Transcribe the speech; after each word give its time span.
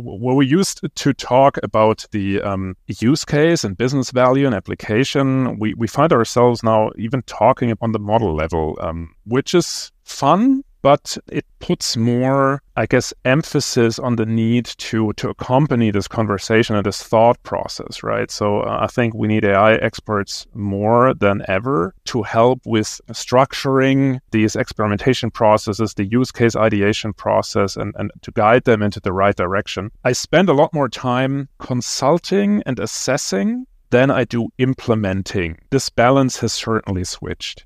where 0.00 0.34
we 0.34 0.46
used 0.46 0.80
to 0.94 1.14
talk 1.14 1.58
about 1.62 2.06
the 2.12 2.40
um, 2.42 2.76
use 2.86 3.24
case 3.24 3.64
and 3.64 3.76
business 3.76 4.10
value 4.10 4.46
and 4.46 4.54
application, 4.54 5.58
we, 5.58 5.74
we 5.74 5.86
find 5.86 6.12
ourselves 6.12 6.62
now 6.62 6.90
even 6.96 7.22
talking 7.22 7.74
on 7.80 7.92
the 7.92 7.98
model 7.98 8.34
level, 8.34 8.76
um, 8.80 9.14
which 9.24 9.54
is 9.54 9.92
fun 10.04 10.62
but 10.82 11.16
it 11.30 11.44
puts 11.58 11.96
more, 11.96 12.62
I 12.76 12.86
guess, 12.86 13.12
emphasis 13.24 13.98
on 13.98 14.16
the 14.16 14.26
need 14.26 14.66
to 14.66 15.12
to 15.14 15.28
accompany 15.28 15.90
this 15.90 16.08
conversation 16.08 16.76
and 16.76 16.84
this 16.84 17.02
thought 17.02 17.42
process, 17.42 18.02
right? 18.02 18.30
So 18.30 18.60
uh, 18.60 18.78
I 18.82 18.86
think 18.86 19.14
we 19.14 19.28
need 19.28 19.44
AI 19.44 19.74
experts 19.74 20.46
more 20.54 21.14
than 21.14 21.42
ever 21.48 21.94
to 22.06 22.22
help 22.22 22.60
with 22.64 23.00
structuring 23.12 24.20
these 24.30 24.56
experimentation 24.56 25.30
processes, 25.30 25.94
the 25.94 26.04
use 26.04 26.30
case 26.32 26.56
ideation 26.56 27.12
process, 27.12 27.76
and, 27.76 27.94
and 27.98 28.10
to 28.22 28.30
guide 28.32 28.64
them 28.64 28.82
into 28.82 29.00
the 29.00 29.12
right 29.12 29.36
direction. 29.36 29.90
I 30.04 30.12
spend 30.12 30.48
a 30.48 30.54
lot 30.54 30.72
more 30.72 30.88
time 30.88 31.48
consulting 31.58 32.62
and 32.66 32.78
assessing 32.78 33.66
than 33.90 34.10
I 34.10 34.24
do 34.24 34.48
implementing. 34.58 35.58
This 35.70 35.90
balance 35.90 36.38
has 36.38 36.52
certainly 36.52 37.04
switched. 37.04 37.64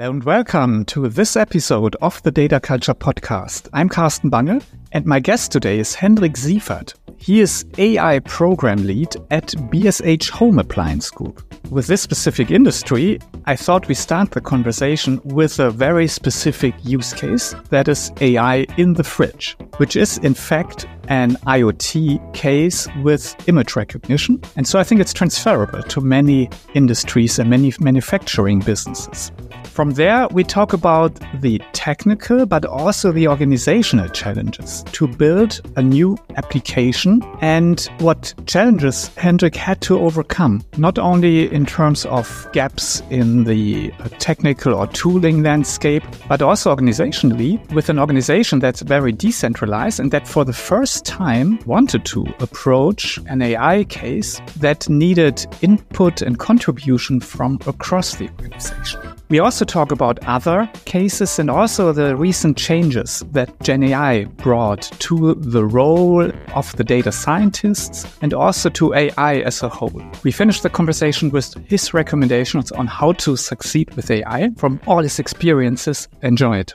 And 0.00 0.24
welcome 0.24 0.82
to 0.86 1.10
this 1.10 1.36
episode 1.36 1.94
of 2.00 2.22
the 2.22 2.30
Data 2.30 2.58
Culture 2.58 2.94
Podcast. 2.94 3.68
I'm 3.74 3.90
Carsten 3.90 4.30
Bange, 4.30 4.62
and 4.92 5.04
my 5.04 5.20
guest 5.20 5.52
today 5.52 5.78
is 5.78 5.94
Hendrik 5.94 6.32
Siefert. 6.32 6.94
He 7.18 7.40
is 7.40 7.66
AI 7.76 8.20
Program 8.20 8.86
Lead 8.86 9.14
at 9.30 9.48
BSH 9.48 10.30
Home 10.30 10.58
Appliance 10.58 11.10
Group. 11.10 11.42
With 11.70 11.86
this 11.86 12.00
specific 12.00 12.50
industry, 12.50 13.20
I 13.44 13.56
thought 13.56 13.88
we 13.88 13.94
start 13.94 14.30
the 14.30 14.40
conversation 14.40 15.20
with 15.22 15.58
a 15.58 15.70
very 15.70 16.08
specific 16.08 16.74
use 16.82 17.12
case 17.12 17.54
that 17.68 17.86
is 17.86 18.10
AI 18.22 18.64
in 18.78 18.94
the 18.94 19.04
fridge, 19.04 19.54
which 19.76 19.96
is 19.96 20.16
in 20.18 20.32
fact 20.32 20.86
an 21.08 21.32
IoT 21.46 22.32
case 22.32 22.88
with 23.02 23.36
image 23.48 23.76
recognition. 23.76 24.40
And 24.56 24.66
so 24.66 24.78
I 24.78 24.84
think 24.84 25.02
it's 25.02 25.12
transferable 25.12 25.82
to 25.82 26.00
many 26.00 26.48
industries 26.72 27.38
and 27.38 27.50
many 27.50 27.74
manufacturing 27.80 28.60
businesses. 28.60 29.30
From 29.64 29.92
there, 29.92 30.28
we 30.28 30.44
talk 30.44 30.72
about 30.72 31.18
the 31.40 31.60
technical 31.72 32.44
but 32.46 32.64
also 32.64 33.12
the 33.12 33.28
organizational 33.28 34.08
challenges 34.08 34.82
to 34.92 35.06
build 35.08 35.60
a 35.76 35.82
new 35.82 36.18
application 36.36 37.22
and 37.40 37.80
what 37.98 38.34
challenges 38.46 39.08
Hendrik 39.16 39.56
had 39.56 39.80
to 39.82 39.98
overcome, 39.98 40.62
not 40.76 40.98
only 40.98 41.52
in 41.52 41.66
terms 41.66 42.04
of 42.06 42.48
gaps 42.52 43.02
in 43.10 43.44
the 43.44 43.90
technical 44.18 44.74
or 44.74 44.86
tooling 44.88 45.42
landscape, 45.42 46.02
but 46.28 46.42
also 46.42 46.74
organizationally 46.74 47.58
with 47.72 47.88
an 47.88 47.98
organization 47.98 48.58
that's 48.58 48.82
very 48.82 49.12
decentralized 49.12 50.00
and 50.00 50.10
that 50.10 50.28
for 50.28 50.44
the 50.44 50.52
first 50.52 51.04
time 51.04 51.58
wanted 51.66 52.04
to 52.04 52.26
approach 52.40 53.18
an 53.26 53.42
AI 53.42 53.84
case 53.84 54.40
that 54.56 54.88
needed 54.88 55.46
input 55.62 56.22
and 56.22 56.38
contribution 56.38 57.20
from 57.20 57.58
across 57.66 58.16
the 58.16 58.28
organization. 58.28 59.19
We 59.30 59.38
also 59.38 59.64
talk 59.64 59.92
about 59.92 60.18
other 60.26 60.68
cases 60.86 61.38
and 61.38 61.48
also 61.48 61.92
the 61.92 62.16
recent 62.16 62.56
changes 62.56 63.22
that 63.30 63.56
GenAI 63.60 64.36
brought 64.38 64.82
to 64.98 65.36
the 65.36 65.64
role 65.64 66.28
of 66.56 66.76
the 66.76 66.82
data 66.82 67.12
scientists 67.12 68.04
and 68.22 68.34
also 68.34 68.68
to 68.70 68.92
AI 68.92 69.36
as 69.36 69.62
a 69.62 69.68
whole. 69.68 70.02
We 70.24 70.32
finished 70.32 70.64
the 70.64 70.68
conversation 70.68 71.30
with 71.30 71.54
his 71.68 71.94
recommendations 71.94 72.72
on 72.72 72.88
how 72.88 73.12
to 73.12 73.36
succeed 73.36 73.94
with 73.94 74.10
AI 74.10 74.50
from 74.56 74.80
all 74.88 75.00
his 75.00 75.20
experiences. 75.20 76.08
Enjoy 76.22 76.58
it. 76.58 76.74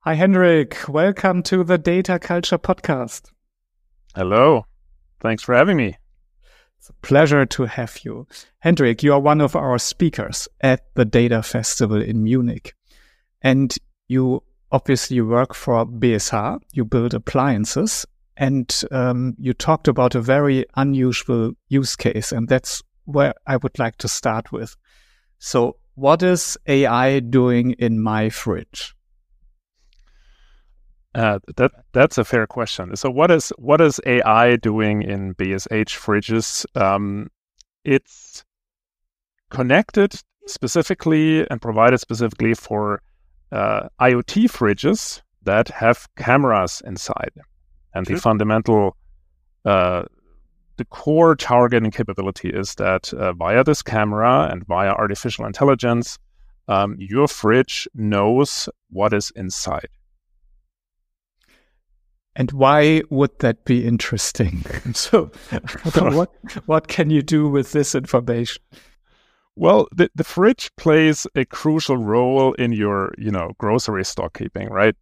Hi, 0.00 0.12
Hendrik. 0.12 0.90
Welcome 0.90 1.42
to 1.44 1.64
the 1.64 1.78
Data 1.78 2.18
Culture 2.18 2.58
Podcast. 2.58 3.30
Hello. 4.14 4.66
Thanks 5.20 5.42
for 5.42 5.54
having 5.54 5.78
me. 5.78 5.96
It's 6.82 6.90
a 6.90 6.94
pleasure 6.94 7.46
to 7.46 7.66
have 7.66 8.00
you. 8.02 8.26
Hendrik, 8.58 9.04
you 9.04 9.12
are 9.12 9.20
one 9.20 9.40
of 9.40 9.54
our 9.54 9.78
speakers 9.78 10.48
at 10.62 10.92
the 10.96 11.04
Data 11.04 11.40
Festival 11.40 12.02
in 12.02 12.24
Munich. 12.24 12.74
And 13.40 13.72
you 14.08 14.42
obviously 14.72 15.20
work 15.20 15.54
for 15.54 15.86
BSH, 15.86 16.60
you 16.72 16.84
build 16.84 17.14
appliances, 17.14 18.04
and 18.36 18.82
um, 18.90 19.36
you 19.38 19.54
talked 19.54 19.86
about 19.86 20.16
a 20.16 20.20
very 20.20 20.66
unusual 20.74 21.52
use 21.68 21.94
case. 21.94 22.32
And 22.32 22.48
that's 22.48 22.82
where 23.04 23.34
I 23.46 23.58
would 23.58 23.78
like 23.78 23.98
to 23.98 24.08
start 24.08 24.50
with. 24.50 24.74
So, 25.38 25.76
what 25.94 26.24
is 26.24 26.58
AI 26.66 27.20
doing 27.20 27.76
in 27.78 28.02
my 28.02 28.28
fridge? 28.28 28.96
Uh, 31.14 31.38
that 31.56 31.72
that's 31.92 32.16
a 32.16 32.24
fair 32.24 32.46
question. 32.46 32.96
So 32.96 33.10
what 33.10 33.30
is 33.30 33.50
what 33.58 33.80
is 33.80 34.00
AI 34.06 34.56
doing 34.56 35.02
in 35.02 35.34
BSH 35.34 35.98
fridges? 35.98 36.64
Um, 36.80 37.28
it's 37.84 38.44
connected 39.50 40.14
specifically 40.46 41.46
and 41.50 41.60
provided 41.60 41.98
specifically 41.98 42.54
for 42.54 43.02
uh, 43.50 43.88
IoT 44.00 44.44
fridges 44.50 45.20
that 45.42 45.68
have 45.68 46.08
cameras 46.16 46.80
inside, 46.86 47.32
and 47.94 48.06
sure. 48.06 48.16
the 48.16 48.22
fundamental 48.22 48.96
uh, 49.66 50.04
the 50.78 50.84
core 50.86 51.36
targeting 51.36 51.90
capability 51.90 52.48
is 52.48 52.74
that 52.76 53.12
uh, 53.14 53.34
via 53.34 53.62
this 53.62 53.82
camera 53.82 54.48
and 54.50 54.66
via 54.66 54.92
artificial 54.92 55.44
intelligence, 55.44 56.18
um, 56.68 56.96
your 56.98 57.28
fridge 57.28 57.86
knows 57.94 58.68
what 58.88 59.12
is 59.12 59.30
inside. 59.36 59.88
And 62.34 62.50
why 62.52 63.02
would 63.10 63.38
that 63.40 63.64
be 63.64 63.86
interesting? 63.86 64.64
so, 64.94 65.30
what 65.94 66.32
what 66.66 66.88
can 66.88 67.10
you 67.10 67.22
do 67.22 67.48
with 67.48 67.72
this 67.72 67.94
information? 67.94 68.62
Well, 69.54 69.86
the, 69.94 70.10
the 70.14 70.24
fridge 70.24 70.70
plays 70.76 71.26
a 71.34 71.44
crucial 71.44 71.98
role 71.98 72.54
in 72.54 72.72
your, 72.72 73.12
you 73.18 73.30
know, 73.30 73.52
grocery 73.58 74.04
stock 74.04 74.38
keeping, 74.38 74.70
right? 74.70 74.94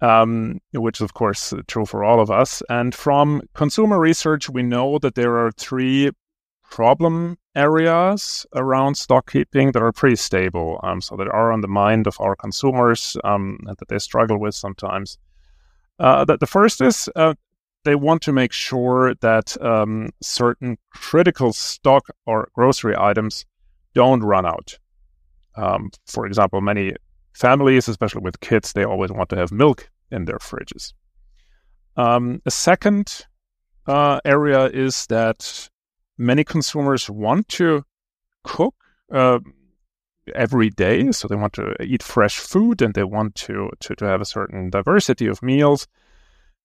Um, 0.00 0.60
which 0.72 0.98
is 0.98 1.02
of 1.02 1.14
course 1.14 1.54
true 1.68 1.86
for 1.86 2.02
all 2.02 2.20
of 2.20 2.30
us. 2.30 2.60
And 2.68 2.92
from 2.92 3.42
consumer 3.54 4.00
research, 4.00 4.50
we 4.50 4.62
know 4.62 4.98
that 4.98 5.14
there 5.14 5.36
are 5.36 5.52
three 5.52 6.10
problem 6.68 7.38
areas 7.54 8.44
around 8.56 8.96
stock 8.96 9.30
keeping 9.30 9.70
that 9.72 9.82
are 9.82 9.92
pretty 9.92 10.16
stable. 10.16 10.80
Um, 10.82 11.00
so 11.00 11.16
that 11.16 11.28
are 11.28 11.52
on 11.52 11.60
the 11.60 11.68
mind 11.68 12.08
of 12.08 12.16
our 12.18 12.34
consumers 12.34 13.16
um, 13.22 13.58
and 13.68 13.76
that 13.76 13.88
they 13.88 14.00
struggle 14.00 14.38
with 14.40 14.56
sometimes. 14.56 15.18
Uh, 15.98 16.24
the, 16.24 16.36
the 16.38 16.46
first 16.46 16.80
is 16.80 17.08
uh, 17.16 17.34
they 17.84 17.94
want 17.94 18.22
to 18.22 18.32
make 18.32 18.52
sure 18.52 19.14
that 19.16 19.60
um, 19.62 20.10
certain 20.22 20.76
critical 20.90 21.52
stock 21.52 22.06
or 22.26 22.48
grocery 22.54 22.96
items 22.96 23.44
don't 23.94 24.22
run 24.22 24.46
out. 24.46 24.78
Um, 25.56 25.90
for 26.06 26.26
example, 26.26 26.60
many 26.60 26.94
families, 27.32 27.88
especially 27.88 28.22
with 28.22 28.40
kids, 28.40 28.72
they 28.72 28.84
always 28.84 29.12
want 29.12 29.28
to 29.30 29.36
have 29.36 29.52
milk 29.52 29.90
in 30.10 30.24
their 30.24 30.38
fridges. 30.38 30.92
Um, 31.96 32.42
a 32.44 32.50
second 32.50 33.26
uh, 33.86 34.20
area 34.24 34.66
is 34.66 35.06
that 35.06 35.68
many 36.18 36.42
consumers 36.42 37.08
want 37.08 37.48
to 37.48 37.84
cook 38.42 38.74
uh, 39.12 39.38
every 40.34 40.70
day. 40.70 41.12
So 41.12 41.28
they 41.28 41.36
want 41.36 41.52
to 41.54 41.74
eat 41.82 42.02
fresh 42.02 42.38
food 42.38 42.82
and 42.82 42.94
they 42.94 43.04
want 43.04 43.34
to, 43.36 43.70
to, 43.80 43.94
to 43.96 44.04
have 44.04 44.20
a 44.20 44.26
certain 44.26 44.70
diversity 44.70 45.26
of 45.26 45.42
meals. 45.42 45.86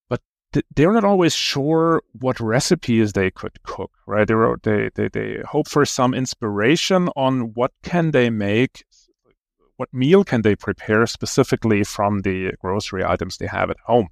But 0.10 0.22
th- 0.54 0.66
they're 0.76 0.94
not 0.94 1.04
always 1.04 1.34
sure 1.34 2.02
what 2.14 2.40
recipes 2.40 3.14
they 3.14 3.32
could 3.32 3.62
cook, 3.64 3.92
right? 4.06 4.28
They're, 4.28 4.56
they, 4.64 4.90
they, 4.96 5.08
they 5.10 5.42
hope 5.48 5.68
for 5.68 5.86
some 5.86 6.14
inspiration 6.14 7.10
on 7.16 7.54
what 7.54 7.72
can 7.84 8.12
they 8.12 8.30
make, 8.30 8.84
what 9.78 9.94
meal 9.94 10.24
can 10.24 10.42
they 10.42 10.56
prepare 10.56 11.06
specifically 11.08 11.84
from 11.84 12.22
the 12.22 12.54
grocery 12.60 13.04
items 13.04 13.38
they 13.38 13.48
have 13.48 13.70
at 13.70 13.80
home. 13.86 14.10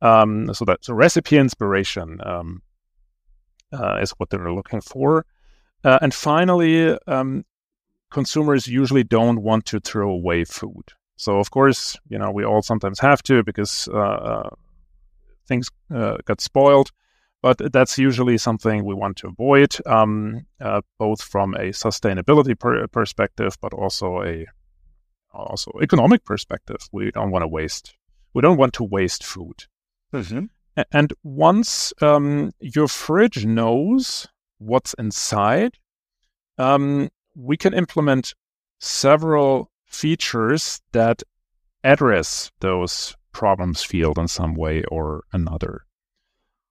Um, 0.00 0.52
so 0.52 0.64
that's 0.64 0.88
a 0.88 0.94
recipe 0.94 1.38
inspiration 1.38 2.20
um, 2.24 2.62
uh, 3.72 3.98
is 4.02 4.10
what 4.12 4.30
they're 4.30 4.52
looking 4.52 4.80
for. 4.80 5.24
Uh, 5.84 5.98
and 6.02 6.12
finally, 6.12 6.96
um, 7.06 7.44
consumers 8.12 8.66
usually 8.66 9.04
don't 9.04 9.42
want 9.42 9.66
to 9.66 9.80
throw 9.80 10.10
away 10.10 10.44
food. 10.44 10.84
So 11.16 11.38
of 11.38 11.50
course, 11.50 11.96
you 12.08 12.18
know, 12.18 12.30
we 12.30 12.44
all 12.44 12.62
sometimes 12.62 13.00
have 13.00 13.22
to 13.24 13.42
because 13.42 13.88
uh, 13.92 13.98
uh, 13.98 14.50
things 15.46 15.68
uh, 15.94 16.18
got 16.24 16.40
spoiled. 16.40 16.90
But 17.42 17.72
that's 17.72 17.98
usually 17.98 18.38
something 18.38 18.84
we 18.84 18.94
want 18.94 19.16
to 19.18 19.26
avoid, 19.26 19.74
um, 19.84 20.46
uh, 20.60 20.80
both 20.98 21.20
from 21.20 21.54
a 21.54 21.70
sustainability 21.72 22.56
per- 22.56 22.86
perspective, 22.86 23.56
but 23.60 23.74
also 23.74 24.22
a 24.22 24.46
also 25.32 25.72
economic 25.82 26.24
perspective. 26.24 26.88
We 26.92 27.10
don't 27.10 27.32
want 27.32 27.42
to 27.42 27.48
waste. 27.48 27.96
We 28.32 28.42
don't 28.42 28.58
want 28.58 28.74
to 28.74 28.84
waste 28.84 29.24
food. 29.24 29.64
Mm-hmm. 30.12 30.44
And 30.92 31.12
once 31.22 31.92
um, 32.00 32.52
your 32.60 32.88
fridge 32.88 33.44
knows 33.44 34.28
what's 34.58 34.94
inside, 34.94 35.78
um, 36.58 37.08
we 37.34 37.56
can 37.56 37.74
implement 37.74 38.34
several 38.78 39.70
features 39.86 40.80
that 40.92 41.22
address 41.84 42.50
those 42.60 43.16
problems 43.32 43.82
field 43.82 44.18
in 44.18 44.28
some 44.28 44.54
way 44.54 44.84
or 44.84 45.24
another. 45.32 45.84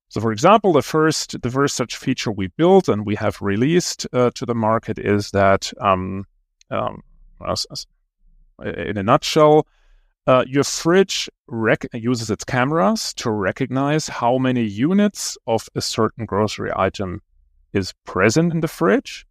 So, 0.10 0.19
for 0.19 0.31
example, 0.31 0.74
the 0.74 0.81
first 0.81 1.42
the 1.42 1.50
first 1.50 1.75
such 1.75 1.96
feature 1.96 2.31
we 2.31 2.48
built 2.48 2.90
and 2.90 3.06
we 3.06 3.16
have 3.16 3.42
released 3.42 4.06
uh, 4.12 4.31
to 4.36 4.46
the 4.46 4.54
market 4.54 5.00
is 5.00 5.31
that, 5.31 5.72
um, 5.80 6.25
um, 6.69 7.02
in 8.62 8.98
a 8.98 9.04
nutshell, 9.04 9.68
uh, 10.28 10.44
your 10.48 10.66
fridge 10.66 11.30
rec- 11.48 11.88
uses 11.94 12.30
its 12.30 12.44
cameras 12.44 13.13
to 13.16 13.31
recognize 13.31 14.08
how 14.08 14.38
many 14.38 14.63
units 14.63 15.38
of 15.48 15.68
a 15.75 15.81
certain 15.81 16.25
grocery 16.25 16.72
item 16.75 17.22
is 17.74 17.94
present 18.06 18.54
in 18.54 18.60
the 18.60 18.68
fridge, 18.68 19.25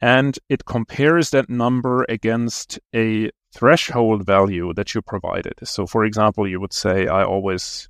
and 0.00 0.38
it 0.48 0.64
compares 0.64 1.30
that 1.30 1.50
number 1.50 2.06
against 2.08 2.78
a 2.94 3.30
threshold 3.52 4.24
value 4.24 4.72
that 4.74 4.94
you 4.94 5.02
provided. 5.02 5.54
So, 5.64 5.86
for 5.86 6.04
example, 6.04 6.48
you 6.48 6.60
would 6.60 6.72
say, 6.72 7.06
I 7.06 7.24
always 7.24 7.88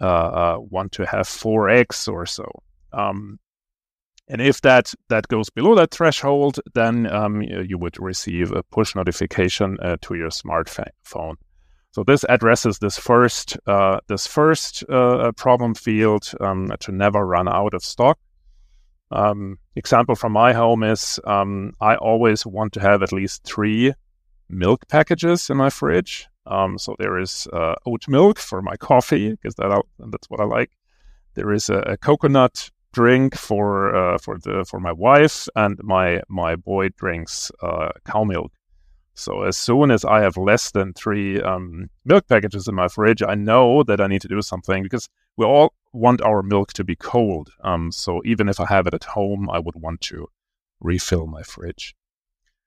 uh, 0.00 0.04
uh, 0.04 0.56
want 0.58 0.92
to 0.92 1.06
have 1.06 1.26
4x 1.26 2.12
or 2.12 2.26
so. 2.26 2.44
Um, 2.92 3.38
and 4.28 4.40
if 4.40 4.60
that, 4.60 4.94
that 5.08 5.28
goes 5.28 5.50
below 5.50 5.74
that 5.74 5.90
threshold, 5.90 6.60
then 6.74 7.06
um, 7.06 7.42
you 7.42 7.78
would 7.78 8.00
receive 8.00 8.52
a 8.52 8.62
push 8.62 8.94
notification 8.94 9.76
uh, 9.82 9.96
to 10.02 10.14
your 10.14 10.28
smartphone. 10.28 11.34
So 11.92 12.04
this 12.04 12.24
addresses 12.28 12.78
this 12.78 12.96
first 12.96 13.58
uh, 13.66 13.98
this 14.06 14.24
first 14.26 14.84
uh, 14.88 15.32
problem 15.32 15.74
field 15.74 16.32
um, 16.40 16.72
to 16.78 16.92
never 16.92 17.26
run 17.26 17.48
out 17.48 17.74
of 17.74 17.84
stock. 17.84 18.18
Um, 19.10 19.58
example 19.76 20.14
from 20.14 20.32
my 20.32 20.52
home 20.52 20.82
is 20.82 21.18
um, 21.24 21.74
I 21.80 21.96
always 21.96 22.46
want 22.46 22.72
to 22.74 22.80
have 22.80 23.02
at 23.02 23.12
least 23.12 23.44
three 23.44 23.92
milk 24.48 24.86
packages 24.88 25.50
in 25.50 25.56
my 25.56 25.70
fridge. 25.70 26.28
Um, 26.46 26.78
so 26.78 26.96
there 26.98 27.18
is 27.18 27.46
uh, 27.52 27.74
oat 27.86 28.06
milk 28.08 28.38
for 28.38 28.62
my 28.62 28.76
coffee 28.88 29.30
because 29.30 29.54
that 29.56 29.82
that's 30.10 30.30
what 30.30 30.40
I 30.40 30.44
like. 30.44 30.70
There 31.34 31.52
is 31.52 31.68
a, 31.68 31.78
a 31.78 31.96
coconut 31.96 32.70
drink 32.92 33.36
for 33.36 33.94
uh, 33.94 34.18
for 34.18 34.38
the 34.38 34.64
for 34.68 34.80
my 34.80 34.92
wife, 34.92 35.48
and 35.54 35.78
my 35.82 36.22
my 36.28 36.56
boy 36.56 36.88
drinks 36.90 37.52
uh, 37.62 37.90
cow 38.04 38.24
milk. 38.24 38.52
So 39.20 39.42
as 39.42 39.56
soon 39.56 39.90
as 39.90 40.04
I 40.04 40.20
have 40.20 40.36
less 40.36 40.70
than 40.70 40.94
three 40.94 41.40
um, 41.42 41.90
milk 42.04 42.26
packages 42.26 42.66
in 42.66 42.74
my 42.74 42.88
fridge, 42.88 43.22
I 43.22 43.34
know 43.34 43.82
that 43.82 44.00
I 44.00 44.06
need 44.06 44.22
to 44.22 44.28
do 44.28 44.40
something 44.42 44.82
because 44.82 45.08
we 45.36 45.44
all 45.44 45.74
want 45.92 46.22
our 46.22 46.42
milk 46.42 46.72
to 46.74 46.84
be 46.84 46.96
cold. 46.96 47.50
Um, 47.62 47.92
so 47.92 48.22
even 48.24 48.48
if 48.48 48.60
I 48.60 48.66
have 48.66 48.86
it 48.86 48.94
at 48.94 49.04
home, 49.04 49.50
I 49.50 49.58
would 49.58 49.76
want 49.76 50.00
to 50.02 50.28
refill 50.80 51.26
my 51.26 51.42
fridge. 51.42 51.94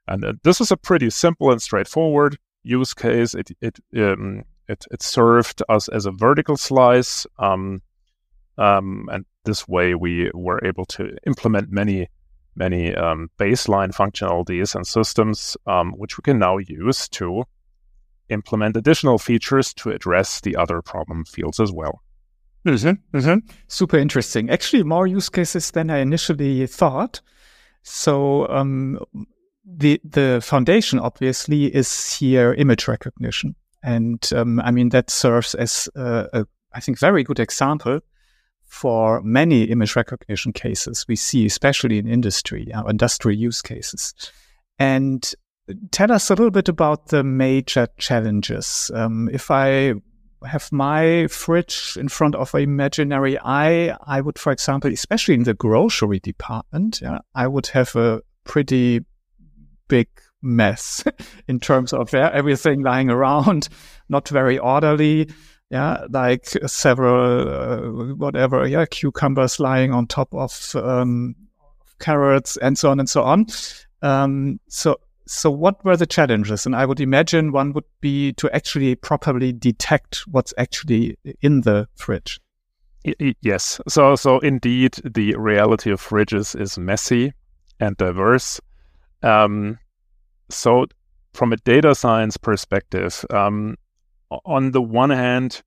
And 0.07 0.23
uh, 0.23 0.33
this 0.43 0.61
is 0.61 0.71
a 0.71 0.77
pretty 0.77 1.09
simple 1.09 1.51
and 1.51 1.61
straightforward 1.61 2.37
use 2.63 2.93
case. 2.93 3.33
It 3.33 3.51
it 3.61 3.79
um, 3.97 4.43
it, 4.67 4.85
it 4.91 5.01
served 5.01 5.61
us 5.69 5.87
as 5.89 6.05
a 6.05 6.11
vertical 6.11 6.57
slice, 6.57 7.25
um, 7.39 7.81
um, 8.57 9.09
and 9.11 9.25
this 9.45 9.67
way 9.67 9.95
we 9.95 10.29
were 10.33 10.63
able 10.63 10.85
to 10.85 11.17
implement 11.25 11.71
many 11.71 12.09
many 12.55 12.95
um, 12.95 13.29
baseline 13.37 13.93
functionalities 13.93 14.75
and 14.75 14.85
systems, 14.85 15.57
um, 15.67 15.93
which 15.93 16.17
we 16.17 16.21
can 16.21 16.39
now 16.39 16.57
use 16.57 17.07
to 17.09 17.43
implement 18.29 18.77
additional 18.77 19.17
features 19.17 19.73
to 19.75 19.89
address 19.89 20.41
the 20.41 20.55
other 20.55 20.81
problem 20.81 21.25
fields 21.25 21.59
as 21.59 21.71
well. 21.71 22.01
Mm-hmm, 22.65 23.17
mm-hmm. 23.17 23.47
Super 23.67 23.97
interesting. 23.97 24.49
Actually, 24.49 24.83
more 24.83 25.05
use 25.05 25.29
cases 25.29 25.71
than 25.71 25.89
I 25.89 25.97
initially 25.97 26.65
thought. 26.65 27.21
So, 27.83 28.47
um, 28.47 28.99
the 29.65 29.99
the 30.03 30.39
foundation 30.41 30.99
obviously 30.99 31.65
is 31.65 32.13
here 32.13 32.53
image 32.53 32.87
recognition, 32.87 33.55
and 33.83 34.29
um, 34.33 34.59
I 34.61 34.71
mean 34.71 34.89
that 34.89 35.09
serves 35.09 35.55
as 35.55 35.89
a, 35.95 36.27
a 36.33 36.47
I 36.73 36.79
think 36.79 36.99
very 36.99 37.23
good 37.23 37.39
example 37.39 37.99
for 38.73 39.21
many 39.21 39.65
image 39.65 39.95
recognition 39.95 40.51
cases 40.51 41.05
we 41.07 41.15
see, 41.15 41.45
especially 41.45 41.99
in 41.99 42.07
industry, 42.07 42.73
uh, 42.73 42.83
industrial 42.85 43.37
use 43.37 43.61
cases. 43.61 44.15
And 44.79 45.31
tell 45.91 46.11
us 46.11 46.31
a 46.31 46.33
little 46.33 46.49
bit 46.49 46.69
about 46.69 47.09
the 47.09 47.23
major 47.23 47.87
challenges. 47.99 48.89
Um, 48.95 49.29
if 49.31 49.51
I 49.51 49.93
have 50.43 50.71
my 50.71 51.27
fridge 51.27 51.95
in 51.99 52.09
front 52.09 52.33
of 52.33 52.55
an 52.55 52.63
imaginary 52.63 53.37
eye, 53.39 53.95
I 54.07 54.21
would, 54.21 54.39
for 54.39 54.51
example, 54.51 54.91
especially 54.91 55.35
in 55.35 55.43
the 55.43 55.53
grocery 55.53 56.19
department, 56.19 56.99
yeah, 56.99 57.19
I 57.35 57.45
would 57.45 57.67
have 57.67 57.95
a 57.95 58.21
pretty 58.43 59.01
big 59.87 60.07
mess 60.41 61.03
in 61.47 61.59
terms 61.59 61.93
of 61.93 62.11
everything 62.15 62.81
lying 62.81 63.11
around, 63.11 63.69
not 64.09 64.29
very 64.29 64.57
orderly. 64.57 65.29
Yeah, 65.73 66.05
like 66.11 66.45
several 66.67 67.49
uh, 67.49 68.13
whatever, 68.13 68.67
yeah, 68.67 68.85
cucumbers 68.85 69.59
lying 69.59 69.91
on 69.91 70.05
top 70.05 70.31
of 70.35 70.75
um, 70.75 71.33
carrots 71.97 72.57
and 72.57 72.77
so 72.77 72.91
on 72.91 72.99
and 72.99 73.09
so 73.09 73.23
on. 73.23 73.47
Um, 74.03 74.59
so, 74.67 74.99
so 75.25 75.49
what 75.49 75.83
were 75.83 75.97
the 75.97 76.05
challenges? 76.05 76.67
And 76.67 76.75
I 76.75 76.85
would 76.85 76.99
imagine 76.99 77.51
one 77.51 77.73
would 77.73 77.85
be 78.01 78.33
to 78.33 78.55
actually 78.55 78.93
properly 78.93 79.51
detect 79.51 80.17
what's 80.27 80.53
actually 80.59 81.17
in 81.41 81.61
the 81.61 81.87
fridge. 81.95 82.39
Yes. 83.41 83.81
So, 83.87 84.15
so 84.15 84.37
indeed, 84.41 84.93
the 85.03 85.35
reality 85.37 85.89
of 85.89 85.99
fridges 85.99 86.55
is 86.55 86.77
messy 86.77 87.33
and 87.79 87.97
diverse. 87.97 88.61
Um, 89.23 89.79
so, 90.51 90.85
from 91.33 91.51
a 91.51 91.57
data 91.57 91.95
science 91.95 92.37
perspective, 92.37 93.25
um, 93.31 93.75
on 94.45 94.71
the 94.71 94.81
one 94.81 95.09
hand, 95.09 95.61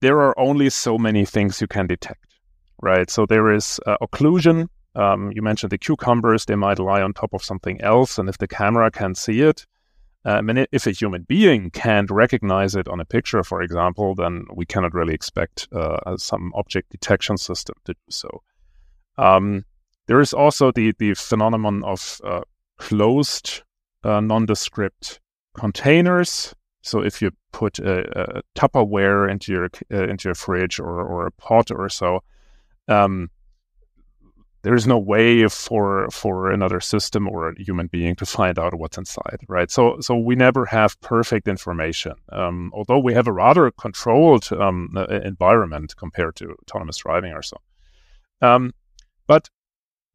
there 0.00 0.20
are 0.20 0.38
only 0.38 0.70
so 0.70 0.98
many 0.98 1.24
things 1.24 1.60
you 1.60 1.66
can 1.66 1.86
detect, 1.86 2.38
right? 2.82 3.10
So 3.10 3.26
there 3.26 3.52
is 3.52 3.80
uh, 3.86 3.96
occlusion. 4.02 4.68
Um, 4.94 5.32
you 5.32 5.42
mentioned 5.42 5.72
the 5.72 5.78
cucumbers; 5.78 6.44
they 6.44 6.54
might 6.54 6.78
lie 6.78 7.02
on 7.02 7.12
top 7.12 7.34
of 7.34 7.42
something 7.42 7.80
else, 7.80 8.18
and 8.18 8.28
if 8.28 8.38
the 8.38 8.48
camera 8.48 8.90
can 8.90 9.14
see 9.14 9.42
it, 9.42 9.66
um, 10.24 10.50
and 10.50 10.66
if 10.72 10.86
a 10.86 10.90
human 10.90 11.22
being 11.22 11.70
can't 11.70 12.10
recognize 12.10 12.74
it 12.74 12.88
on 12.88 13.00
a 13.00 13.04
picture, 13.04 13.44
for 13.44 13.62
example, 13.62 14.14
then 14.16 14.44
we 14.52 14.66
cannot 14.66 14.92
really 14.92 15.14
expect 15.14 15.68
uh, 15.72 16.16
some 16.16 16.52
object 16.56 16.90
detection 16.90 17.36
system 17.36 17.76
to 17.84 17.94
do 17.94 18.00
so. 18.10 18.42
Um, 19.18 19.64
there 20.08 20.20
is 20.20 20.34
also 20.34 20.72
the 20.72 20.92
the 20.98 21.14
phenomenon 21.14 21.84
of 21.84 22.20
uh, 22.24 22.40
closed 22.78 23.62
uh, 24.02 24.20
nondescript 24.20 25.20
containers. 25.54 26.54
So 26.86 27.02
if 27.02 27.20
you 27.20 27.32
put 27.52 27.78
a, 27.78 28.38
a 28.38 28.42
Tupperware 28.54 29.28
into 29.30 29.52
your 29.52 29.68
uh, 29.92 30.08
into 30.08 30.28
your 30.28 30.34
fridge 30.34 30.78
or, 30.78 31.02
or 31.02 31.26
a 31.26 31.32
pot 31.32 31.70
or 31.70 31.88
so, 31.88 32.22
um, 32.86 33.30
there 34.62 34.74
is 34.74 34.86
no 34.86 34.98
way 34.98 35.48
for 35.48 36.08
for 36.10 36.50
another 36.50 36.80
system 36.80 37.28
or 37.28 37.48
a 37.48 37.62
human 37.62 37.88
being 37.88 38.14
to 38.16 38.26
find 38.26 38.58
out 38.58 38.74
what's 38.74 38.98
inside, 38.98 39.40
right? 39.48 39.70
So 39.70 39.98
so 40.00 40.16
we 40.16 40.36
never 40.36 40.64
have 40.66 41.00
perfect 41.00 41.48
information, 41.48 42.14
um, 42.30 42.70
although 42.72 43.00
we 43.00 43.14
have 43.14 43.26
a 43.26 43.32
rather 43.32 43.70
controlled 43.72 44.48
um, 44.52 44.90
environment 45.24 45.96
compared 45.96 46.36
to 46.36 46.54
autonomous 46.62 46.98
driving 46.98 47.32
or 47.32 47.42
so. 47.42 47.56
Um, 48.42 48.72
but 49.26 49.48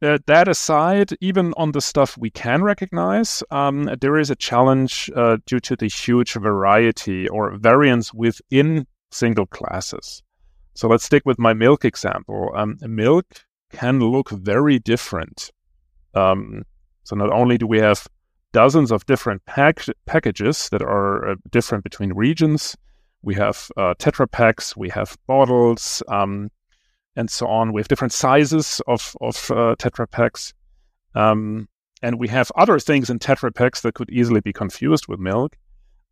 uh, 0.02 0.18
that 0.28 0.48
aside, 0.48 1.12
even 1.22 1.54
on 1.58 1.72
the 1.72 1.82
stuff 1.82 2.18
we 2.18 2.30
can 2.30 2.64
recognize, 2.64 3.44
um, 3.52 3.90
there 4.02 4.18
is 4.18 4.30
a 4.30 4.36
challenge 4.36 5.10
uh, 5.16 5.38
due 5.46 5.60
to 5.60 5.76
the 5.76 5.88
huge 5.88 6.34
variety 6.34 7.28
or 7.30 7.56
variance 7.58 8.14
within 8.14 8.88
single 9.12 9.46
classes. 9.46 10.24
So 10.74 10.88
let's 10.88 11.04
stick 11.04 11.24
with 11.26 11.38
my 11.38 11.54
milk 11.54 11.86
example. 11.86 12.52
Um, 12.56 12.78
milk 12.82 13.26
can 13.72 14.00
look 14.00 14.30
very 14.30 14.80
different. 14.80 15.52
Um, 16.14 16.64
so 17.04 17.16
not 17.16 17.32
only 17.32 17.58
do 17.58 17.68
we 17.68 17.80
have 17.80 18.08
dozens 18.54 18.92
of 18.92 19.06
different 19.06 19.46
pack- 19.46 19.86
packages 20.06 20.70
that 20.70 20.82
are 20.82 21.32
uh, 21.32 21.36
different 21.50 21.84
between 21.84 22.14
regions, 22.14 22.76
we 23.22 23.36
have 23.36 23.70
uh, 23.78 23.94
Tetra 24.00 24.30
Paks, 24.30 24.76
we 24.76 24.90
have 24.90 25.16
bottles, 25.28 26.02
um, 26.08 26.50
and 27.16 27.30
so 27.30 27.48
on. 27.48 27.74
We 27.74 27.82
have 27.82 27.88
different 27.88 28.14
sizes 28.14 28.82
of, 28.88 29.16
of 29.22 29.36
uh, 29.52 29.76
Tetra 29.78 30.10
Paks. 30.10 30.54
Um, 31.16 31.68
and 32.02 32.20
we 32.20 32.28
have 32.30 32.52
other 32.56 32.80
things 32.80 33.10
in 33.10 33.20
Tetra 33.20 33.54
Paks 33.54 33.82
that 33.82 33.94
could 33.94 34.10
easily 34.10 34.42
be 34.42 34.54
confused 34.54 35.08
with 35.08 35.20
milk. 35.20 35.58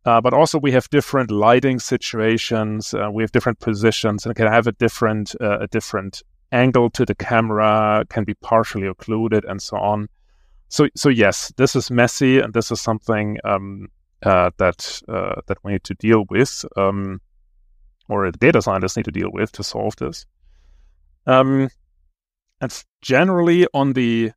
Uh, 0.04 0.20
but 0.20 0.32
also 0.32 0.58
we 0.58 0.72
have 0.72 0.88
different 0.90 1.30
lighting 1.30 1.78
situations. 1.78 2.94
Uh, 2.94 3.10
we 3.12 3.22
have 3.22 3.32
different 3.32 3.60
positions 3.60 4.24
and 4.24 4.34
can 4.34 4.46
have 4.46 4.66
a 4.66 4.72
different 4.72 5.34
uh, 5.40 5.58
a 5.58 5.66
different 5.66 6.22
angle 6.52 6.88
to 6.90 7.04
the 7.04 7.14
camera, 7.14 8.04
can 8.08 8.24
be 8.24 8.34
partially 8.34 8.86
occluded, 8.86 9.44
and 9.44 9.60
so 9.60 9.76
on. 9.76 10.08
So 10.68 10.88
so 10.96 11.10
yes, 11.10 11.52
this 11.56 11.76
is 11.76 11.90
messy, 11.90 12.38
and 12.38 12.54
this 12.54 12.70
is 12.70 12.80
something 12.80 13.36
um, 13.44 13.88
uh, 14.22 14.50
that 14.56 15.02
uh, 15.06 15.42
that 15.46 15.58
we 15.64 15.72
need 15.72 15.84
to 15.84 15.94
deal 15.94 16.24
with, 16.30 16.64
um, 16.76 17.20
or 18.08 18.30
the 18.30 18.38
data 18.38 18.62
scientists 18.62 18.96
need 18.96 19.04
to 19.04 19.10
deal 19.10 19.30
with 19.30 19.52
to 19.52 19.62
solve 19.62 19.96
this. 19.96 20.24
Um, 21.26 21.70
and 22.60 22.84
generally 23.02 23.66
on 23.72 23.92
the 23.94 24.32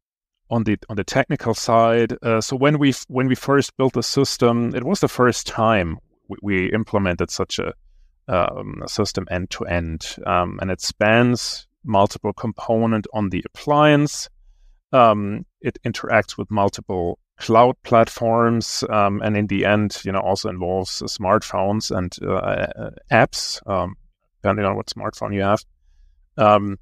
on 0.50 0.64
the 0.64 0.78
on 0.90 0.96
the 0.96 1.04
technical 1.04 1.54
side, 1.54 2.16
uh, 2.22 2.42
so 2.42 2.56
when 2.56 2.80
we 2.80 2.94
when 3.08 3.28
we 3.28 3.36
first 3.36 3.76
built 3.78 3.94
the 3.94 4.04
system, 4.04 4.76
it 4.76 4.84
was 4.84 5.00
the 5.00 5.08
first 5.08 5.48
time 5.48 5.98
we, 6.28 6.38
we 6.42 6.74
implemented 6.74 7.32
such 7.32 7.60
a, 7.60 7.74
um, 8.28 8.82
a 8.84 8.90
system 8.90 9.26
end 9.32 9.50
to 9.52 9.66
end, 9.66 10.16
um, 10.26 10.60
and 10.62 10.72
it 10.72 10.82
spans 10.82 11.68
multiple 11.84 12.34
component 12.34 13.08
on 13.14 13.30
the 13.30 13.44
appliance. 13.46 14.30
Um, 14.92 15.46
it 15.62 15.78
interacts 15.84 16.38
with 16.38 16.52
multiple 16.52 17.20
cloud 17.38 17.76
platforms, 17.84 18.84
um, 18.90 19.22
and 19.24 19.36
in 19.36 19.48
the 19.48 19.66
end, 19.66 20.02
you 20.06 20.12
know, 20.12 20.20
also 20.20 20.50
involves 20.50 21.02
smartphones 21.02 21.96
and 21.96 22.16
uh, 22.24 22.92
apps, 23.12 23.68
um, 23.68 23.96
depending 24.42 24.66
on 24.66 24.76
what 24.76 24.86
smartphone 24.88 25.34
you 25.34 25.42
have. 25.42 25.64
Um, 26.38 26.78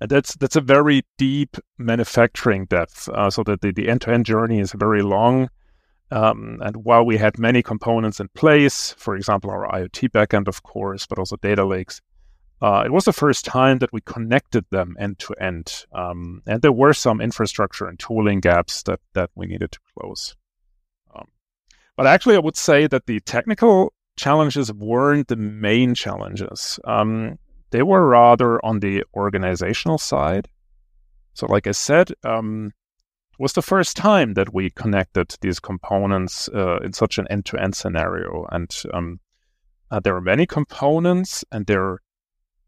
that's 0.00 0.34
that's 0.34 0.56
a 0.56 0.60
very 0.60 1.02
deep 1.16 1.56
manufacturing 1.78 2.66
depth, 2.66 3.08
uh, 3.08 3.30
so 3.30 3.42
that 3.44 3.60
the, 3.60 3.88
end-to-end 3.88 4.26
journey 4.26 4.58
is 4.58 4.72
very 4.72 5.02
long. 5.02 5.48
Um, 6.10 6.58
and 6.62 6.76
while 6.84 7.06
we 7.06 7.16
had 7.16 7.38
many 7.38 7.62
components 7.62 8.20
in 8.20 8.28
place, 8.34 8.94
for 8.98 9.16
example, 9.16 9.50
our 9.50 9.66
IoT 9.68 10.10
backend, 10.10 10.48
of 10.48 10.62
course, 10.62 11.06
but 11.06 11.18
also 11.18 11.36
data 11.36 11.64
lakes, 11.64 12.02
uh, 12.60 12.82
it 12.84 12.92
was 12.92 13.06
the 13.06 13.12
first 13.12 13.44
time 13.44 13.78
that 13.78 13.92
we 13.92 14.00
connected 14.02 14.66
them 14.70 14.94
end 15.00 15.18
to 15.20 15.34
end. 15.40 15.84
And 15.92 16.62
there 16.62 16.70
were 16.70 16.92
some 16.92 17.20
infrastructure 17.20 17.86
and 17.86 17.98
tooling 17.98 18.40
gaps 18.40 18.82
that, 18.84 19.00
that 19.14 19.30
we 19.34 19.46
needed 19.46 19.72
to 19.72 19.80
close. 19.98 20.36
Um, 21.14 21.28
but 21.96 22.06
actually, 22.06 22.36
I 22.36 22.40
would 22.40 22.56
say 22.56 22.86
that 22.86 23.06
the 23.06 23.20
technical 23.20 23.94
challenges 24.16 24.72
weren't 24.72 25.28
the 25.28 25.36
main 25.36 25.94
challenges. 25.94 26.78
Um, 26.84 27.38
they 27.72 27.82
were 27.82 28.06
rather 28.06 28.64
on 28.64 28.80
the 28.80 29.04
organizational 29.14 29.98
side. 29.98 30.48
So, 31.34 31.46
like 31.46 31.66
I 31.66 31.72
said, 31.72 32.12
um, 32.22 32.72
it 33.32 33.42
was 33.42 33.54
the 33.54 33.62
first 33.62 33.96
time 33.96 34.34
that 34.34 34.52
we 34.52 34.70
connected 34.70 35.34
these 35.40 35.58
components 35.58 36.48
uh, 36.54 36.78
in 36.84 36.92
such 36.92 37.18
an 37.18 37.26
end 37.28 37.46
to 37.46 37.58
end 37.58 37.74
scenario. 37.74 38.46
And 38.52 38.70
um, 38.92 39.20
uh, 39.90 40.00
there 40.00 40.14
are 40.14 40.20
many 40.20 40.46
components, 40.46 41.44
and 41.50 41.66
there 41.66 41.98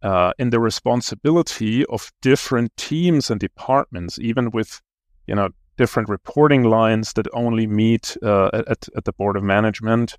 uh, 0.02 0.32
in 0.38 0.50
the 0.50 0.60
responsibility 0.60 1.84
of 1.86 2.10
different 2.22 2.74
teams 2.76 3.30
and 3.30 3.38
departments, 3.38 4.18
even 4.18 4.50
with 4.50 4.80
you 5.26 5.34
know 5.34 5.50
different 5.76 6.08
reporting 6.08 6.64
lines 6.64 7.12
that 7.12 7.26
only 7.34 7.66
meet 7.66 8.16
uh, 8.22 8.48
at, 8.54 8.88
at 8.96 9.04
the 9.04 9.12
board 9.12 9.36
of 9.36 9.42
management. 9.42 10.16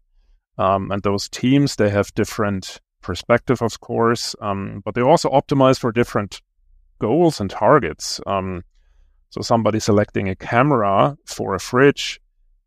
Um, 0.58 0.92
and 0.92 1.04
those 1.04 1.27
teams 1.27 1.75
they 1.75 1.89
have 1.89 2.13
different 2.13 2.80
perspective, 3.06 3.62
of 3.62 3.80
course, 3.80 4.36
um, 4.42 4.82
but 4.84 4.96
they 4.96 5.02
also 5.02 5.30
optimize 5.30 5.80
for 5.80 5.92
different 5.92 6.42
goals 7.00 7.40
and 7.40 7.50
targets. 7.50 8.20
Um, 8.26 8.64
so 9.30 9.42
somebody 9.42 9.80
selecting 9.80 10.30
a 10.30 10.36
camera 10.36 11.18
for 11.26 11.56
a 11.56 11.60
fridge 11.60 12.20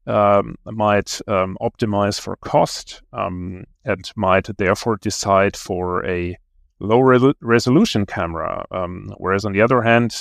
um, 0.07 0.55
might 0.65 1.21
um, 1.27 1.57
optimize 1.61 2.21
for 2.21 2.37
cost 2.37 3.03
um, 3.13 3.65
and 3.85 4.11
might 4.17 4.49
therefore 4.59 4.97
decide 4.97 5.57
for 5.57 6.07
a 6.07 6.37
low 6.81 7.01
re- 7.01 7.35
resolution 7.41 8.07
camera. 8.07 8.65
Um, 8.71 9.13
whereas 9.19 9.45
on 9.45 9.53
the 9.53 9.63
other 9.63 9.83
hand, 9.83 10.15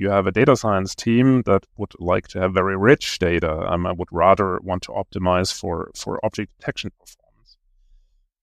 you 0.00 0.10
have 0.10 0.26
a 0.26 0.32
data 0.32 0.54
science 0.56 0.94
team 0.94 1.42
that 1.42 1.66
would 1.76 1.92
like 1.98 2.28
to 2.28 2.40
have 2.40 2.54
very 2.54 2.76
rich 2.76 3.18
data. 3.18 3.50
I 3.68 3.92
would 3.92 4.08
rather 4.12 4.60
want 4.62 4.82
to 4.84 4.92
optimize 4.92 5.52
for 5.52 5.90
for 5.94 6.24
object 6.24 6.52
detection 6.58 6.90
performance. 6.98 7.25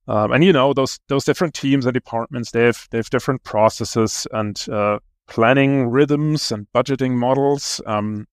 Um, 0.08 0.34
and 0.34 0.44
you 0.44 0.52
know 0.52 0.74
those 0.74 1.00
those 1.08 1.24
different 1.24 1.54
teams 1.54 1.86
and 1.86 1.94
departments 1.94 2.52
they 2.52 2.66
have 2.66 2.88
they 2.92 2.98
have 2.98 3.10
different 3.10 3.44
processes 3.44 4.28
and 4.32 4.68
uh, 4.70 5.00
planning 5.28 5.90
rhythms 5.90 6.52
and 6.52 6.68
budgeting 6.76 7.12
models. 7.12 7.82
Um, 7.86 8.28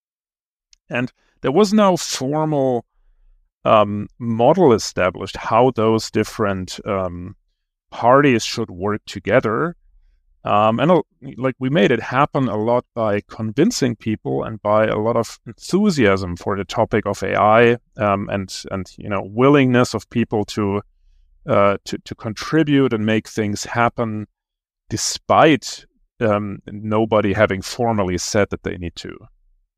and 0.89 1.13
there 1.43 1.53
was 1.53 1.73
no 1.73 1.97
formal 1.97 2.85
um, 3.65 4.09
model 4.19 4.73
established 4.73 5.37
how 5.37 5.71
those 5.71 6.11
different 6.11 6.85
um, 6.87 7.37
parties 7.91 8.45
should 8.45 8.71
work 8.71 9.03
together. 9.07 9.77
Um, 10.43 10.81
and 10.81 10.91
uh, 10.91 11.03
like 11.37 11.55
we 11.59 11.69
made 11.69 11.91
it 11.91 12.01
happen 12.01 12.49
a 12.49 12.57
lot 12.57 12.87
by 12.95 13.21
convincing 13.29 13.95
people 13.95 14.43
and 14.43 14.61
by 14.63 14.87
a 14.87 14.97
lot 14.97 15.17
of 15.17 15.39
enthusiasm 15.47 16.35
for 16.37 16.57
the 16.57 16.65
topic 16.65 17.05
of 17.05 17.23
AI 17.23 17.77
um, 17.99 18.29
and 18.31 18.63
and 18.71 18.91
you 18.97 19.11
know 19.11 19.23
willingness 19.23 19.93
of 19.93 20.09
people 20.09 20.47
to 20.47 20.81
uh, 21.47 21.77
to 21.85 21.99
to 21.99 22.15
contribute 22.15 22.93
and 22.93 23.05
make 23.05 23.29
things 23.29 23.65
happen, 23.65 24.27
despite 24.89 25.85
um, 26.21 26.61
nobody 26.67 27.33
having 27.33 27.63
formally 27.63 28.19
said 28.19 28.49
that 28.51 28.63
they 28.63 28.77
need 28.77 28.97
to 28.97 29.17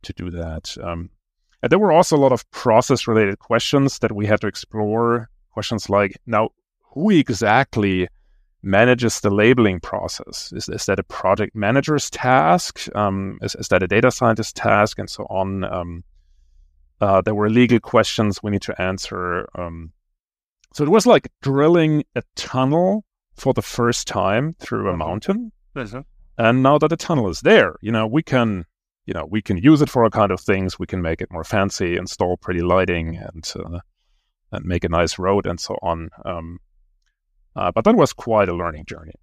to 0.02 0.12
do 0.12 0.30
that. 0.30 0.76
Um, 0.82 1.10
and 1.62 1.70
there 1.70 1.78
were 1.78 1.92
also 1.92 2.16
a 2.16 2.18
lot 2.18 2.32
of 2.32 2.50
process 2.50 3.06
related 3.06 3.38
questions 3.38 4.00
that 4.00 4.12
we 4.12 4.26
had 4.26 4.40
to 4.40 4.48
explore. 4.48 5.28
Questions 5.52 5.88
like 5.88 6.16
now 6.26 6.50
who 6.80 7.10
exactly 7.10 8.08
manages 8.62 9.20
the 9.20 9.30
labeling 9.30 9.80
process? 9.80 10.52
Is, 10.54 10.68
is 10.68 10.86
that 10.86 10.98
a 10.98 11.04
project 11.04 11.54
manager's 11.54 12.10
task? 12.10 12.88
Um, 12.94 13.38
is, 13.42 13.54
is, 13.56 13.68
that 13.68 13.82
a 13.82 13.88
data 13.88 14.10
scientist 14.10 14.56
task? 14.56 14.98
And 14.98 15.10
so 15.10 15.24
on. 15.24 15.64
Um, 15.64 16.04
uh, 17.00 17.20
there 17.20 17.34
were 17.34 17.50
legal 17.50 17.80
questions 17.80 18.42
we 18.42 18.52
need 18.52 18.62
to 18.62 18.80
answer. 18.80 19.48
Um, 19.56 19.92
so 20.74 20.84
it 20.84 20.90
was 20.90 21.06
like 21.06 21.28
drilling 21.42 22.04
a 22.14 22.22
tunnel 22.36 23.04
for 23.34 23.54
the 23.54 23.62
first 23.62 24.06
time 24.06 24.54
through 24.58 24.88
a 24.88 24.90
mm-hmm. 24.90 24.98
mountain. 24.98 25.52
Mm-hmm. 25.74 26.00
And 26.38 26.62
now 26.62 26.78
that 26.78 26.88
the 26.88 26.96
tunnel 26.96 27.28
is 27.28 27.40
there, 27.40 27.76
you 27.80 27.92
know, 27.92 28.06
we 28.06 28.22
can, 28.22 28.64
you 29.06 29.14
know, 29.14 29.26
we 29.26 29.42
can 29.42 29.56
use 29.56 29.82
it 29.82 29.90
for 29.90 30.04
all 30.04 30.10
kind 30.10 30.32
of 30.32 30.40
things. 30.40 30.78
We 30.78 30.86
can 30.86 31.02
make 31.02 31.20
it 31.20 31.30
more 31.30 31.44
fancy, 31.44 31.96
install 31.96 32.36
pretty 32.36 32.60
lighting, 32.60 33.16
and 33.16 33.52
uh, 33.56 33.80
and 34.50 34.64
make 34.64 34.84
a 34.84 34.88
nice 34.88 35.18
road 35.18 35.46
and 35.46 35.58
so 35.58 35.76
on. 35.82 36.10
Um, 36.24 36.58
uh, 37.54 37.70
but 37.72 37.84
that 37.84 37.96
was 37.96 38.12
quite 38.12 38.48
a 38.48 38.54
learning 38.54 38.84
journey. 38.86 39.14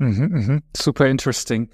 Mm-hmm, 0.00 0.36
mm-hmm. 0.36 0.56
Super 0.74 1.06
interesting. 1.06 1.68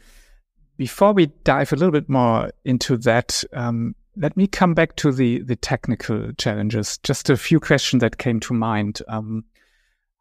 Before 0.76 1.12
we 1.12 1.26
dive 1.44 1.72
a 1.72 1.76
little 1.76 1.92
bit 1.92 2.08
more 2.08 2.50
into 2.64 2.96
that, 2.98 3.44
um, 3.52 3.94
let 4.16 4.36
me 4.36 4.46
come 4.46 4.74
back 4.74 4.96
to 4.96 5.12
the 5.12 5.40
the 5.40 5.56
technical 5.56 6.32
challenges. 6.38 6.98
Just 7.02 7.30
a 7.30 7.36
few 7.36 7.60
questions 7.60 8.00
that 8.00 8.18
came 8.18 8.40
to 8.40 8.54
mind. 8.54 9.00
Um, 9.08 9.44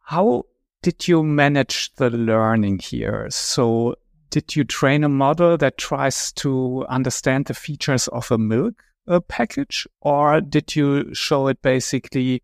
how 0.01 0.43
did 0.81 1.07
you 1.07 1.23
manage 1.23 1.93
the 1.95 2.09
learning 2.09 2.79
here? 2.79 3.27
So, 3.29 3.95
did 4.29 4.55
you 4.55 4.63
train 4.63 5.03
a 5.03 5.09
model 5.09 5.57
that 5.57 5.77
tries 5.77 6.31
to 6.33 6.85
understand 6.89 7.45
the 7.45 7.53
features 7.53 8.07
of 8.09 8.31
a 8.31 8.37
milk 8.37 8.83
uh, 9.07 9.19
package, 9.21 9.87
or 10.01 10.41
did 10.41 10.75
you 10.75 11.13
show 11.13 11.47
it 11.47 11.61
basically 11.61 12.43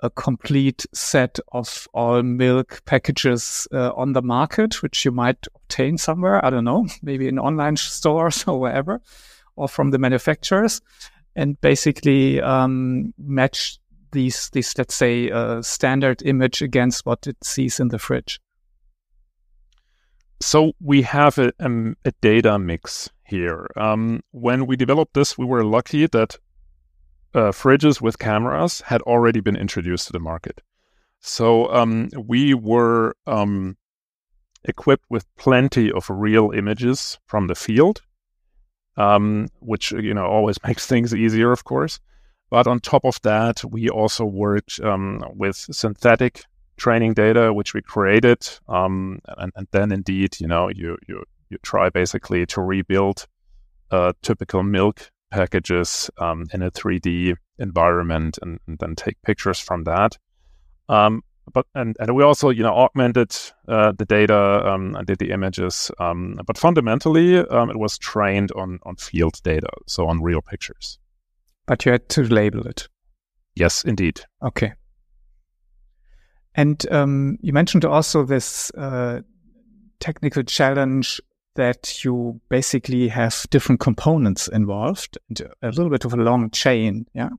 a 0.00 0.10
complete 0.10 0.86
set 0.94 1.38
of 1.52 1.88
all 1.92 2.22
milk 2.22 2.82
packages 2.84 3.66
uh, 3.72 3.92
on 3.94 4.12
the 4.12 4.22
market, 4.22 4.82
which 4.82 5.04
you 5.04 5.10
might 5.10 5.46
obtain 5.54 5.98
somewhere. 5.98 6.44
I 6.44 6.50
don't 6.50 6.64
know, 6.64 6.86
maybe 7.02 7.28
in 7.28 7.38
online 7.38 7.76
stores 7.76 8.44
or 8.46 8.60
wherever, 8.60 9.00
or 9.58 9.68
from 9.68 9.90
the 9.90 9.98
manufacturers, 9.98 10.80
and 11.36 11.60
basically 11.60 12.40
um, 12.40 13.12
match 13.18 13.78
these 14.12 14.50
these 14.50 14.76
let's 14.78 14.94
say 14.94 15.30
uh, 15.30 15.60
standard 15.62 16.22
image 16.22 16.62
against 16.62 17.04
what 17.04 17.26
it 17.26 17.36
sees 17.44 17.80
in 17.80 17.88
the 17.88 17.98
fridge. 17.98 18.40
So 20.40 20.72
we 20.80 21.02
have 21.02 21.36
a, 21.38 21.52
um, 21.58 21.96
a 22.04 22.12
data 22.20 22.58
mix 22.58 23.10
here. 23.24 23.66
Um, 23.76 24.20
when 24.30 24.66
we 24.66 24.76
developed 24.76 25.14
this, 25.14 25.36
we 25.36 25.44
were 25.44 25.64
lucky 25.64 26.06
that 26.06 26.36
uh, 27.34 27.50
fridges 27.50 28.00
with 28.00 28.18
cameras 28.18 28.80
had 28.82 29.02
already 29.02 29.40
been 29.40 29.56
introduced 29.56 30.06
to 30.06 30.12
the 30.12 30.20
market. 30.20 30.62
So 31.20 31.72
um, 31.72 32.10
we 32.16 32.54
were 32.54 33.14
um, 33.26 33.76
equipped 34.64 35.06
with 35.10 35.26
plenty 35.36 35.90
of 35.90 36.08
real 36.08 36.52
images 36.52 37.18
from 37.26 37.48
the 37.48 37.54
field, 37.54 38.02
um, 38.98 39.48
which 39.60 39.92
you 39.92 40.12
know 40.12 40.26
always 40.26 40.58
makes 40.66 40.86
things 40.86 41.14
easier, 41.14 41.52
of 41.52 41.64
course. 41.64 41.98
But 42.50 42.66
on 42.66 42.80
top 42.80 43.04
of 43.04 43.20
that, 43.22 43.62
we 43.64 43.88
also 43.88 44.24
worked 44.24 44.80
um, 44.80 45.22
with 45.34 45.56
synthetic 45.56 46.44
training 46.76 47.14
data, 47.14 47.52
which 47.52 47.74
we 47.74 47.82
created, 47.82 48.48
um, 48.68 49.20
and, 49.36 49.52
and, 49.54 49.66
then 49.70 49.92
indeed, 49.92 50.40
you 50.40 50.46
know, 50.46 50.68
you 50.68 50.96
you 51.08 51.24
you 51.50 51.58
try 51.62 51.88
basically 51.88 52.46
to 52.46 52.60
rebuild 52.60 53.26
a 53.90 54.14
typical 54.22 54.62
milk 54.62 55.10
packages 55.30 56.10
um, 56.18 56.46
in 56.52 56.62
a 56.62 56.70
3D 56.70 57.34
environment 57.58 58.38
and, 58.40 58.58
and, 58.66 58.78
then 58.78 58.94
take 58.94 59.20
pictures 59.22 59.58
from 59.58 59.84
that. 59.84 60.16
But 61.52 61.66
and, 61.74 61.96
and 62.00 62.14
we 62.14 62.22
also 62.22 62.50
you 62.50 62.62
know 62.62 62.74
augmented 62.74 63.36
uh, 63.66 63.92
the 63.92 64.04
data 64.04 64.36
um, 64.66 64.94
and 64.94 65.06
did 65.06 65.18
the 65.18 65.30
images. 65.30 65.90
Um, 65.98 66.40
but 66.46 66.58
fundamentally, 66.58 67.38
um, 67.38 67.70
it 67.70 67.78
was 67.78 67.98
trained 67.98 68.52
on 68.52 68.78
on 68.84 68.96
field 68.96 69.40
data, 69.42 69.68
so 69.86 70.06
on 70.08 70.22
real 70.22 70.42
pictures. 70.42 70.98
But 71.66 71.84
you 71.84 71.92
had 71.92 72.08
to 72.10 72.22
label 72.22 72.66
it. 72.66 72.88
Yes, 73.54 73.84
indeed. 73.84 74.20
Okay. 74.42 74.72
And 76.54 76.84
um, 76.90 77.38
you 77.40 77.52
mentioned 77.52 77.84
also 77.84 78.24
this 78.24 78.70
uh, 78.70 79.20
technical 80.00 80.42
challenge 80.42 81.20
that 81.54 82.04
you 82.04 82.40
basically 82.48 83.08
have 83.08 83.46
different 83.50 83.80
components 83.80 84.48
involved 84.48 85.18
and 85.28 85.40
a 85.60 85.68
little 85.68 85.90
bit 85.90 86.04
of 86.04 86.14
a 86.14 86.16
long 86.16 86.50
chain. 86.50 87.06
Yeah. 87.14 87.30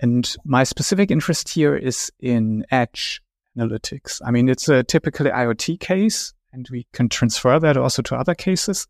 And 0.00 0.32
my 0.44 0.64
specific 0.64 1.10
interest 1.10 1.48
here 1.48 1.76
is 1.76 2.10
in 2.20 2.64
edge 2.70 3.20
analytics. 3.58 4.20
I 4.24 4.30
mean, 4.30 4.48
it's 4.48 4.68
a 4.68 4.82
typical 4.82 5.26
IoT 5.26 5.80
case 5.80 6.32
and 6.52 6.68
we 6.70 6.86
can 6.92 7.08
transfer 7.08 7.58
that 7.58 7.76
also 7.76 8.02
to 8.02 8.16
other 8.16 8.34
cases. 8.34 8.86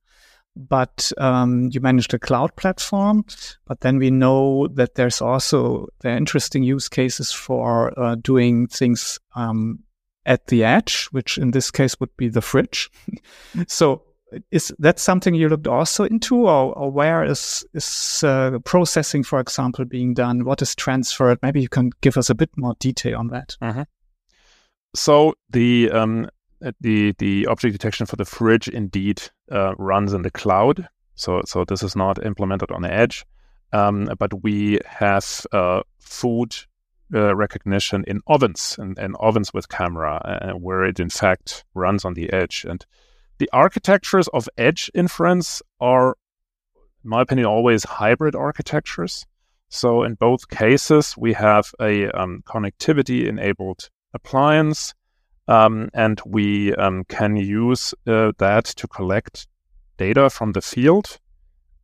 But 0.57 1.13
um, 1.19 1.69
you 1.73 1.81
manage 1.81 2.09
the 2.09 2.19
cloud 2.19 2.57
platform, 2.57 3.25
but 3.67 3.81
then 3.81 3.99
we 3.99 4.11
know 4.11 4.67
that 4.69 4.97
there's 4.97 5.21
also 5.21 5.87
the 6.01 6.11
interesting 6.11 6.65
use 6.65 6.89
cases 6.89 7.31
for 7.31 7.97
uh, 7.99 8.17
doing 8.17 8.67
things 8.67 9.21
um, 9.37 9.81
at 10.27 10.49
the 10.49 10.65
edge, 10.65 11.07
which 11.13 11.39
in 11.39 11.53
this 11.53 11.71
case 11.71 12.01
would 12.01 12.17
be 12.17 12.29
the 12.29 12.41
fridge. 12.41 12.91
so 13.69 14.03
is 14.51 14.75
that 14.79 14.99
something 14.99 15.35
you 15.35 15.49
looked 15.49 15.67
also 15.67 16.05
into 16.05 16.49
or, 16.49 16.77
or 16.77 16.91
where 16.91 17.25
is, 17.25 17.65
is 17.73 18.23
uh, 18.25 18.59
processing, 18.65 19.23
for 19.23 19.41
example, 19.41 19.85
being 19.85 20.15
done? 20.15 20.45
What 20.45 20.61
is 20.61 20.75
transferred? 20.75 21.39
Maybe 21.43 21.63
you 21.63 21.69
can 21.69 21.91
give 22.01 22.17
us 22.17 22.31
a 22.31 22.35
bit 22.35 22.51
more 22.57 22.75
detail 22.79 23.19
on 23.19 23.29
that. 23.29 23.57
Mm-hmm. 23.63 23.83
So 24.95 25.35
the 25.51 25.91
um, 25.91 26.29
the 26.81 27.15
the 27.19 27.47
object 27.47 27.73
detection 27.73 28.07
for 28.07 28.17
the 28.17 28.25
fridge 28.25 28.69
indeed 28.69 29.23
uh, 29.51 29.75
runs 29.77 30.13
in 30.13 30.23
the 30.23 30.31
cloud. 30.31 30.89
So 31.15 31.43
so 31.45 31.65
this 31.65 31.83
is 31.83 31.95
not 31.95 32.25
implemented 32.25 32.71
on 32.71 32.83
the 32.83 32.93
edge, 32.93 33.25
um, 33.73 34.09
but 34.19 34.43
we 34.43 34.79
have 34.87 35.47
uh, 35.53 35.83
food 35.99 36.55
uh, 37.15 37.35
recognition 37.35 38.05
in 38.07 38.21
ovens 38.27 38.77
and, 38.79 38.99
and 38.99 39.17
ovens 39.19 39.53
with 39.53 39.69
camera, 39.69 40.17
uh, 40.17 40.53
where 40.59 40.85
it 40.85 41.01
in 41.01 41.11
fact 41.11 41.65
runs 41.75 42.05
on 42.05 42.15
the 42.15 42.33
edge. 42.33 42.67
And 42.69 42.85
the 43.39 43.49
architectures 43.53 44.29
of 44.29 44.49
edge 44.59 44.91
inference 44.95 45.63
are, 45.81 46.17
in 47.05 47.11
my 47.11 47.23
opinion, 47.23 47.47
always 47.47 47.85
hybrid 47.85 48.35
architectures. 48.35 49.27
So 49.71 50.03
in 50.03 50.15
both 50.15 50.49
cases, 50.49 51.15
we 51.17 51.35
have 51.35 51.73
a 51.81 52.09
um, 52.11 52.43
connectivity 52.47 53.27
enabled 53.27 53.91
appliance, 54.15 54.95
um, 55.47 55.89
and 55.95 56.21
we 56.27 56.75
um, 56.75 57.05
can 57.05 57.37
use 57.37 57.95
uh, 58.07 58.33
that 58.39 58.65
to 58.65 58.89
collect 58.89 59.47
data 59.97 60.31
from 60.31 60.53
the 60.53 60.61
field 60.61 61.19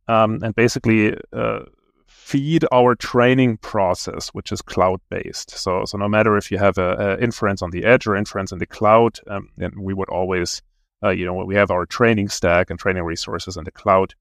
um, 0.07 0.39
and 0.43 0.55
basically 0.55 1.15
uh, 1.33 1.59
feed 2.07 2.65
our 2.71 2.95
training 2.95 3.57
process, 3.57 4.29
which 4.29 4.51
is 4.51 4.61
cloud 4.61 4.99
based. 5.09 5.51
So, 5.51 5.85
so 5.85 5.97
no 5.97 6.07
matter 6.07 6.37
if 6.37 6.51
you 6.51 6.57
have 6.57 6.77
a, 6.77 6.93
a 6.93 7.23
inference 7.23 7.61
on 7.61 7.71
the 7.71 7.85
edge 7.85 8.07
or 8.07 8.15
inference 8.15 8.51
in 8.51 8.59
the 8.59 8.65
cloud, 8.65 9.19
um, 9.27 9.49
then 9.57 9.71
we 9.77 9.93
would 9.93 10.09
always, 10.09 10.61
uh, 11.03 11.09
you 11.09 11.25
know, 11.25 11.33
we 11.33 11.55
have 11.55 11.71
our 11.71 11.85
training 11.85 12.29
stack 12.29 12.69
and 12.69 12.79
training 12.79 13.03
resources 13.03 13.57
in 13.57 13.63
the 13.63 13.71
cloud, 13.71 14.15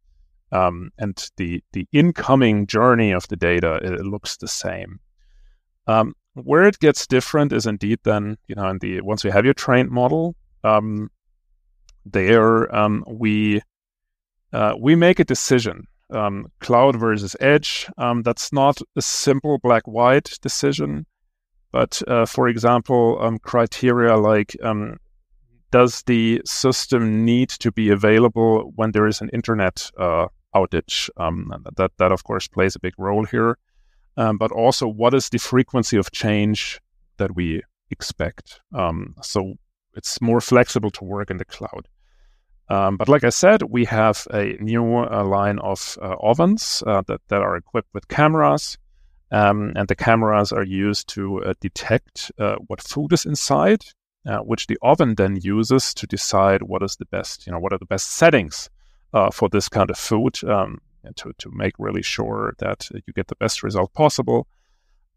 um, 0.52 0.90
and 0.98 1.30
the 1.36 1.62
the 1.72 1.86
incoming 1.92 2.66
journey 2.66 3.12
of 3.12 3.26
the 3.28 3.36
data 3.36 3.76
it 3.82 4.04
looks 4.04 4.36
the 4.36 4.48
same. 4.48 5.00
Um, 5.86 6.14
where 6.34 6.64
it 6.64 6.78
gets 6.78 7.06
different 7.06 7.52
is 7.52 7.66
indeed 7.66 8.00
then, 8.04 8.36
you 8.48 8.54
know, 8.54 8.68
in 8.68 8.78
the 8.78 9.00
once 9.00 9.24
we 9.24 9.30
have 9.30 9.44
your 9.44 9.54
trained 9.54 9.90
model, 9.90 10.34
um, 10.62 11.10
there 12.04 12.74
um, 12.74 13.04
we 13.06 13.62
uh, 14.52 14.74
we 14.78 14.94
make 14.94 15.18
a 15.18 15.24
decision 15.24 15.86
um, 16.10 16.50
cloud 16.60 16.96
versus 16.96 17.36
edge. 17.40 17.88
Um, 17.98 18.22
that's 18.22 18.52
not 18.52 18.80
a 18.96 19.02
simple 19.02 19.58
black 19.58 19.86
white 19.86 20.38
decision, 20.42 21.06
but 21.72 22.02
uh, 22.08 22.26
for 22.26 22.48
example, 22.48 23.18
um, 23.20 23.38
criteria 23.38 24.16
like 24.16 24.56
um, 24.62 24.98
does 25.70 26.02
the 26.02 26.40
system 26.44 27.24
need 27.24 27.48
to 27.48 27.72
be 27.72 27.90
available 27.90 28.72
when 28.76 28.92
there 28.92 29.06
is 29.06 29.20
an 29.20 29.28
internet 29.30 29.90
uh, 29.98 30.26
outage? 30.54 31.10
Um, 31.16 31.52
that 31.76 31.92
that 31.98 32.12
of 32.12 32.24
course 32.24 32.48
plays 32.48 32.76
a 32.76 32.80
big 32.80 32.94
role 32.98 33.24
here, 33.24 33.56
um, 34.16 34.38
but 34.38 34.52
also 34.52 34.86
what 34.86 35.14
is 35.14 35.28
the 35.28 35.38
frequency 35.38 35.96
of 35.96 36.10
change 36.12 36.80
that 37.18 37.34
we 37.34 37.62
expect? 37.90 38.60
so 39.22 39.54
it's 39.96 40.20
more 40.20 40.40
flexible 40.40 40.90
to 40.90 41.04
work 41.04 41.30
in 41.30 41.36
the 41.36 41.44
cloud. 41.44 41.88
Um, 42.68 42.96
but 42.96 43.08
like 43.08 43.24
I 43.24 43.30
said, 43.30 43.62
we 43.62 43.84
have 43.84 44.26
a 44.32 44.56
new 44.60 44.96
uh, 44.96 45.24
line 45.24 45.58
of 45.58 45.98
uh, 46.00 46.16
ovens 46.20 46.82
uh, 46.86 47.02
that, 47.06 47.20
that 47.28 47.42
are 47.42 47.56
equipped 47.56 47.92
with 47.92 48.08
cameras. 48.08 48.78
Um, 49.30 49.72
and 49.74 49.88
the 49.88 49.96
cameras 49.96 50.52
are 50.52 50.64
used 50.64 51.08
to 51.10 51.42
uh, 51.44 51.54
detect 51.60 52.30
uh, 52.38 52.56
what 52.68 52.80
food 52.80 53.12
is 53.12 53.26
inside, 53.26 53.84
uh, 54.26 54.38
which 54.38 54.66
the 54.66 54.78
oven 54.80 55.16
then 55.16 55.36
uses 55.36 55.92
to 55.94 56.06
decide 56.06 56.62
what 56.62 56.82
is 56.82 56.96
the 56.96 57.06
best, 57.06 57.46
you 57.46 57.52
know, 57.52 57.58
what 57.58 57.72
are 57.72 57.78
the 57.78 57.86
best 57.86 58.12
settings 58.12 58.70
for 59.32 59.48
this 59.48 59.68
kind 59.68 59.90
of 59.90 59.96
food 59.96 60.42
um, 60.42 60.80
and 61.04 61.16
to, 61.16 61.32
to 61.38 61.50
make 61.52 61.74
really 61.78 62.02
sure 62.02 62.54
that 62.58 62.88
you 62.92 63.12
get 63.12 63.28
the 63.28 63.36
best 63.36 63.62
result 63.62 63.92
possible. 63.92 64.46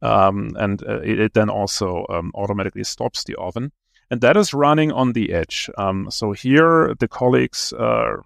Um, 0.02 0.56
and 0.60 0.82
it, 0.84 1.20
it, 1.20 1.34
then 1.34 1.50
also 1.50 2.06
um, 2.10 2.32
automatically 2.36 2.84
stops 2.84 3.24
the 3.24 3.36
oven 3.36 3.72
and 4.10 4.22
that 4.22 4.38
is 4.38 4.54
running 4.54 4.92
on 4.92 5.14
the 5.14 5.34
edge. 5.34 5.70
Um, 5.78 6.10
so 6.10 6.32
here 6.32 6.96
the 7.00 7.08
colleagues 7.08 7.74
uh, 7.74 8.18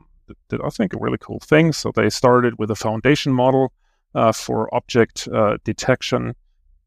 did, 0.50 0.62
I 0.64 0.70
think, 0.70 0.94
a 0.94 1.00
really 1.00 1.18
cool 1.18 1.40
thing. 1.40 1.74
So 1.74 1.92
they 1.94 2.10
started 2.10 2.60
with 2.60 2.70
a 2.72 2.76
foundation 2.76 3.34
model 3.34 3.74
uh, 4.14 4.32
for 4.32 4.74
object 4.74 5.28
uh, 5.34 5.58
detection, 5.64 6.36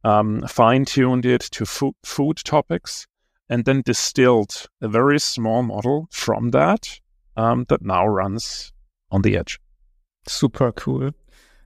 um, 0.05 0.43
fine-tuned 0.47 1.27
it 1.27 1.41
to 1.53 1.67
fo- 1.67 1.97
food 2.05 2.37
topics, 2.45 3.07
and 3.49 3.65
then 3.65 3.83
distilled 3.83 4.67
a 4.81 4.89
very 4.89 5.19
small 5.19 5.63
model 5.63 6.09
from 6.11 6.51
that 6.51 7.01
um, 7.37 7.67
that 7.69 7.83
now 7.83 8.07
runs 8.07 8.73
on 9.11 9.23
the 9.23 9.37
edge. 9.37 9.59
Super 10.27 10.73
cool. 10.73 11.11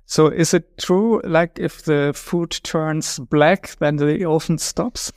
So 0.07 0.29
is 0.29 0.55
it 0.55 0.79
true, 0.79 1.21
like 1.23 1.59
if 1.59 1.83
the 1.83 2.13
food 2.15 2.51
turns 2.63 3.19
black, 3.19 3.77
then 3.79 3.97
the 3.97 4.25
oven 4.25 4.59
stops? 4.59 5.13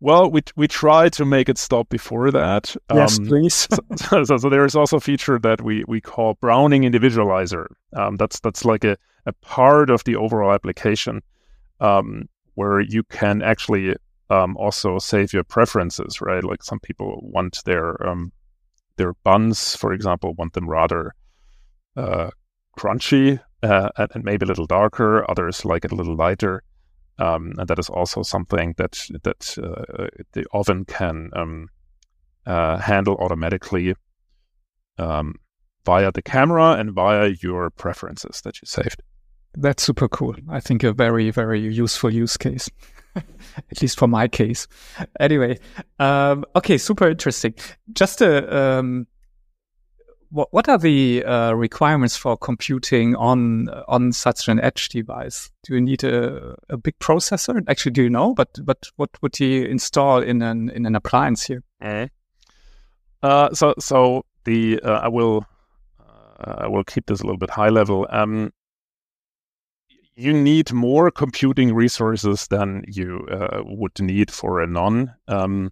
Well, 0.00 0.30
we 0.30 0.40
we 0.56 0.66
try 0.66 1.10
to 1.10 1.24
make 1.26 1.48
it 1.48 1.58
stop 1.58 1.90
before 1.90 2.30
that. 2.30 2.74
Yes, 2.92 3.18
um, 3.18 3.26
please. 3.26 3.68
so, 3.96 4.24
so, 4.24 4.36
so, 4.38 4.48
there 4.48 4.64
is 4.64 4.74
also 4.74 4.96
a 4.96 5.00
feature 5.00 5.38
that 5.38 5.60
we 5.60 5.84
we 5.86 6.00
call 6.00 6.34
Browning 6.34 6.82
individualizer. 6.82 7.66
Um, 7.94 8.16
that's 8.16 8.40
that's 8.40 8.64
like 8.64 8.84
a, 8.84 8.96
a 9.26 9.32
part 9.32 9.90
of 9.90 10.04
the 10.04 10.16
overall 10.16 10.52
application 10.52 11.22
um, 11.80 12.28
where 12.54 12.80
you 12.80 13.02
can 13.04 13.42
actually 13.42 13.94
um, 14.30 14.56
also 14.56 14.98
save 14.98 15.34
your 15.34 15.44
preferences, 15.44 16.20
right? 16.22 16.44
Like 16.44 16.62
some 16.62 16.80
people 16.80 17.20
want 17.22 17.62
their 17.66 18.06
um, 18.06 18.32
their 18.96 19.12
buns, 19.24 19.76
for 19.76 19.92
example, 19.92 20.34
want 20.34 20.54
them 20.54 20.68
rather 20.68 21.14
uh, 22.00 22.30
crunchy 22.78 23.40
uh, 23.62 23.90
and 24.14 24.24
maybe 24.24 24.44
a 24.44 24.48
little 24.48 24.66
darker. 24.66 25.28
Others 25.30 25.64
like 25.64 25.84
it 25.84 25.92
a 25.92 25.94
little 25.94 26.16
lighter. 26.16 26.62
Um, 27.18 27.52
and 27.58 27.68
that 27.68 27.78
is 27.78 27.90
also 27.90 28.22
something 28.22 28.74
that 28.78 28.92
that 29.24 29.58
uh, 29.58 30.06
the 30.32 30.46
oven 30.52 30.84
can 30.86 31.30
um, 31.34 31.68
uh, 32.46 32.78
handle 32.78 33.16
automatically 33.16 33.94
um, 34.98 35.34
via 35.84 36.10
the 36.12 36.22
camera 36.22 36.72
and 36.72 36.92
via 36.92 37.34
your 37.42 37.70
preferences 37.70 38.40
that 38.42 38.56
you 38.62 38.66
saved. 38.66 39.02
That's 39.54 39.82
super 39.82 40.08
cool. 40.08 40.34
I 40.48 40.60
think 40.60 40.82
a 40.82 40.92
very 40.92 41.30
very 41.30 41.60
useful 41.60 42.10
use 42.10 42.36
case. 42.38 42.70
At 43.16 43.82
least 43.82 43.98
for 43.98 44.06
my 44.06 44.28
case. 44.28 44.68
Anyway, 45.18 45.58
um, 45.98 46.44
okay, 46.54 46.78
super 46.78 47.08
interesting. 47.10 47.54
Just 47.92 48.22
a 48.22 48.56
um, 48.56 49.06
what, 50.30 50.48
what 50.52 50.68
are 50.68 50.78
the 50.78 51.24
uh, 51.24 51.52
requirements 51.52 52.16
for 52.16 52.36
computing 52.36 53.16
on 53.16 53.68
on 53.88 54.12
such 54.12 54.48
an 54.48 54.60
edge 54.60 54.88
device? 54.88 55.50
Do 55.64 55.74
you 55.74 55.80
need 55.80 56.04
a, 56.04 56.56
a 56.68 56.76
big 56.76 56.98
processor? 56.98 57.62
Actually, 57.68 57.92
do 57.92 58.02
you 58.04 58.10
know? 58.10 58.34
But 58.34 58.58
but 58.64 58.86
what 58.96 59.10
would 59.22 59.38
you 59.40 59.64
install 59.64 60.22
in 60.22 60.42
an 60.42 60.70
in 60.70 60.86
an 60.86 60.94
appliance 60.94 61.44
here? 61.44 61.62
Mm. 61.82 62.10
Uh, 63.22 63.52
so 63.52 63.74
so 63.78 64.24
the 64.44 64.80
uh, 64.82 65.00
I 65.02 65.08
will 65.08 65.44
uh, 66.00 66.54
I 66.58 66.68
will 66.68 66.84
keep 66.84 67.06
this 67.06 67.20
a 67.20 67.24
little 67.24 67.38
bit 67.38 67.50
high 67.50 67.68
level. 67.68 68.06
Um, 68.10 68.52
you 70.14 70.32
need 70.32 70.72
more 70.72 71.10
computing 71.10 71.74
resources 71.74 72.46
than 72.48 72.84
you 72.86 73.26
uh, 73.30 73.62
would 73.64 73.98
need 74.00 74.30
for 74.30 74.60
a 74.60 74.66
non, 74.66 75.14
um, 75.28 75.70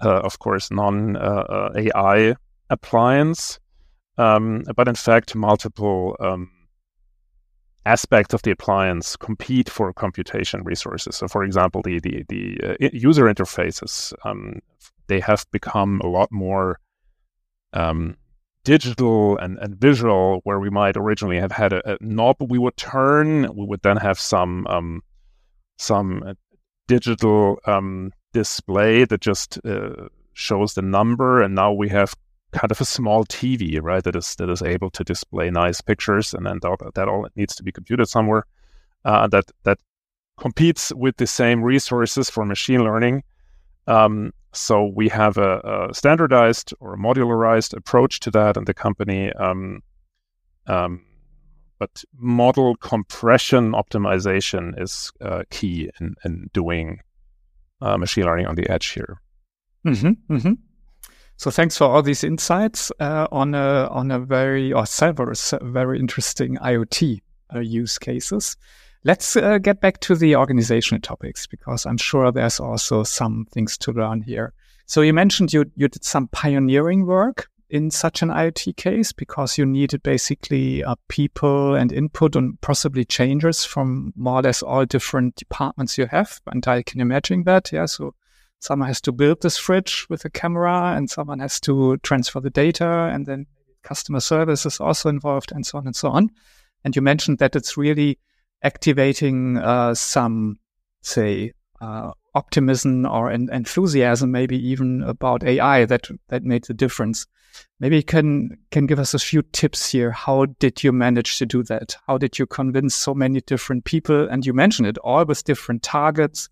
uh, 0.00 0.20
of 0.20 0.40
course, 0.40 0.70
non 0.70 1.16
AI 1.16 2.34
appliance. 2.72 3.60
Um, 4.18 4.64
but 4.76 4.88
in 4.88 4.94
fact, 4.94 5.34
multiple 5.34 6.16
um, 6.20 6.50
aspects 7.86 8.34
of 8.34 8.42
the 8.42 8.50
appliance 8.50 9.16
compete 9.16 9.70
for 9.70 9.92
computation 9.92 10.62
resources. 10.64 11.16
So, 11.16 11.28
for 11.28 11.44
example, 11.44 11.82
the 11.82 12.00
the, 12.00 12.24
the 12.28 12.42
uh, 12.62 12.88
user 12.92 13.24
interfaces 13.24 14.12
um, 14.24 14.60
they 15.06 15.20
have 15.20 15.44
become 15.52 16.00
a 16.02 16.08
lot 16.08 16.30
more 16.30 16.78
um, 17.72 18.16
digital 18.64 19.36
and, 19.38 19.58
and 19.58 19.76
visual, 19.76 20.40
where 20.44 20.60
we 20.60 20.70
might 20.70 20.96
originally 20.96 21.38
have 21.38 21.52
had 21.52 21.72
a, 21.72 21.94
a 21.94 21.96
knob 22.00 22.36
we 22.40 22.58
would 22.58 22.76
turn. 22.76 23.42
We 23.54 23.66
would 23.66 23.82
then 23.82 23.96
have 23.96 24.18
some 24.18 24.66
um, 24.68 25.02
some 25.78 26.22
uh, 26.22 26.34
digital 26.86 27.58
um, 27.66 28.12
display 28.32 29.04
that 29.04 29.20
just 29.20 29.58
uh, 29.64 30.08
shows 30.34 30.74
the 30.74 30.82
number, 30.82 31.42
and 31.42 31.54
now 31.54 31.72
we 31.72 31.88
have 31.88 32.14
kind 32.52 32.70
of 32.70 32.80
a 32.80 32.84
small 32.84 33.24
TV, 33.24 33.78
right? 33.82 34.04
That 34.04 34.16
is 34.16 34.34
that 34.36 34.50
is 34.50 34.62
able 34.62 34.90
to 34.90 35.04
display 35.04 35.50
nice 35.50 35.80
pictures, 35.80 36.34
and 36.34 36.46
then 36.46 36.58
that, 36.62 36.92
that 36.94 37.08
all 37.08 37.28
needs 37.36 37.54
to 37.56 37.62
be 37.62 37.72
computed 37.72 38.08
somewhere. 38.08 38.44
Uh, 39.04 39.26
that 39.28 39.50
that 39.64 39.78
competes 40.38 40.92
with 40.94 41.16
the 41.16 41.26
same 41.26 41.62
resources 41.62 42.30
for 42.30 42.44
machine 42.44 42.84
learning. 42.84 43.22
Um, 43.86 44.32
so 44.52 44.86
we 44.86 45.08
have 45.08 45.38
a, 45.38 45.88
a, 45.90 45.94
standardized 45.94 46.74
or 46.80 46.96
modularized 46.96 47.74
approach 47.74 48.20
to 48.20 48.30
that 48.32 48.56
in 48.56 48.64
the 48.64 48.74
company. 48.74 49.32
Um, 49.32 49.82
um, 50.66 51.04
but 51.78 52.04
model 52.16 52.76
compression 52.76 53.72
optimization 53.72 54.80
is 54.80 55.10
uh, 55.20 55.42
key 55.50 55.90
in, 56.00 56.14
in 56.24 56.48
doing 56.52 57.00
uh, 57.80 57.96
machine 57.96 58.24
learning 58.24 58.46
on 58.46 58.54
the 58.54 58.68
edge 58.70 58.88
here. 58.88 59.20
Mm-hmm, 59.84 60.34
mm-hmm. 60.34 60.52
So 61.42 61.50
thanks 61.50 61.76
for 61.76 61.86
all 61.86 62.02
these 62.02 62.22
insights 62.22 62.92
uh, 63.00 63.26
on 63.32 63.52
a 63.56 63.88
on 63.90 64.12
a 64.12 64.20
very 64.20 64.72
or 64.72 64.86
several 64.86 65.34
very 65.60 65.98
interesting 65.98 66.56
IoT 66.58 67.20
uh, 67.52 67.58
use 67.58 67.98
cases. 67.98 68.56
Let's 69.02 69.34
uh, 69.34 69.58
get 69.58 69.80
back 69.80 69.98
to 70.02 70.14
the 70.14 70.36
organizational 70.36 71.00
topics 71.00 71.48
because 71.48 71.84
I'm 71.84 71.96
sure 71.96 72.30
there's 72.30 72.60
also 72.60 73.02
some 73.02 73.48
things 73.50 73.76
to 73.78 73.90
learn 73.90 74.22
here. 74.22 74.52
So 74.86 75.00
you 75.00 75.12
mentioned 75.12 75.52
you 75.52 75.64
you 75.74 75.88
did 75.88 76.04
some 76.04 76.28
pioneering 76.28 77.06
work 77.06 77.48
in 77.70 77.90
such 77.90 78.22
an 78.22 78.28
IoT 78.28 78.76
case 78.76 79.12
because 79.12 79.58
you 79.58 79.66
needed 79.66 80.04
basically 80.04 80.84
uh, 80.84 80.94
people 81.08 81.74
and 81.74 81.90
input 81.90 82.36
and 82.36 82.60
possibly 82.60 83.04
changes 83.04 83.64
from 83.64 84.12
more 84.14 84.38
or 84.38 84.42
less 84.42 84.62
all 84.62 84.86
different 84.86 85.34
departments 85.34 85.98
you 85.98 86.06
have. 86.06 86.40
And 86.46 86.64
I 86.68 86.84
can 86.84 87.00
imagine 87.00 87.42
that. 87.46 87.72
Yeah. 87.72 87.86
So 87.86 88.14
someone 88.62 88.86
has 88.86 89.00
to 89.00 89.10
build 89.10 89.42
this 89.42 89.58
fridge 89.58 90.06
with 90.08 90.24
a 90.24 90.30
camera 90.30 90.94
and 90.96 91.10
someone 91.10 91.40
has 91.40 91.58
to 91.58 91.96
transfer 91.98 92.38
the 92.38 92.48
data 92.48 93.10
and 93.12 93.26
then 93.26 93.44
customer 93.82 94.20
service 94.20 94.64
is 94.64 94.78
also 94.78 95.08
involved 95.08 95.50
and 95.50 95.66
so 95.66 95.78
on 95.78 95.86
and 95.86 95.96
so 95.96 96.08
on. 96.08 96.30
And 96.84 96.94
you 96.94 97.02
mentioned 97.02 97.38
that 97.38 97.56
it's 97.56 97.76
really 97.76 98.20
activating 98.62 99.58
uh, 99.58 99.94
some, 99.96 100.60
say, 101.00 101.54
uh, 101.80 102.12
optimism 102.36 103.04
or 103.04 103.32
en- 103.32 103.48
enthusiasm, 103.52 104.30
maybe 104.30 104.56
even 104.56 105.02
about 105.02 105.42
AI 105.42 105.84
that 105.86 106.06
that 106.28 106.44
made 106.44 106.64
the 106.64 106.74
difference. 106.74 107.26
Maybe 107.80 107.96
you 107.96 108.04
can 108.04 108.58
can 108.70 108.86
give 108.86 109.00
us 109.00 109.12
a 109.12 109.18
few 109.18 109.42
tips 109.42 109.90
here. 109.90 110.12
How 110.12 110.46
did 110.60 110.84
you 110.84 110.92
manage 110.92 111.38
to 111.38 111.46
do 111.46 111.64
that? 111.64 111.96
How 112.06 112.16
did 112.16 112.38
you 112.38 112.46
convince 112.46 112.94
so 112.94 113.12
many 113.12 113.40
different 113.40 113.84
people? 113.84 114.28
And 114.28 114.46
you 114.46 114.52
mentioned 114.52 114.86
it 114.86 114.98
all 114.98 115.24
with 115.24 115.42
different 115.42 115.82
targets, 115.82 116.48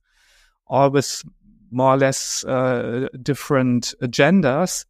all 0.66 0.90
with 0.90 1.23
more 1.70 1.94
or 1.94 1.96
less 1.96 2.44
uh, 2.44 3.09
different 3.22 3.94
agendas 4.02 4.85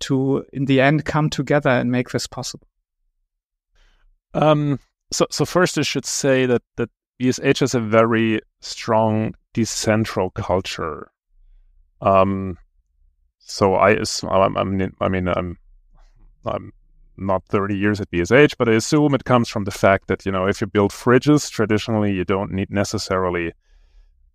to, 0.00 0.44
in 0.52 0.64
the 0.66 0.80
end, 0.80 1.04
come 1.04 1.30
together 1.30 1.70
and 1.70 1.90
make 1.90 2.10
this 2.10 2.26
possible? 2.26 2.66
Um, 4.34 4.78
so, 5.10 5.26
so 5.30 5.44
first, 5.44 5.78
I 5.78 5.82
should 5.82 6.06
say 6.06 6.46
that 6.46 6.62
that 6.76 6.90
BSH 7.20 7.60
has 7.60 7.74
a 7.74 7.80
very 7.80 8.40
strong 8.60 9.34
decentral 9.54 10.32
culture. 10.34 11.10
Um, 12.00 12.58
so 13.38 13.74
I, 13.74 13.96
I'm, 14.28 14.56
I'm, 14.56 14.92
I 15.00 15.08
mean, 15.08 15.28
I'm, 15.28 15.58
I'm 16.44 16.72
not 17.16 17.44
30 17.46 17.76
years 17.76 18.00
at 18.00 18.10
BSH, 18.10 18.56
but 18.58 18.68
I 18.68 18.72
assume 18.72 19.14
it 19.14 19.24
comes 19.24 19.48
from 19.48 19.64
the 19.64 19.70
fact 19.70 20.08
that 20.08 20.24
you 20.26 20.32
know 20.32 20.46
if 20.46 20.60
you 20.60 20.66
build 20.66 20.90
fridges, 20.90 21.50
traditionally 21.50 22.12
you 22.12 22.24
don't 22.24 22.52
need 22.52 22.70
necessarily 22.70 23.52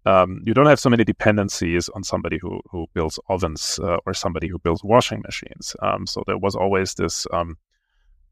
um, 0.08 0.42
you 0.46 0.54
don't 0.54 0.68
have 0.68 0.80
so 0.80 0.90
many 0.90 1.04
dependencies 1.04 1.90
on 1.90 2.02
somebody 2.02 2.38
who, 2.38 2.62
who 2.72 2.88
builds 2.94 3.20
ovens 3.28 3.78
uh, 3.84 3.98
or 4.06 4.14
somebody 4.14 4.48
who 4.48 4.58
builds 4.58 4.82
washing 4.82 5.22
machines. 5.22 5.76
Um, 5.82 6.08
so 6.08 6.24
there 6.26 6.38
was 6.38 6.56
always 6.56 6.94
this 6.94 7.28
um, 7.34 7.58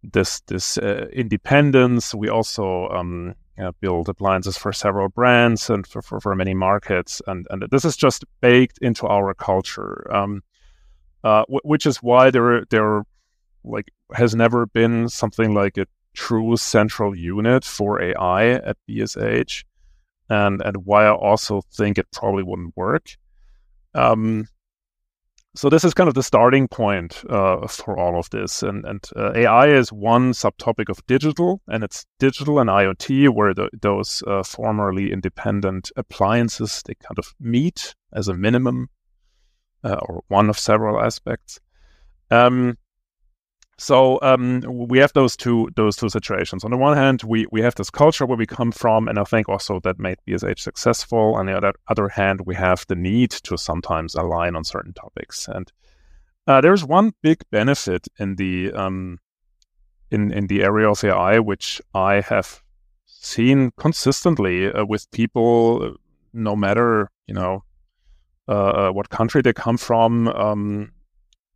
this 0.01 0.39
this 0.47 0.77
uh, 0.77 1.07
independence. 1.11 2.15
We 2.15 2.29
also 2.29 2.88
you 2.88 3.35
build 3.81 4.07
appliances 4.07 4.57
for 4.57 4.71
several 4.71 5.09
brands 5.09 5.69
and 5.69 5.85
for, 5.85 6.01
for, 6.01 6.21
for, 6.21 6.33
many 6.33 6.53
markets, 6.53 7.21
and 7.27 7.45
and 7.49 7.65
this 7.71 7.83
is 7.83 7.97
just 7.97 8.23
baked 8.39 8.77
into 8.81 9.05
our 9.07 9.33
culture, 9.33 10.07
um, 10.13 10.43
uh, 11.25 11.41
w- 11.41 11.61
which 11.63 11.85
is 11.85 11.97
why 11.97 12.31
there 12.31 12.63
there 12.69 13.03
like 13.65 13.91
has 14.13 14.33
never 14.33 14.65
been 14.65 15.09
something 15.09 15.53
like 15.53 15.77
a 15.77 15.88
true 16.13 16.55
central 16.55 17.13
unit 17.13 17.65
for 17.65 18.01
AI 18.01 18.51
at 18.51 18.77
BSH 18.88 19.63
and 20.29 20.61
and 20.61 20.77
why 20.85 21.05
I 21.05 21.13
also 21.13 21.61
think 21.73 21.97
it 21.97 22.07
probably 22.11 22.43
wouldn't 22.43 22.75
work. 22.75 23.15
Um, 23.93 24.47
so 25.55 25.69
this 25.69 25.85
is 25.85 25.93
kind 25.93 26.09
of 26.09 26.15
the 26.15 26.23
starting 26.23 26.67
point 26.67 27.23
uh, 27.29 27.65
for 27.67 27.97
all 27.97 28.19
of 28.19 28.29
this, 28.29 28.61
and 28.61 28.85
and 28.85 29.07
uh, 29.15 29.31
AI 29.33 29.67
is 29.67 29.91
one 29.91 30.33
subtopic 30.33 30.89
of 30.89 31.05
digital, 31.07 31.61
and 31.67 31.83
it's 31.83 32.05
digital 32.19 32.59
and 32.59 32.69
IoT, 32.69 33.29
where 33.29 33.53
the, 33.53 33.69
those 33.81 34.21
uh, 34.27 34.43
formerly 34.43 35.13
independent 35.13 35.91
appliances 35.95 36.83
they 36.85 36.95
kind 36.95 37.17
of 37.17 37.33
meet 37.39 37.95
as 38.11 38.27
a 38.27 38.33
minimum, 38.33 38.89
uh, 39.83 39.95
or 40.01 40.23
one 40.27 40.49
of 40.49 40.59
several 40.59 40.99
aspects. 40.99 41.59
Um, 42.29 42.77
so 43.77 44.19
um, 44.21 44.61
we 44.67 44.99
have 44.99 45.11
those 45.13 45.35
two 45.35 45.69
those 45.75 45.97
two 45.97 46.07
situations. 46.07 46.63
On 46.63 46.71
the 46.71 46.77
one 46.77 46.95
hand, 46.95 47.23
we 47.23 47.45
we 47.51 47.61
have 47.61 47.75
this 47.75 47.89
culture 47.89 48.25
where 48.25 48.38
we 48.38 48.45
come 48.45 48.71
from, 48.71 49.09
and 49.09 49.19
I 49.19 49.25
think 49.25 49.49
also 49.49 49.81
that 49.81 49.99
made 49.99 50.17
BSH 50.25 50.59
successful. 50.59 51.35
On 51.35 51.45
the 51.45 51.57
other, 51.57 51.73
other 51.89 52.07
hand, 52.07 52.41
we 52.45 52.55
have 52.55 52.85
the 52.88 52.95
need 52.95 53.31
to 53.31 53.57
sometimes 53.57 54.15
align 54.15 54.55
on 54.55 54.63
certain 54.63 54.93
topics. 54.93 55.49
And 55.49 55.71
uh, 56.47 56.61
there's 56.61 56.85
one 56.85 57.13
big 57.21 57.41
benefit 57.51 58.07
in 58.17 58.38
the 58.38 58.71
um, 58.71 59.19
in 60.09 60.31
in 60.31 60.47
the 60.47 60.63
area 60.63 60.89
of 60.89 61.03
AI, 61.03 61.39
which 61.39 61.81
I 61.93 62.21
have 62.21 62.63
seen 63.05 63.71
consistently 63.75 64.71
uh, 64.71 64.85
with 64.85 65.11
people, 65.11 65.97
no 66.31 66.55
matter 66.55 67.11
you 67.27 67.33
know 67.33 67.65
uh, 68.47 68.51
uh 68.51 68.91
what 68.91 69.09
country 69.09 69.41
they 69.41 69.51
come 69.51 69.77
from. 69.77 70.29
Um, 70.29 70.91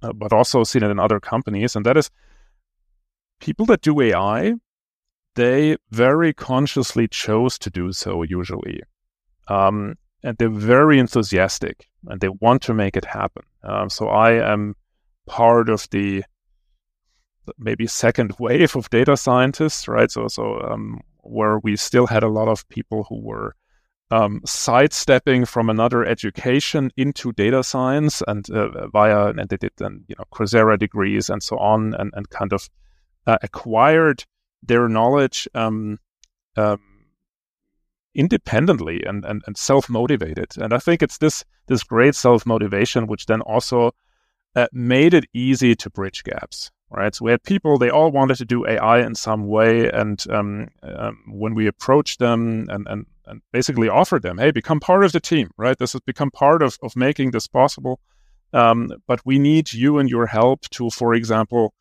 uh, 0.01 0.13
but 0.13 0.33
also 0.33 0.63
seen 0.63 0.83
it 0.83 0.91
in 0.91 0.99
other 0.99 1.19
companies, 1.19 1.75
and 1.75 1.85
that 1.85 1.97
is 1.97 2.09
people 3.39 3.65
that 3.67 3.81
do 3.81 3.99
AI. 4.01 4.53
They 5.35 5.77
very 5.91 6.33
consciously 6.33 7.07
chose 7.07 7.57
to 7.59 7.69
do 7.69 7.93
so 7.93 8.23
usually, 8.23 8.81
um, 9.47 9.95
and 10.23 10.38
they're 10.38 10.49
very 10.49 10.99
enthusiastic 10.99 11.88
and 12.07 12.19
they 12.19 12.29
want 12.29 12.62
to 12.63 12.73
make 12.73 12.95
it 12.95 13.05
happen. 13.05 13.43
Um, 13.63 13.89
so 13.89 14.07
I 14.07 14.31
am 14.51 14.75
part 15.27 15.69
of 15.69 15.88
the 15.91 16.23
maybe 17.57 17.88
second 17.88 18.33
wave 18.39 18.75
of 18.75 18.89
data 18.89 19.17
scientists, 19.17 19.88
right? 19.88 20.12
So 20.12 20.27
so 20.27 20.59
um, 20.62 21.01
where 21.21 21.59
we 21.59 21.75
still 21.75 22.07
had 22.07 22.23
a 22.23 22.29
lot 22.29 22.47
of 22.47 22.67
people 22.69 23.05
who 23.09 23.21
were 23.21 23.55
um, 24.12 24.41
sidestepping 24.45 25.45
from 25.45 25.69
another 25.69 26.04
education 26.04 26.91
into 26.98 27.32
data 27.34 27.63
science 27.63 28.24
and 28.28 28.50
uh, 28.50 28.88
via 28.88 29.28
and 29.28 29.50
they 29.50 29.58
did 29.58 29.72
then 29.78 30.04
you 30.08 30.15
know 30.17 30.26
Coursera 30.34 30.78
degrees 30.80 31.30
and 31.30 31.43
so 31.43 31.58
on 31.58 31.93
and, 31.93 32.12
and 32.15 32.30
kind 32.30 32.54
of 32.54 32.69
uh, 33.28 33.38
acquired 33.43 34.26
their 34.63 34.89
knowledge 34.89 35.48
um, 35.54 36.00
um, 36.58 36.80
independently 38.15 39.04
and, 39.06 39.24
and, 39.26 39.43
and 39.45 39.56
self-motivated 39.58 40.58
and 40.58 40.74
I 40.74 40.80
think 40.80 41.04
it's 41.04 41.19
this 41.19 41.45
this 41.67 41.84
great 41.84 42.15
self-motivation 42.15 43.06
which 43.06 43.28
then 43.28 43.41
also 43.41 43.91
uh, 44.56 44.67
made 44.74 45.13
it 45.13 45.26
easy 45.34 45.76
to 45.76 45.89
bridge 45.91 46.24
gaps 46.24 46.72
right? 46.91 47.13
So 47.13 47.26
we 47.26 47.32
had 47.32 47.43
people, 47.43 47.78
they 47.78 47.89
all 47.89 48.12
wanted 48.12 48.38
to 48.38 48.45
do 48.45 48.67
AI 48.67 49.00
in 49.00 49.15
some 49.15 49.48
way. 49.48 49.89
And 49.89 50.24
um, 50.30 50.69
um, 50.84 51.19
when 51.28 51.56
we 51.56 51.67
approached 51.67 52.19
them 52.19 52.67
and, 52.69 52.88
and, 52.88 53.06
and 53.29 53.41
basically 53.51 53.87
offered 53.87 54.23
them, 54.23 54.37
hey, 54.37 54.51
become 54.51 54.79
part 54.79 55.03
of 55.05 55.11
the 55.11 55.19
team, 55.19 55.51
right? 55.57 55.77
This 55.77 55.93
has 55.93 56.01
become 56.01 56.31
part 56.31 56.61
of, 56.61 56.77
of 56.81 56.95
making 56.95 57.31
this 57.31 57.47
possible. 57.47 57.99
Um, 58.51 58.91
but 59.07 59.21
we 59.25 59.37
need 59.37 59.73
you 59.73 59.99
and 59.99 60.09
your 60.09 60.25
help 60.25 60.61
to, 60.71 60.89
for 60.89 61.13
example, 61.13 61.73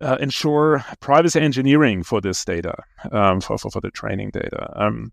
uh, 0.00 0.16
ensure 0.18 0.84
privacy 1.00 1.40
engineering 1.40 2.02
for 2.02 2.20
this 2.20 2.44
data, 2.44 2.74
um, 3.12 3.40
for, 3.40 3.58
for, 3.58 3.70
for 3.70 3.80
the 3.80 3.90
training 3.90 4.30
data. 4.30 4.72
Um, 4.74 5.12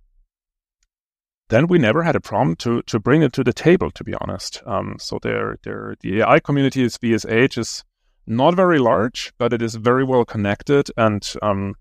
then 1.49 1.67
we 1.67 1.77
never 1.77 2.03
had 2.03 2.15
a 2.15 2.19
problem 2.19 2.55
to 2.57 2.81
to 2.83 2.99
bring 2.99 3.21
it 3.21 3.31
to 3.33 3.43
the 3.43 3.53
table, 3.53 3.89
to 3.91 4.03
be 4.03 4.13
honest. 4.19 4.61
Um, 4.65 4.97
so 4.99 5.19
there, 5.21 5.57
the 5.63 6.21
AI 6.21 6.39
community 6.39 6.83
is 6.83 6.97
BSH 6.97 7.57
is 7.57 7.83
not 8.25 8.55
very 8.55 8.79
large, 8.79 9.33
but 9.37 9.53
it 9.53 9.61
is 9.61 9.75
very 9.75 10.03
well 10.03 10.25
connected. 10.25 10.89
And 10.97 11.25
um, 11.41 11.75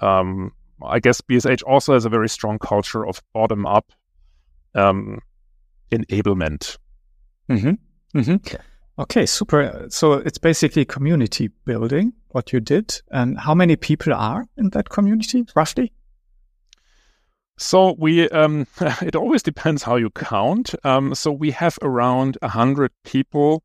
um, 0.00 0.52
I 0.84 1.00
guess 1.00 1.20
BSH 1.20 1.62
also 1.66 1.94
has 1.94 2.04
a 2.04 2.08
very 2.08 2.28
strong 2.28 2.58
culture 2.58 3.06
of 3.06 3.22
bottom 3.32 3.66
up 3.66 3.92
um, 4.74 5.20
enablement. 5.90 6.78
Mm-hmm. 7.48 8.18
Mm-hmm. 8.18 8.56
Okay, 9.00 9.26
super. 9.26 9.86
So 9.88 10.14
it's 10.14 10.38
basically 10.38 10.84
community 10.84 11.48
building, 11.64 12.12
what 12.28 12.52
you 12.52 12.60
did. 12.60 13.00
And 13.10 13.38
how 13.38 13.54
many 13.54 13.76
people 13.76 14.12
are 14.12 14.46
in 14.56 14.70
that 14.70 14.90
community, 14.90 15.46
roughly? 15.54 15.92
So 17.56 17.94
we, 17.98 18.28
um, 18.30 18.66
it 19.02 19.16
always 19.16 19.42
depends 19.42 19.82
how 19.82 19.96
you 19.96 20.10
count. 20.10 20.74
Um, 20.84 21.14
so 21.14 21.32
we 21.32 21.50
have 21.52 21.78
around 21.82 22.36
100 22.42 22.90
people 23.04 23.62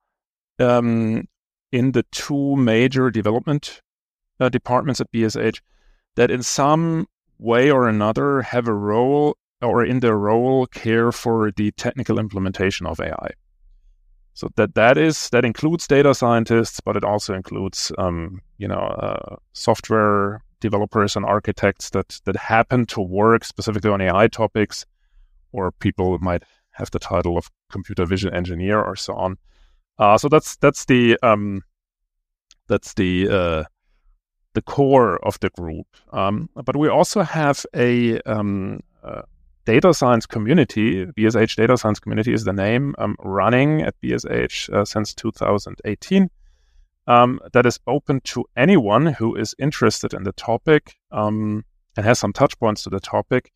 um, 0.60 1.28
in 1.72 1.92
the 1.92 2.04
two 2.12 2.56
major 2.56 3.10
development 3.10 3.82
uh, 4.40 4.50
departments 4.50 5.02
at 5.02 5.12
BSH 5.12 5.60
that 6.16 6.32
in 6.32 6.44
some 6.44 7.08
way 7.38 7.70
or 7.70 7.88
another 7.88 8.42
have 8.42 8.68
a 8.68 8.74
role 8.74 9.38
or 9.62 9.86
in 9.86 10.00
their 10.00 10.18
role 10.18 10.66
care 10.68 11.12
for 11.12 11.52
the 11.52 11.72
technical 11.72 12.20
implementation 12.20 12.86
of 12.86 13.00
AI. 13.00 13.32
So 14.34 14.50
that 14.58 14.76
that 14.76 14.98
is 14.98 15.30
that 15.30 15.46
includes 15.46 15.88
data 15.88 16.14
scientists, 16.14 16.82
but 16.82 16.98
it 16.98 17.06
also 17.06 17.34
includes 17.34 17.92
um, 17.98 18.42
you 18.58 18.68
know 18.68 18.76
uh, 18.80 19.38
software 19.54 20.44
developers 20.60 21.16
and 21.16 21.26
architects 21.26 21.90
that 21.92 22.20
that 22.26 22.36
happen 22.36 22.86
to 22.88 23.02
work 23.02 23.46
specifically 23.46 23.92
on 23.92 24.02
AI 24.02 24.28
topics, 24.28 24.86
or 25.54 25.72
people 25.72 26.20
might 26.20 26.44
have 26.72 26.92
the 26.92 27.00
title 27.00 27.38
of 27.38 27.50
computer 27.72 28.06
vision 28.06 28.34
engineer 28.34 28.82
or 28.82 28.98
so 28.98 29.14
on. 29.16 29.38
Uh, 29.98 30.18
so 30.18 30.28
that's 30.28 30.58
that's 30.58 30.84
the 30.86 31.18
um, 31.24 31.62
that's 32.68 32.94
the 32.96 33.30
uh, 33.30 33.64
the 34.56 34.62
core 34.62 35.24
of 35.24 35.40
the 35.42 35.50
group. 35.52 35.86
Um, 36.12 36.50
but 36.56 36.76
we 36.76 36.90
also 36.90 37.22
have 37.22 37.66
a 37.76 38.20
um, 38.22 38.82
uh, 39.04 39.22
data 39.66 39.94
science 39.94 40.26
community. 40.26 41.06
BSH 41.06 41.56
Data 41.56 41.78
Science 41.78 42.00
Community 42.00 42.34
is 42.34 42.46
the 42.46 42.54
name 42.54 42.96
um, 42.98 43.16
running 43.20 43.82
at 43.82 44.00
BSH 44.02 44.70
uh, 44.74 44.86
since 44.86 45.14
2018. 45.14 46.30
Um, 47.08 47.40
that 47.54 47.68
is 47.68 47.80
open 47.86 48.22
to 48.22 48.46
anyone 48.56 49.06
who 49.06 49.36
is 49.36 49.54
interested 49.60 50.14
in 50.14 50.24
the 50.24 50.32
topic 50.32 50.96
um, 51.12 51.64
and 51.96 52.06
has 52.06 52.18
some 52.18 52.34
touch 52.34 52.58
points 52.58 52.84
to 52.84 52.90
the 52.90 53.00
topic. 53.00 53.52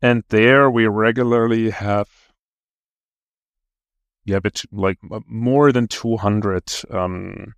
And 0.00 0.24
there 0.30 0.70
we 0.70 0.86
regularly 0.86 1.68
have, 1.70 2.08
yeah, 4.24 4.38
but 4.38 4.64
like 4.72 4.98
more 5.26 5.72
than 5.72 5.88
200 5.88 6.64
um, 6.90 7.54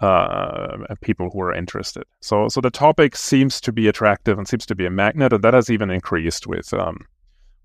uh, 0.00 0.76
people 1.00 1.30
who 1.32 1.40
are 1.40 1.52
interested. 1.52 2.04
So, 2.20 2.48
so 2.48 2.60
the 2.60 2.70
topic 2.70 3.16
seems 3.16 3.60
to 3.62 3.72
be 3.72 3.88
attractive 3.88 4.38
and 4.38 4.46
seems 4.46 4.66
to 4.66 4.74
be 4.74 4.86
a 4.86 4.90
magnet, 4.90 5.32
and 5.32 5.42
that 5.42 5.54
has 5.54 5.70
even 5.70 5.90
increased 5.90 6.46
with 6.46 6.72
um, 6.72 6.98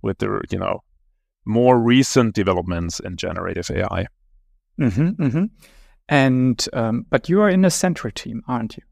with 0.01 0.17
the 0.17 0.41
you 0.49 0.57
know 0.57 0.83
more 1.45 1.79
recent 1.79 2.35
developments 2.35 2.99
in 2.99 3.17
generative 3.17 3.69
AI. 3.69 4.07
Mm-hmm, 4.79 5.23
mm-hmm. 5.23 5.45
And 6.09 6.67
um, 6.73 7.05
but 7.09 7.29
you 7.29 7.41
are 7.41 7.49
in 7.49 7.65
a 7.65 7.69
central 7.69 8.11
team, 8.11 8.41
aren't 8.47 8.77
you? 8.77 8.83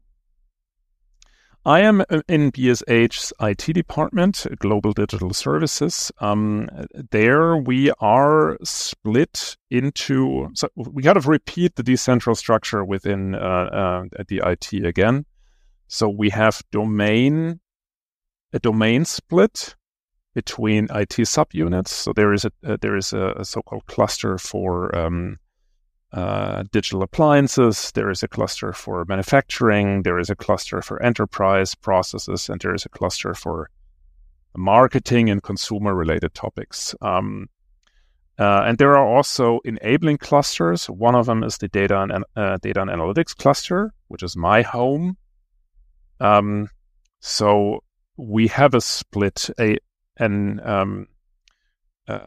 I 1.64 1.80
am 1.80 2.00
uh, 2.00 2.22
in 2.28 2.50
BSH's 2.50 3.32
IT 3.40 3.72
department, 3.72 4.46
Global 4.58 4.92
Digital 4.92 5.32
Services. 5.32 6.10
Um, 6.18 6.68
there 7.12 7.56
we 7.56 7.92
are 8.00 8.58
split 8.64 9.56
into, 9.70 10.48
so 10.54 10.68
we 10.76 11.04
kind 11.04 11.16
of 11.16 11.28
repeat 11.28 11.76
the 11.76 11.84
decentral 11.84 12.36
structure 12.36 12.84
within 12.84 13.36
uh, 13.36 13.38
uh, 13.38 14.24
the 14.26 14.42
IT 14.44 14.72
again. 14.84 15.24
So 15.86 16.08
we 16.08 16.30
have 16.30 16.62
domain, 16.72 17.60
a 18.52 18.58
domain 18.58 19.04
split 19.04 19.76
between 20.34 20.86
IT 20.86 21.14
subunits. 21.28 21.88
So 21.88 22.12
there 22.12 22.32
is 22.32 22.44
a, 22.44 22.52
uh, 22.66 22.76
there 22.80 22.96
is 22.96 23.12
a, 23.12 23.34
a, 23.36 23.44
so-called 23.44 23.86
cluster 23.86 24.36
for 24.36 24.92
um, 24.96 25.38
uh, 26.12 26.64
digital 26.72 27.02
appliances, 27.02 27.90
there 27.94 28.10
is 28.10 28.22
a 28.22 28.28
cluster 28.28 28.72
for 28.72 29.04
manufacturing, 29.06 30.02
there 30.02 30.18
is 30.18 30.28
a 30.28 30.36
cluster 30.36 30.82
for 30.82 31.02
enterprise 31.02 31.74
processes, 31.74 32.48
and 32.48 32.60
there 32.60 32.74
is 32.74 32.84
a 32.84 32.90
cluster 32.90 33.34
for 33.34 33.70
marketing 34.54 35.30
and 35.30 35.42
consumer 35.42 35.94
related 35.94 36.34
topics. 36.34 36.94
Um, 37.00 37.48
uh, 38.38 38.62
and 38.66 38.78
there 38.78 38.96
are 38.96 39.06
also 39.06 39.60
enabling 39.64 40.18
clusters. 40.18 40.86
One 40.86 41.14
of 41.14 41.26
them 41.26 41.42
is 41.44 41.58
the 41.58 41.68
data 41.68 42.00
and 42.02 42.24
uh, 42.34 42.58
data 42.60 42.82
and 42.82 42.90
analytics 42.90 43.36
cluster, 43.36 43.94
which 44.08 44.22
is 44.22 44.36
my 44.36 44.62
home. 44.62 45.16
Um, 46.20 46.68
so 47.20 47.84
we 48.16 48.48
have 48.48 48.74
a 48.74 48.80
split 48.80 49.48
a 49.58 49.78
an 50.18 50.60
um, 50.60 51.06
uh, 52.08 52.20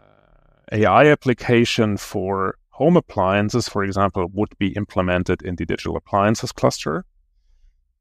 AI 0.71 1.07
application 1.07 1.97
for 1.97 2.55
home 2.75 2.97
appliances, 2.97 3.69
for 3.69 3.85
example, 3.85 4.27
would 4.33 4.53
be 4.57 4.73
implemented 4.73 5.41
in 5.41 5.55
the 5.55 5.65
digital 5.65 5.95
appliances 5.95 6.51
cluster. 6.51 7.05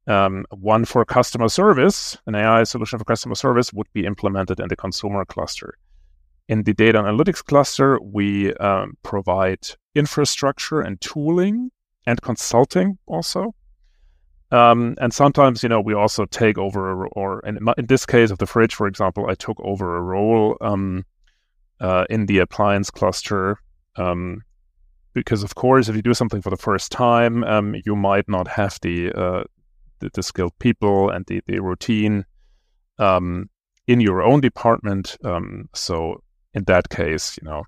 Um, 0.08 0.44
one 0.50 0.84
for 0.84 1.04
customer 1.04 1.48
service, 1.48 2.18
an 2.26 2.34
AI 2.34 2.64
solution 2.64 2.98
for 2.98 3.04
customer 3.04 3.36
service, 3.36 3.72
would 3.72 3.86
be 3.92 4.04
implemented 4.04 4.58
in 4.58 4.66
the 4.66 4.74
consumer 4.74 5.24
cluster. 5.24 5.78
In 6.48 6.64
the 6.64 6.74
data 6.74 6.98
analytics 7.00 7.42
cluster, 7.44 8.00
we 8.00 8.52
um, 8.54 8.98
provide 9.04 9.60
infrastructure 9.94 10.80
and 10.80 11.00
tooling 11.00 11.70
and 12.04 12.20
consulting 12.20 12.98
also. 13.06 13.54
Um, 14.50 14.96
and 15.00 15.14
sometimes, 15.14 15.62
you 15.62 15.68
know, 15.68 15.80
we 15.80 15.94
also 15.94 16.24
take 16.24 16.58
over, 16.58 17.04
a, 17.04 17.08
or 17.10 17.40
in, 17.46 17.58
in, 17.78 17.86
this 17.86 18.04
case 18.04 18.32
of 18.32 18.38
the 18.38 18.46
fridge, 18.46 18.74
for 18.74 18.88
example, 18.88 19.26
I 19.28 19.34
took 19.34 19.58
over 19.60 19.96
a 19.96 20.02
role 20.02 20.56
um, 20.60 21.04
uh, 21.80 22.06
in 22.10 22.26
the 22.26 22.38
appliance 22.38 22.90
cluster 22.90 23.58
um, 23.96 24.42
because 25.14 25.42
of 25.42 25.54
course, 25.54 25.88
if 25.88 25.96
you 25.96 26.02
do 26.02 26.14
something 26.14 26.42
for 26.42 26.50
the 26.50 26.56
first 26.56 26.92
time, 26.92 27.44
um, 27.44 27.74
you 27.84 27.96
might 27.96 28.28
not 28.28 28.48
have 28.48 28.78
the, 28.82 29.12
uh, 29.12 29.44
the, 30.00 30.10
the 30.12 30.22
skilled 30.22 30.58
people 30.58 31.10
and 31.10 31.24
the 31.26 31.40
the 31.46 31.60
routine 31.60 32.24
um, 32.98 33.48
in 33.86 34.00
your 34.00 34.22
own 34.22 34.40
department. 34.40 35.16
Um, 35.24 35.68
so 35.74 36.22
in 36.52 36.64
that 36.64 36.88
case, 36.88 37.38
you 37.40 37.48
know, 37.48 37.64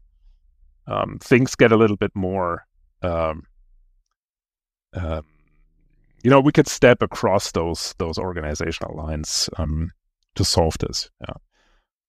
um, 0.87 1.18
things 1.20 1.54
get 1.54 1.72
a 1.72 1.76
little 1.76 1.96
bit 1.96 2.12
more. 2.14 2.66
Um, 3.02 3.44
you 6.22 6.30
know, 6.30 6.40
we 6.40 6.52
could 6.52 6.68
step 6.68 7.02
across 7.02 7.52
those 7.52 7.94
those 7.98 8.18
organizational 8.18 8.96
lines 8.96 9.48
to 10.35 10.44
solve 10.44 10.76
this. 10.78 11.11
Yeah. 11.20 11.35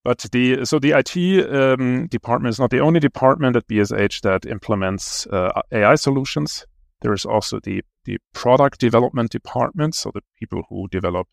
But 0.08 0.20
the 0.32 0.64
so 0.64 0.80
the 0.80 0.94
IT 0.98 1.54
um, 1.54 2.08
department 2.08 2.54
is 2.54 2.60
not 2.60 2.70
the 2.70 2.80
only 2.80 3.02
department 3.02 3.58
at 3.58 3.68
BSH 3.68 4.22
that 4.22 4.46
implements 4.46 5.28
uh, 5.28 5.62
AI 5.74 5.96
solutions. 5.96 6.66
There 7.02 7.12
is 7.12 7.26
also 7.26 7.60
the 7.60 7.84
the 8.06 8.18
product 8.32 8.80
development 8.80 9.32
department, 9.32 9.96
so 9.96 10.12
the 10.14 10.22
people 10.40 10.64
who 10.70 10.88
develop 10.88 11.28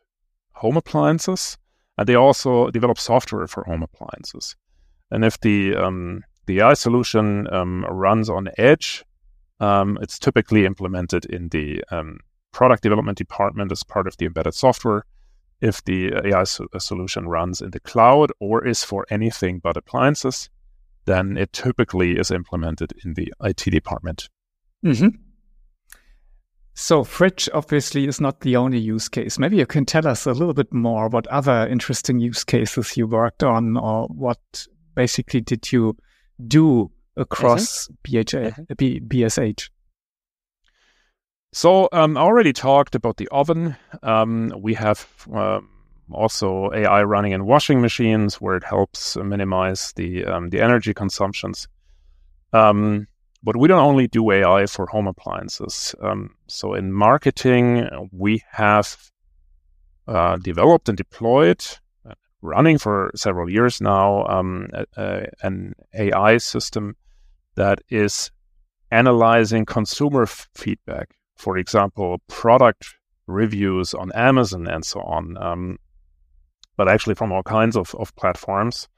home 0.55 0.77
appliances, 0.77 1.57
and 1.97 2.09
they 2.09 2.17
also 2.17 2.69
develop 2.73 2.99
software 2.99 3.47
for 3.47 3.63
home 3.63 3.85
appliances. 3.85 4.57
And 5.09 5.25
if 5.25 5.39
the 5.39 5.77
um, 5.77 6.25
the 6.47 6.59
AI 6.59 6.75
solution 6.75 7.47
um, 7.55 7.85
runs 7.89 8.29
on 8.29 8.49
edge, 8.59 9.05
um, 9.61 9.99
it's 10.03 10.19
typically 10.19 10.67
implemented 10.67 11.27
in 11.27 11.49
the 11.51 11.85
um, 11.93 12.19
product 12.51 12.83
development 12.83 13.19
department 13.19 13.71
as 13.71 13.85
part 13.85 14.09
of 14.09 14.17
the 14.17 14.27
embedded 14.27 14.55
software 14.55 15.05
if 15.61 15.83
the 15.85 16.13
AI 16.25 16.45
so- 16.45 16.67
uh, 16.73 16.79
solution 16.79 17.29
runs 17.29 17.61
in 17.61 17.71
the 17.71 17.81
cloud 17.81 18.31
or 18.41 18.67
is 18.67 18.85
for 18.85 19.07
anything 19.11 19.59
but 19.59 19.77
appliances, 19.77 20.51
then 21.07 21.37
it 21.37 21.53
typically 21.53 22.19
is 22.19 22.31
implemented 22.31 22.93
in 23.05 23.15
the 23.15 23.33
IT 23.43 23.71
department. 23.71 24.29
Mm-hmm. 24.85 25.09
So, 26.77 27.05
Fridge 27.05 27.49
obviously 27.55 28.07
is 28.09 28.21
not 28.21 28.41
the 28.41 28.57
only 28.57 28.79
use 28.79 29.09
case. 29.09 29.39
Maybe 29.39 29.57
you 29.57 29.67
can 29.67 29.87
tell 29.87 30.09
us 30.09 30.27
a 30.27 30.33
little 30.33 30.55
bit 30.55 30.73
more 30.73 31.09
what 31.09 31.27
other 31.29 31.69
interesting 31.69 32.19
use 32.19 32.43
cases 32.43 32.97
you 32.97 33.07
worked 33.07 33.45
on, 33.45 33.77
or 33.77 34.09
what 34.09 34.67
basically 34.97 35.41
did 35.41 35.71
you 35.71 35.97
do 36.49 36.91
across 37.17 37.87
mm-hmm. 37.87 38.13
BHA, 38.13 38.51
mm-hmm. 38.51 38.75
B- 38.77 39.01
BSH? 39.01 39.71
So 41.55 41.89
um, 41.93 42.17
I 42.17 42.21
already 42.21 42.53
talked 42.53 42.97
about 42.97 43.17
the 43.17 43.29
oven. 43.29 43.77
Um, 44.03 44.53
we 44.59 44.75
have 44.75 45.07
uh, 45.33 45.61
also 46.11 46.73
AI 46.75 47.05
running 47.05 47.31
in 47.31 47.47
washing 47.47 47.81
machines 47.81 48.41
where 48.41 48.57
it 48.57 48.65
helps 48.65 49.17
minimize 49.17 49.93
the 49.93 50.25
um, 50.25 50.51
the 50.51 50.61
energy 50.61 50.93
consumptions. 50.93 51.69
Um, 52.53 53.07
but 53.45 53.57
we 53.57 53.69
don't 53.69 53.79
only 53.79 54.09
do 54.09 54.33
AI 54.33 54.67
for 54.67 54.87
home 54.87 55.07
appliances. 55.07 55.95
Um, 56.03 56.35
so 56.49 56.75
in 56.75 56.93
marketing, 56.93 57.89
we 58.11 58.43
have 58.51 58.97
uh, 60.09 60.39
developed 60.39 60.89
and 60.89 60.99
deployed, 60.99 61.65
uh, 62.05 62.15
running 62.43 62.79
for 62.79 63.13
several 63.15 63.49
years 63.49 63.81
now, 63.81 64.27
um, 64.27 64.71
an 64.97 65.75
AI 65.95 66.39
system 66.39 66.97
that 67.55 67.81
is 67.91 68.33
analyzing 68.91 69.65
consumer 69.65 70.25
f- 70.25 70.49
feedback 70.53 71.15
for 71.37 71.59
example, 71.59 72.21
product 72.29 72.97
reviews 73.27 73.95
on 73.95 74.13
Amazon 74.13 74.67
and 74.67 74.85
so 74.85 75.01
on, 75.01 75.37
um, 75.39 75.79
but 76.77 76.89
actually 76.89 77.15
from 77.15 77.33
all 77.33 77.43
kinds 77.43 77.77
of, 77.77 77.95
of 77.95 78.15
platforms. 78.17 78.89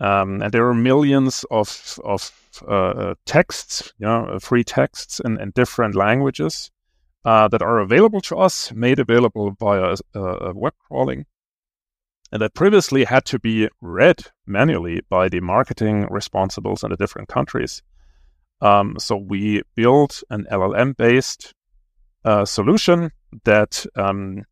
Um, 0.00 0.42
and 0.42 0.52
there 0.52 0.66
are 0.66 0.74
millions 0.74 1.44
of 1.50 2.00
of 2.04 2.32
uh, 2.66 3.14
texts, 3.24 3.92
you 3.98 4.06
know, 4.06 4.26
uh, 4.26 4.38
free 4.40 4.64
texts 4.64 5.20
in, 5.20 5.40
in 5.40 5.50
different 5.50 5.94
languages 5.94 6.72
uh, 7.24 7.46
that 7.48 7.62
are 7.62 7.78
available 7.78 8.20
to 8.22 8.36
us, 8.36 8.72
made 8.72 8.98
available 8.98 9.52
via 9.60 9.94
uh, 10.14 10.52
web 10.54 10.74
crawling, 10.88 11.26
and 12.32 12.42
that 12.42 12.54
previously 12.54 13.04
had 13.04 13.24
to 13.26 13.38
be 13.38 13.68
read 13.80 14.24
manually 14.44 15.02
by 15.08 15.28
the 15.28 15.40
marketing 15.40 16.08
responsibles 16.08 16.82
in 16.82 16.90
the 16.90 16.96
different 16.96 17.28
countries. 17.28 17.82
Um, 18.62 18.96
so 18.98 19.16
we 19.16 19.62
built 19.74 20.22
an 20.30 20.46
LLM 20.50 20.96
based 20.96 21.52
uh, 22.24 22.44
solution 22.44 23.10
that 23.44 23.84
um, 23.96 24.44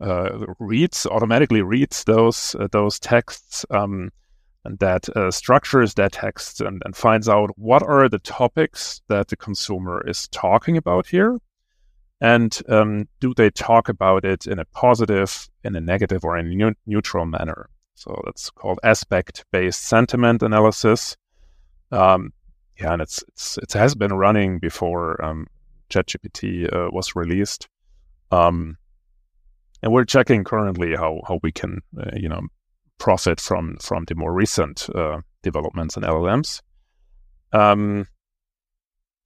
uh, 0.00 0.46
reads 0.58 1.06
automatically 1.06 1.62
reads 1.62 2.04
those 2.04 2.54
uh, 2.60 2.68
those 2.70 3.00
texts 3.00 3.64
um, 3.70 4.10
and 4.64 4.78
that 4.78 5.08
uh, 5.16 5.30
structures 5.30 5.94
that 5.94 6.12
text 6.12 6.60
and, 6.60 6.82
and 6.84 6.94
finds 6.94 7.28
out 7.28 7.50
what 7.56 7.82
are 7.82 8.08
the 8.08 8.18
topics 8.18 9.00
that 9.08 9.28
the 9.28 9.36
consumer 9.36 10.06
is 10.06 10.28
talking 10.28 10.76
about 10.76 11.06
here 11.06 11.38
and 12.20 12.62
um, 12.68 13.08
do 13.20 13.34
they 13.34 13.50
talk 13.50 13.88
about 13.88 14.24
it 14.24 14.46
in 14.46 14.58
a 14.58 14.64
positive 14.66 15.48
in 15.62 15.76
a 15.76 15.80
negative 15.80 16.24
or 16.24 16.36
in 16.38 16.60
a 16.60 16.72
neutral 16.86 17.26
manner. 17.26 17.68
So 17.94 18.20
that's 18.24 18.50
called 18.50 18.80
aspect 18.82 19.44
based 19.52 19.82
sentiment 19.82 20.42
analysis. 20.42 21.16
Um, 21.90 22.32
yeah 22.78 22.92
and 22.92 23.02
it's, 23.02 23.22
it's 23.32 23.58
it 23.58 23.72
has 23.72 23.94
been 23.94 24.12
running 24.12 24.58
before 24.58 25.22
um, 25.24 25.46
ChatGPT 25.90 26.72
uh, 26.72 26.90
was 26.90 27.14
released 27.14 27.68
um, 28.30 28.76
and 29.82 29.92
we're 29.92 30.04
checking 30.04 30.44
currently 30.44 30.96
how 30.96 31.20
how 31.28 31.38
we 31.42 31.52
can 31.52 31.82
uh, 31.98 32.10
you 32.16 32.28
know 32.28 32.40
profit 32.98 33.40
from 33.40 33.76
from 33.82 34.04
the 34.06 34.14
more 34.14 34.32
recent 34.32 34.88
uh, 34.94 35.20
developments 35.42 35.96
in 35.96 36.02
LLMs. 36.02 36.62
Um, 37.52 38.06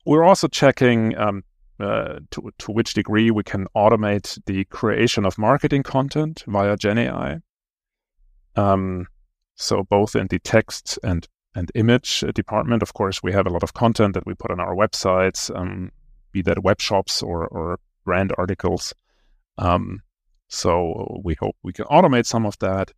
we're 0.05 0.25
also 0.25 0.49
checking 0.49 1.17
um, 1.17 1.45
uh, 1.81 2.19
to 2.33 2.51
to 2.59 2.73
which 2.73 2.95
degree 2.95 3.31
we 3.31 3.45
can 3.45 3.67
automate 3.77 4.39
the 4.47 4.65
creation 4.65 5.25
of 5.25 5.39
marketing 5.39 5.85
content 5.85 6.45
via 6.47 6.77
GenAI. 6.77 7.41
Um, 8.57 9.07
so 9.55 9.85
both 9.85 10.17
in 10.17 10.27
the 10.27 10.41
text 10.41 10.99
and 11.05 11.29
and 11.55 11.71
image 11.75 12.21
department, 12.35 12.83
of 12.83 12.95
course, 12.95 13.23
we 13.23 13.33
have 13.33 13.47
a 13.47 13.51
lot 13.51 13.63
of 13.63 13.75
content 13.75 14.15
that 14.15 14.27
we 14.27 14.35
put 14.35 14.51
on 14.51 14.61
our 14.61 14.75
websites, 14.75 15.55
um, 15.57 15.91
be 16.33 16.43
that 16.43 16.63
web 16.63 16.81
shops 16.81 17.23
or 17.23 17.47
or 17.49 17.81
brand 18.05 18.33
articles. 18.39 18.95
Um, 19.59 20.03
so 20.49 21.21
we 21.23 21.35
hope 21.35 21.57
we 21.63 21.73
can 21.73 21.85
automate 21.87 22.27
some 22.27 22.47
of 22.47 22.59
that. 22.59 22.93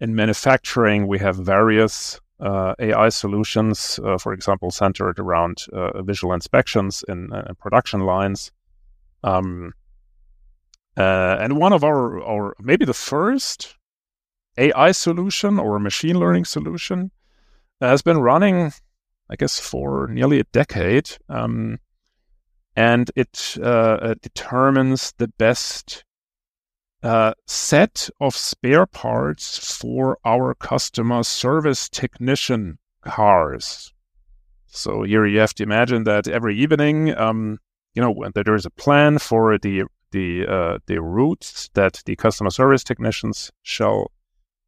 In 0.00 0.14
manufacturing, 0.14 1.06
we 1.06 1.18
have 1.18 1.36
various 1.36 2.20
uh, 2.40 2.74
AI 2.78 3.08
solutions, 3.08 3.98
uh, 4.04 4.18
for 4.18 4.32
example, 4.32 4.70
centered 4.70 5.18
around 5.18 5.64
uh, 5.72 6.02
visual 6.02 6.34
inspections 6.34 7.04
in, 7.08 7.32
uh, 7.32 7.52
production 7.58 8.00
lines. 8.00 8.52
Um, 9.24 9.72
uh, 10.96 11.36
and 11.40 11.58
one 11.58 11.72
of 11.72 11.82
our, 11.84 12.22
our, 12.22 12.54
maybe 12.60 12.84
the 12.84 12.94
first 12.94 13.76
AI 14.58 14.92
solution 14.92 15.58
or 15.58 15.78
machine 15.78 16.18
learning 16.18 16.44
solution 16.44 17.10
has 17.80 18.02
been 18.02 18.18
running, 18.18 18.72
I 19.28 19.36
guess, 19.36 19.58
for 19.58 20.08
nearly 20.08 20.40
a 20.40 20.44
decade. 20.44 21.10
Um, 21.28 21.78
and 22.74 23.10
it 23.16 23.56
uh, 23.62 24.14
determines 24.20 25.14
the 25.16 25.28
best 25.28 26.04
uh, 27.02 27.32
set 27.46 28.10
of 28.20 28.36
spare 28.36 28.86
parts 28.86 29.76
for 29.78 30.18
our 30.24 30.54
customer 30.54 31.22
service 31.22 31.88
technician 31.88 32.78
cars. 33.02 33.92
So 34.66 35.04
here 35.04 35.26
you 35.26 35.38
have 35.38 35.54
to 35.54 35.62
imagine 35.62 36.04
that 36.04 36.28
every 36.28 36.58
evening, 36.58 37.16
um, 37.16 37.58
you 37.94 38.02
know, 38.02 38.14
there 38.34 38.54
is 38.54 38.66
a 38.66 38.70
plan 38.70 39.18
for 39.18 39.56
the 39.58 39.84
the 40.10 40.46
uh, 40.46 40.78
the 40.86 41.00
routes 41.00 41.70
that 41.74 42.02
the 42.06 42.16
customer 42.16 42.50
service 42.50 42.84
technicians 42.84 43.50
shall 43.62 44.10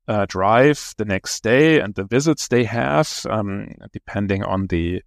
uh, 0.08 0.26
drive 0.26 0.94
the 0.96 1.04
next 1.04 1.42
day 1.42 1.80
and 1.80 1.94
the 1.94 2.04
visits 2.04 2.48
they 2.48 2.64
have, 2.64 3.26
um, 3.28 3.74
depending 3.92 4.42
on 4.42 4.66
the 4.68 5.02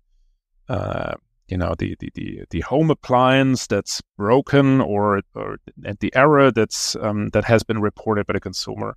uh, 0.70 1.16
you 1.48 1.58
know 1.58 1.76
the, 1.78 1.96
the 2.00 2.10
the 2.14 2.44
the, 2.52 2.60
home 2.62 2.90
appliance 2.92 3.68
that's 3.68 4.02
broken 4.16 4.80
or 4.80 5.22
or 5.36 5.58
the 6.00 6.16
error 6.16 6.52
that's 6.52 6.96
um, 6.96 7.30
that 7.30 7.44
has 7.44 7.64
been 7.64 7.82
reported 7.82 8.26
by 8.28 8.34
the 8.34 8.40
consumer. 8.40 8.96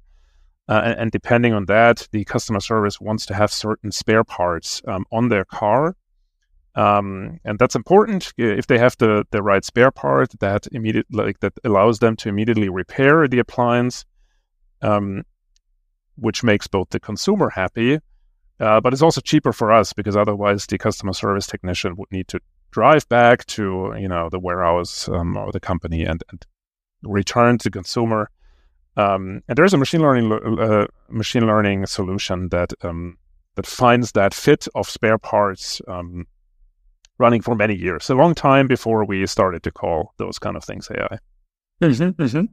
Uh, 0.67 0.81
and, 0.83 1.01
and, 1.01 1.11
depending 1.11 1.53
on 1.53 1.67
that, 1.67 2.09
the 2.13 2.25
customer 2.25 2.59
service 2.59 2.99
wants 2.99 3.27
to 3.27 3.35
have 3.35 3.53
certain 3.53 3.93
spare 3.93 4.25
parts 4.25 4.81
um, 4.89 5.05
on 5.13 5.29
their 5.29 5.45
car, 5.45 5.95
um, 6.75 7.39
and 7.45 7.59
that's 7.59 7.75
important. 7.75 8.33
If 8.39 8.67
they 8.67 8.79
have 8.79 8.97
the 8.99 9.27
the 9.31 9.43
right 9.43 9.65
spare 9.65 9.91
part, 9.91 10.31
that 10.41 10.67
immediate 10.73 11.07
like 11.11 11.41
that 11.41 11.53
allows 11.65 11.99
them 11.99 12.17
to 12.17 12.29
immediately 12.31 12.71
repair 12.71 13.29
the 13.29 13.41
appliance, 13.41 14.07
um, 14.81 15.25
which 16.17 16.43
makes 16.43 16.67
both 16.67 16.91
the 16.91 17.01
consumer 17.01 17.51
happy 17.51 17.99
uh, 18.61 18.81
but 18.81 18.93
it's 18.93 19.03
also 19.03 19.21
cheaper 19.21 19.53
for 19.53 19.73
us 19.73 19.93
because 19.93 20.17
otherwise 20.17 20.67
the 20.67 20.79
customer 20.79 21.13
service 21.13 21.47
technician 21.47 21.97
would 21.97 22.11
need 22.13 22.29
to 22.29 22.41
drive 22.71 23.09
back 23.09 23.45
to 23.47 23.95
you 23.99 24.09
know 24.09 24.29
the 24.29 24.39
warehouse 24.39 25.09
um, 25.09 25.37
or 25.37 25.51
the 25.53 25.61
company 25.61 26.05
and, 26.05 26.23
and, 26.31 26.45
return 27.03 27.59
to 27.59 27.71
consumer. 27.71 28.31
Um, 28.97 29.43
and 29.47 29.59
there's 29.59 29.75
a 29.75 29.77
machine 29.77 30.01
learning 30.01 30.33
uh, 30.33 30.87
machine 31.11 31.47
learning 31.47 31.85
solution 31.85 32.49
that 32.49 32.73
um, 32.83 33.19
that 33.57 33.67
finds 33.67 34.13
that 34.13 34.33
fit 34.33 34.67
of 34.75 34.89
spare 34.89 35.19
parts 35.19 35.83
um, 35.87 36.27
running 37.19 37.43
for 37.43 37.55
many 37.55 37.75
years, 37.75 38.09
a 38.09 38.15
long 38.15 38.35
time 38.35 38.67
before 38.69 39.05
we 39.05 39.27
started 39.27 39.63
to 39.65 39.71
call 39.71 40.15
those 40.17 40.39
kind 40.39 40.57
of 40.57 40.65
things 40.65 40.89
AI. 40.91 41.19
Mm-hmm, 41.83 42.23
mm-hmm. 42.23 42.45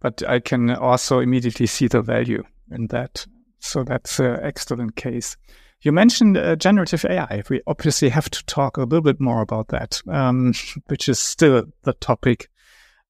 But 0.00 0.22
I 0.26 0.40
can 0.40 0.70
also 0.70 1.20
immediately 1.20 1.66
see 1.66 1.86
the 1.86 2.02
value 2.02 2.42
in 2.70 2.88
that. 2.88 3.26
So 3.58 3.84
that's 3.84 4.18
an 4.18 4.38
excellent 4.42 4.96
case. 4.96 5.36
You 5.82 5.92
mentioned 5.92 6.36
uh, 6.36 6.56
generative 6.56 7.04
AI. 7.04 7.42
We 7.48 7.62
obviously 7.66 8.10
have 8.10 8.28
to 8.30 8.44
talk 8.44 8.76
a 8.76 8.82
little 8.82 9.00
bit 9.00 9.20
more 9.20 9.40
about 9.40 9.68
that, 9.68 10.00
um, 10.08 10.52
which 10.86 11.08
is 11.08 11.18
still 11.18 11.64
the 11.82 11.94
topic 11.94 12.48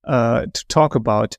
uh, 0.04 0.46
to 0.52 0.66
talk 0.68 0.94
about. 0.94 1.36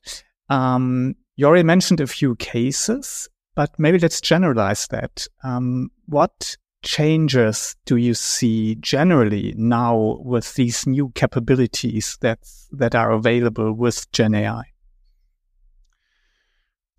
Um, 0.48 1.14
you 1.36 1.46
already 1.46 1.62
mentioned 1.62 2.00
a 2.00 2.06
few 2.06 2.36
cases, 2.36 3.28
but 3.54 3.70
maybe 3.78 3.98
let's 3.98 4.20
generalize 4.20 4.86
that. 4.88 5.26
Um, 5.42 5.90
what 6.06 6.56
changes 6.82 7.76
do 7.86 7.96
you 7.96 8.12
see 8.12 8.74
generally 8.76 9.54
now 9.56 10.18
with 10.20 10.54
these 10.54 10.86
new 10.86 11.10
capabilities 11.14 12.18
that 12.20 12.40
that 12.72 12.94
are 12.94 13.12
available 13.12 13.72
with 13.72 14.10
Gen 14.12 14.34
AI? 14.34 14.71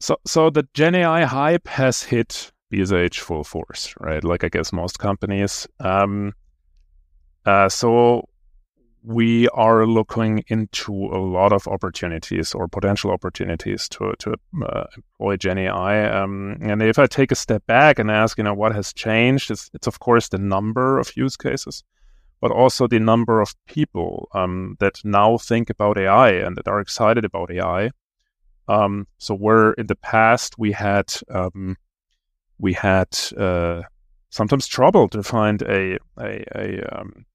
So, 0.04 0.18
so 0.26 0.50
the 0.50 0.68
Gen 0.74 0.96
AI 0.96 1.24
hype 1.24 1.66
has 1.70 2.04
hit 2.04 2.52
BSH 2.74 3.20
full 3.20 3.46
force, 3.46 3.94
right? 4.02 4.22
Like 4.22 4.44
I 4.44 4.50
guess 4.50 4.74
most 4.74 5.00
companies. 5.00 5.66
Um, 5.80 6.34
uh, 7.46 7.70
so 7.70 8.28
we 9.02 9.48
are 9.54 9.86
looking 9.86 10.44
into 10.48 10.92
a 10.92 11.20
lot 11.24 11.54
of 11.54 11.70
opportunities 11.70 12.54
or 12.54 12.68
potential 12.68 13.12
opportunities 13.12 13.88
to 13.92 14.13
to 14.20 14.36
uh, 14.66 14.84
employ 14.98 15.38
Gen 15.38 15.60
AI. 15.60 16.22
Um, 16.22 16.58
and 16.60 16.82
if 16.82 17.00
I 17.00 17.06
take 17.06 17.32
a 17.32 17.36
step 17.36 17.66
back 17.66 17.98
and 17.98 18.12
ask, 18.12 18.38
you 18.38 18.44
know, 18.44 18.54
what 18.54 18.76
has 18.76 18.92
changed? 18.92 19.52
It's, 19.52 19.70
it's 19.74 19.88
of 19.88 20.00
course 20.00 20.28
the 20.28 20.38
number 20.38 21.00
of 21.00 21.16
use 21.16 21.38
cases, 21.38 21.82
but 22.42 22.52
also 22.52 22.88
the 22.88 23.00
number 23.00 23.39
of 23.39 23.56
people 23.68 24.28
um, 24.34 24.76
that 24.82 25.00
now 25.06 25.38
think 25.38 25.70
about 25.70 25.98
AI 25.98 26.32
and 26.32 26.58
that 26.58 26.68
are 26.68 26.82
excited 26.82 27.24
about 27.24 27.52
AI. 27.52 27.92
Um, 28.67 29.08
so 29.17 29.36
where 29.36 29.73
in 29.73 29.88
the 29.88 29.95
past 29.95 30.58
we 30.58 30.71
had 30.71 31.13
um, 31.30 31.78
we 32.60 32.73
had 32.73 33.10
uh, 33.38 33.82
sometimes 34.30 34.67
trouble 34.67 35.10
to 35.10 35.23
find 35.23 35.62
a 35.63 35.97
a, 36.19 36.43
a 36.56 36.99
um, 36.99 37.26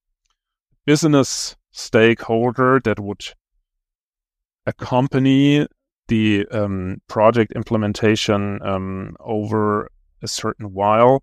business 0.86 1.56
stakeholder 1.70 2.80
that 2.84 2.98
would 2.98 3.24
accompany 4.66 5.66
the 6.08 6.46
um, 6.50 7.00
project 7.08 7.52
implementation 7.52 8.60
um, 8.62 9.16
over 9.20 9.90
a 10.22 10.28
certain 10.28 10.72
while. 10.72 11.22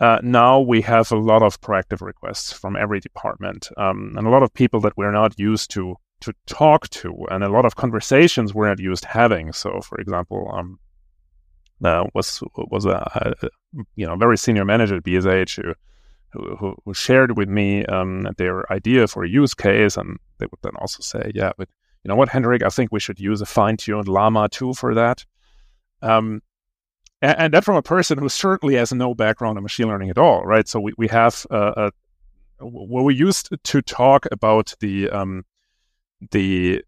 Uh, 0.00 0.18
now 0.22 0.60
we 0.60 0.80
have 0.80 1.10
a 1.12 1.16
lot 1.16 1.42
of 1.42 1.60
proactive 1.60 2.00
requests 2.00 2.52
from 2.52 2.76
every 2.76 3.00
department 3.00 3.68
um, 3.76 4.14
and 4.16 4.26
a 4.26 4.30
lot 4.30 4.42
of 4.42 4.54
people 4.54 4.80
that 4.80 4.96
we're 4.96 5.12
not 5.12 5.38
used 5.38 5.70
to 5.70 5.96
to 6.20 6.32
talk 6.46 6.88
to 6.90 7.26
and 7.30 7.44
a 7.44 7.48
lot 7.48 7.64
of 7.64 7.76
conversations 7.76 8.54
we're 8.54 8.68
not 8.68 8.80
used 8.80 9.04
having. 9.04 9.52
So, 9.52 9.80
for 9.80 10.00
example, 10.00 10.50
um, 10.52 10.78
uh, 11.84 12.04
was 12.14 12.42
was 12.56 12.86
a, 12.86 13.36
a, 13.42 13.48
you 13.94 14.06
know 14.06 14.16
very 14.16 14.36
senior 14.36 14.64
manager 14.64 14.96
at 14.96 15.04
BSH 15.04 15.74
who 16.32 16.56
who, 16.56 16.74
who 16.84 16.94
shared 16.94 17.36
with 17.36 17.48
me 17.48 17.84
um, 17.86 18.28
their 18.36 18.70
idea 18.72 19.06
for 19.06 19.24
a 19.24 19.28
use 19.28 19.54
case, 19.54 19.96
and 19.96 20.18
they 20.38 20.46
would 20.46 20.60
then 20.62 20.76
also 20.76 21.00
say, 21.00 21.30
"Yeah, 21.34 21.52
but 21.56 21.68
you 22.02 22.08
know 22.08 22.16
what, 22.16 22.28
Hendrik, 22.28 22.62
I 22.62 22.68
think 22.68 22.92
we 22.92 23.00
should 23.00 23.20
use 23.20 23.40
a 23.40 23.46
fine-tuned 23.46 24.08
Llama 24.08 24.48
2 24.48 24.74
for 24.74 24.94
that." 24.94 25.24
Um, 26.02 26.42
and, 27.20 27.52
that 27.52 27.64
from 27.64 27.76
a 27.76 27.82
person 27.82 28.18
who 28.18 28.28
certainly 28.28 28.76
has 28.76 28.92
no 28.92 29.14
background 29.14 29.56
in 29.56 29.62
machine 29.62 29.88
learning 29.88 30.10
at 30.10 30.18
all, 30.18 30.44
right? 30.44 30.68
So 30.68 30.80
we 30.80 30.92
we 30.96 31.08
have 31.08 31.46
uh, 31.50 31.90
a, 32.60 32.66
where 32.66 33.04
we 33.04 33.14
used 33.14 33.50
to 33.62 33.82
talk 33.82 34.26
about 34.30 34.74
the 34.80 35.10
um, 35.10 35.44
the 36.30 36.82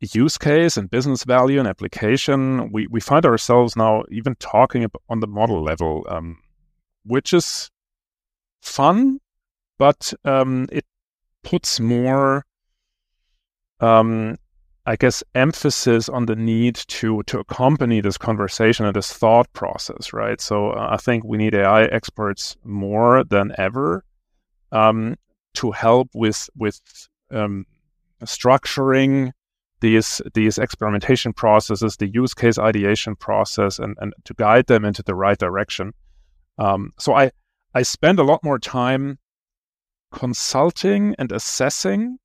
use 0.00 0.38
case 0.38 0.76
and 0.76 0.90
business 0.90 1.24
value 1.24 1.58
and 1.58 1.68
application, 1.68 2.70
we, 2.70 2.86
we 2.88 3.00
find 3.00 3.24
ourselves 3.24 3.76
now 3.76 4.04
even 4.10 4.34
talking 4.36 4.86
on 5.08 5.20
the 5.20 5.26
model 5.26 5.62
level, 5.62 6.06
um, 6.08 6.38
which 7.04 7.32
is 7.32 7.70
fun 8.62 9.20
but 9.78 10.12
um, 10.24 10.66
it 10.72 10.84
puts 11.42 11.80
more, 11.80 12.44
um, 13.80 14.36
I 14.86 14.96
guess, 14.96 15.22
emphasis 15.34 16.08
on 16.08 16.26
the 16.26 16.36
need 16.36 16.76
to 16.88 17.22
to 17.24 17.40
accompany 17.40 18.00
this 18.00 18.16
conversation 18.16 18.86
and 18.86 18.94
this 18.94 19.12
thought 19.12 19.52
process, 19.52 20.12
right? 20.12 20.40
So 20.40 20.70
uh, 20.70 20.88
I 20.92 20.96
think 20.96 21.24
we 21.24 21.38
need 21.38 21.54
AI 21.54 21.84
experts 21.84 22.56
more 22.64 23.24
than 23.24 23.52
ever 23.58 24.04
um, 24.72 25.16
to 25.54 25.72
help 25.72 26.08
with 26.14 26.48
with 26.56 26.80
um, 27.30 27.66
structuring 28.24 29.32
these 29.80 30.22
these 30.34 30.58
experimentation 30.58 31.32
processes, 31.32 31.96
the 31.96 32.08
use 32.08 32.34
case 32.34 32.58
ideation 32.58 33.16
process, 33.16 33.78
and 33.78 33.96
and 34.00 34.14
to 34.24 34.34
guide 34.34 34.66
them 34.66 34.84
into 34.84 35.02
the 35.02 35.14
right 35.14 35.38
direction. 35.38 35.92
Um, 36.58 36.92
so 36.98 37.14
I 37.14 37.30
I 37.74 37.82
spend 37.82 38.18
a 38.18 38.24
lot 38.24 38.42
more 38.42 38.58
time 38.58 39.18
consulting 40.12 41.14
and 41.18 41.30
assessing 41.30 42.18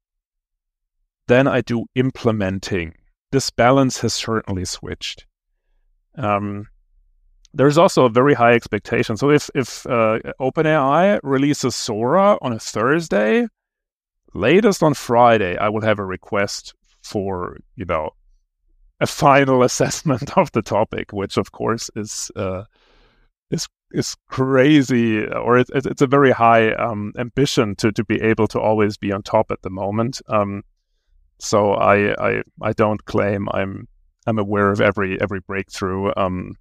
than 1.27 1.47
I 1.47 1.61
do 1.61 1.85
implementing. 1.95 2.93
This 3.31 3.49
balance 3.49 3.99
has 3.99 4.13
certainly 4.13 4.65
switched. 4.65 5.25
Um, 6.15 6.67
there's 7.53 7.77
also 7.77 8.05
a 8.05 8.09
very 8.09 8.33
high 8.33 8.53
expectation. 8.53 9.17
So 9.17 9.29
if 9.29 9.49
if 9.55 9.85
uh, 9.85 10.19
OpenAI 10.39 11.19
releases 11.23 11.75
Sora 11.75 12.37
on 12.41 12.53
a 12.53 12.59
Thursday, 12.59 13.47
latest 14.33 14.83
on 14.83 14.93
Friday, 14.93 15.57
I 15.57 15.69
will 15.69 15.81
have 15.81 15.99
a 15.99 16.05
request 16.05 16.73
for 17.03 17.57
you 17.75 17.85
know 17.85 18.11
a 18.99 19.07
final 19.07 19.63
assessment 19.69 20.37
of 20.37 20.51
the 20.51 20.61
topic, 20.61 21.11
which 21.11 21.37
of 21.37 21.51
course 21.51 21.89
is 21.95 22.31
uh, 22.35 22.63
is 23.49 23.67
is 23.91 24.15
crazy, 24.27 25.25
or 25.25 25.57
it, 25.57 25.69
it, 25.73 25.85
it's 25.85 26.01
a 26.01 26.07
very 26.07 26.31
high 26.31 26.71
um, 26.73 27.13
ambition 27.17 27.75
to 27.75 27.91
to 27.91 28.03
be 28.03 28.21
able 28.21 28.47
to 28.47 28.59
always 28.59 28.97
be 28.97 29.11
on 29.11 29.21
top 29.23 29.51
at 29.51 29.61
the 29.61 29.69
moment. 29.69 30.21
Um, 30.27 30.63
so 31.39 31.73
I, 31.73 32.13
I 32.13 32.41
I 32.61 32.73
don't 32.73 33.03
claim 33.05 33.47
I'm 33.51 33.87
I'm 34.27 34.39
aware 34.39 34.71
of 34.71 34.79
every 34.79 35.19
every 35.19 35.39
breakthrough 35.41 36.11
um, 36.15 36.53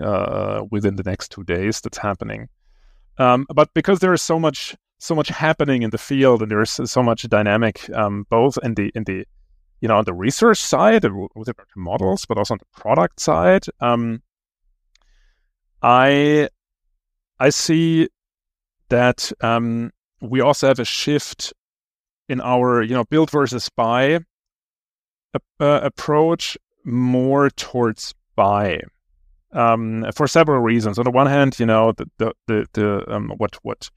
uh, 0.00 0.62
within 0.70 0.96
the 0.96 1.02
next 1.02 1.32
two 1.32 1.44
days 1.44 1.80
that's 1.80 1.98
happening. 1.98 2.48
Um, 3.18 3.46
but 3.54 3.68
because 3.74 3.98
there 3.98 4.14
is 4.14 4.22
so 4.22 4.38
much 4.38 4.74
so 5.02 5.16
much 5.16 5.28
happening 5.28 5.82
in 5.82 5.90
the 5.90 5.98
field 5.98 6.42
and 6.42 6.50
there's 6.50 6.78
so 6.88 7.02
much 7.02 7.28
dynamic 7.28 7.90
um, 7.90 8.24
both 8.30 8.56
in 8.62 8.74
the 8.74 8.92
in 8.94 9.02
the 9.02 9.26
you 9.80 9.88
know 9.88 9.98
on 9.98 10.04
the 10.04 10.14
research 10.14 10.58
side 10.58 11.04
with 11.34 11.48
regard 11.48 11.68
models, 11.74 12.24
but 12.24 12.38
also 12.38 12.54
on 12.54 12.58
the 12.58 12.80
product 12.80 13.18
side. 13.18 13.64
Um, 13.80 14.22
I 15.82 16.48
I 17.40 17.50
see 17.50 18.08
that 18.90 19.32
um, 19.40 19.90
we 20.20 20.40
also 20.40 20.68
have 20.68 20.78
a 20.78 20.84
shift 20.84 21.52
in 22.28 22.40
our 22.40 22.80
you 22.82 22.94
know 22.94 23.04
build 23.04 23.30
versus 23.30 23.68
buy 23.70 24.20
uh, 25.34 25.80
approach 25.82 26.56
more 26.84 27.50
towards 27.50 28.14
buy 28.36 28.82
um, 29.52 30.06
for 30.14 30.28
several 30.28 30.60
reasons. 30.60 30.96
On 30.96 31.04
the 31.04 31.10
one 31.10 31.26
hand, 31.26 31.58
you 31.58 31.66
know 31.66 31.90
the 31.90 32.08
the 32.18 32.32
the, 32.46 32.66
the 32.74 33.12
um, 33.12 33.32
what 33.36 33.56
what 33.62 33.90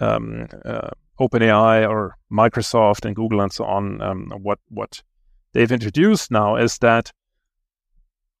um, 0.00 0.46
uh, 0.64 0.90
OpenAI 1.20 1.88
or 1.88 2.16
Microsoft 2.30 3.04
and 3.04 3.16
Google 3.16 3.40
and 3.40 3.52
so 3.52 3.64
on 3.64 4.02
um, 4.02 4.32
what 4.42 4.58
what 4.68 5.02
they've 5.52 5.72
introduced 5.72 6.30
now 6.30 6.56
is 6.56 6.78
that 6.78 7.12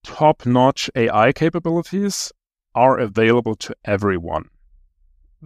top-notch 0.04 0.90
AI 0.94 1.32
capabilities 1.32 2.32
are 2.74 2.98
available 2.98 3.56
to 3.56 3.74
everyone. 3.84 4.48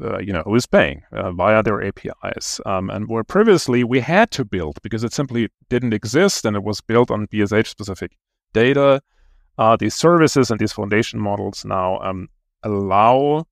Uh, 0.00 0.18
you 0.18 0.32
know, 0.32 0.42
who 0.42 0.54
is 0.54 0.66
paying 0.66 1.02
uh, 1.12 1.32
via 1.32 1.62
their 1.62 1.82
APIs. 1.82 2.60
Um, 2.64 2.90
and 2.90 3.08
where 3.08 3.24
previously 3.24 3.84
we 3.84 4.00
had 4.00 4.30
to 4.32 4.44
build 4.44 4.78
because 4.82 5.04
it 5.04 5.12
simply 5.12 5.48
didn't 5.68 5.92
exist 5.92 6.44
and 6.44 6.56
it 6.56 6.62
was 6.62 6.80
built 6.80 7.10
on 7.10 7.26
BSH 7.26 7.66
specific 7.66 8.12
data. 8.52 9.02
Uh, 9.58 9.76
these 9.76 9.94
services 9.94 10.50
and 10.50 10.60
these 10.60 10.72
foundation 10.72 11.20
models 11.20 11.64
now 11.64 11.98
um, 12.00 12.28
allow 12.62 13.44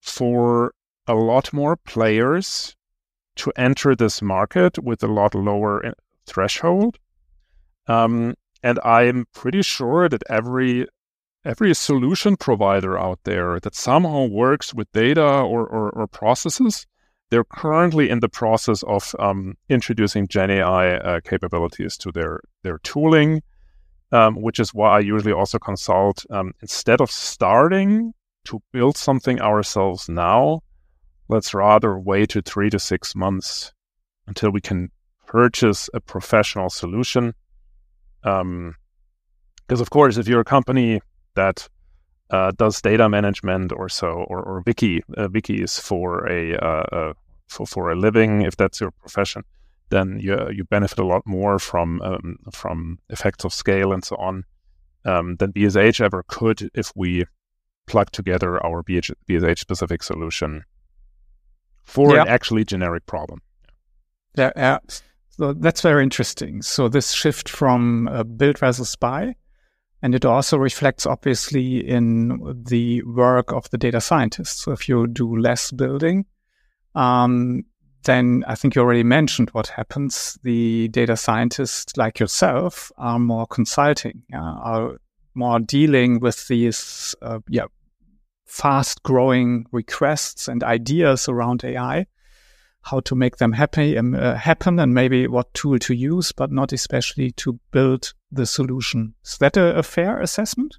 for 0.00 0.72
a 1.10 1.14
lot 1.14 1.52
more 1.52 1.76
players 1.76 2.76
to 3.36 3.52
enter 3.56 3.96
this 3.96 4.22
market 4.22 4.78
with 4.78 5.02
a 5.02 5.08
lot 5.08 5.34
lower 5.34 5.84
uh, 5.84 5.92
threshold. 6.26 6.98
Um, 7.86 8.34
and 8.62 8.78
I'm 8.84 9.26
pretty 9.32 9.62
sure 9.62 10.08
that 10.08 10.22
every 10.28 10.86
every 11.44 11.74
solution 11.74 12.36
provider 12.36 12.98
out 12.98 13.18
there 13.24 13.58
that 13.60 13.74
somehow 13.74 14.26
works 14.26 14.74
with 14.74 14.92
data 14.92 15.24
or, 15.24 15.66
or, 15.66 15.88
or 15.90 16.06
processes, 16.06 16.86
they're 17.30 17.44
currently 17.44 18.10
in 18.10 18.20
the 18.20 18.28
process 18.28 18.82
of 18.82 19.14
um, 19.18 19.54
introducing 19.70 20.28
Gen 20.28 20.50
AI 20.50 20.96
uh, 20.96 21.20
capabilities 21.24 21.96
to 21.96 22.12
their 22.12 22.40
their 22.62 22.78
tooling, 22.78 23.42
um, 24.12 24.34
which 24.42 24.60
is 24.60 24.74
why 24.74 24.96
I 24.96 25.00
usually 25.00 25.32
also 25.32 25.58
consult 25.58 26.26
um, 26.30 26.52
instead 26.60 27.00
of 27.00 27.10
starting 27.10 28.12
to 28.44 28.60
build 28.72 28.96
something 28.96 29.40
ourselves 29.40 30.08
now. 30.08 30.60
Let's 31.30 31.54
rather 31.54 31.96
wait 31.96 32.30
to 32.30 32.42
three 32.42 32.70
to 32.70 32.80
six 32.80 33.14
months 33.14 33.72
until 34.26 34.50
we 34.50 34.60
can 34.60 34.90
purchase 35.28 35.88
a 35.94 36.00
professional 36.00 36.70
solution. 36.70 37.34
Because 38.20 38.40
um, 38.40 38.74
of 39.68 39.90
course, 39.90 40.16
if 40.16 40.26
you're 40.26 40.40
a 40.40 40.44
company 40.44 41.00
that 41.36 41.68
uh, 42.30 42.50
does 42.58 42.82
data 42.82 43.08
management 43.08 43.70
or 43.70 43.88
so, 43.88 44.08
or, 44.26 44.42
or 44.42 44.64
wiki 44.66 45.04
uh, 45.16 45.28
wikis 45.28 45.80
for 45.80 46.26
a 46.26 46.56
uh, 46.56 46.84
uh, 46.90 47.12
for, 47.46 47.64
for 47.64 47.92
a 47.92 47.94
living, 47.94 48.42
if 48.42 48.56
that's 48.56 48.80
your 48.80 48.90
profession, 48.90 49.44
then 49.90 50.18
you 50.18 50.36
you 50.50 50.64
benefit 50.64 50.98
a 50.98 51.06
lot 51.06 51.22
more 51.26 51.60
from 51.60 52.02
um, 52.02 52.38
from 52.50 52.98
effects 53.08 53.44
of 53.44 53.54
scale 53.54 53.92
and 53.92 54.04
so 54.04 54.16
on 54.16 54.42
um, 55.04 55.36
than 55.36 55.52
BSH 55.52 56.00
ever 56.00 56.24
could 56.26 56.70
if 56.74 56.90
we 56.96 57.24
plug 57.86 58.10
together 58.10 58.64
our 58.66 58.82
BSH 58.82 59.60
specific 59.60 60.02
solution 60.02 60.64
for 61.90 62.14
yeah. 62.14 62.22
an 62.22 62.28
actually 62.28 62.64
generic 62.64 63.06
problem. 63.06 63.42
Yeah, 64.36 64.52
yeah. 64.56 64.78
So 65.30 65.52
that's 65.54 65.80
very 65.80 66.02
interesting. 66.02 66.62
So 66.62 66.88
this 66.88 67.12
shift 67.12 67.48
from 67.48 68.08
uh, 68.08 68.24
build 68.24 68.58
versus 68.58 68.94
buy 68.96 69.34
and 70.02 70.14
it 70.14 70.24
also 70.24 70.56
reflects 70.56 71.06
obviously 71.06 71.86
in 71.86 72.64
the 72.68 73.02
work 73.02 73.52
of 73.52 73.68
the 73.70 73.78
data 73.78 74.00
scientists. 74.00 74.64
So 74.64 74.72
if 74.72 74.88
you 74.88 75.06
do 75.06 75.36
less 75.36 75.70
building, 75.70 76.24
um, 76.94 77.64
then 78.04 78.44
I 78.46 78.54
think 78.54 78.74
you 78.74 78.82
already 78.82 79.02
mentioned 79.02 79.50
what 79.50 79.68
happens. 79.68 80.38
The 80.42 80.88
data 80.88 81.16
scientists 81.16 81.96
like 81.98 82.18
yourself 82.18 82.90
are 82.96 83.18
more 83.18 83.46
consulting, 83.46 84.22
uh, 84.32 84.38
are 84.38 84.96
more 85.34 85.60
dealing 85.60 86.20
with 86.20 86.48
these, 86.48 87.14
uh, 87.20 87.40
yeah, 87.48 87.66
fast 88.50 89.02
growing 89.04 89.64
requests 89.70 90.48
and 90.48 90.64
ideas 90.64 91.28
around 91.28 91.64
AI 91.64 92.06
how 92.82 93.00
to 93.00 93.14
make 93.14 93.36
them 93.36 93.52
happy, 93.52 93.96
um, 93.98 94.14
uh, 94.14 94.34
happen 94.34 94.78
and 94.78 94.94
maybe 94.94 95.26
what 95.26 95.52
tool 95.54 95.78
to 95.78 95.94
use, 95.94 96.32
but 96.32 96.50
not 96.50 96.72
especially 96.72 97.30
to 97.32 97.60
build 97.70 98.14
the 98.32 98.46
solution. 98.46 99.14
Is 99.24 99.38
that 99.38 99.56
a, 99.56 99.76
a 99.76 99.82
fair 99.82 100.20
assessment? 100.20 100.78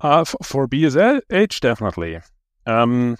Uh, 0.00 0.22
f- 0.22 0.34
for 0.42 0.66
BSH, 0.66 1.60
definitely. 1.60 2.20
Um, 2.66 3.16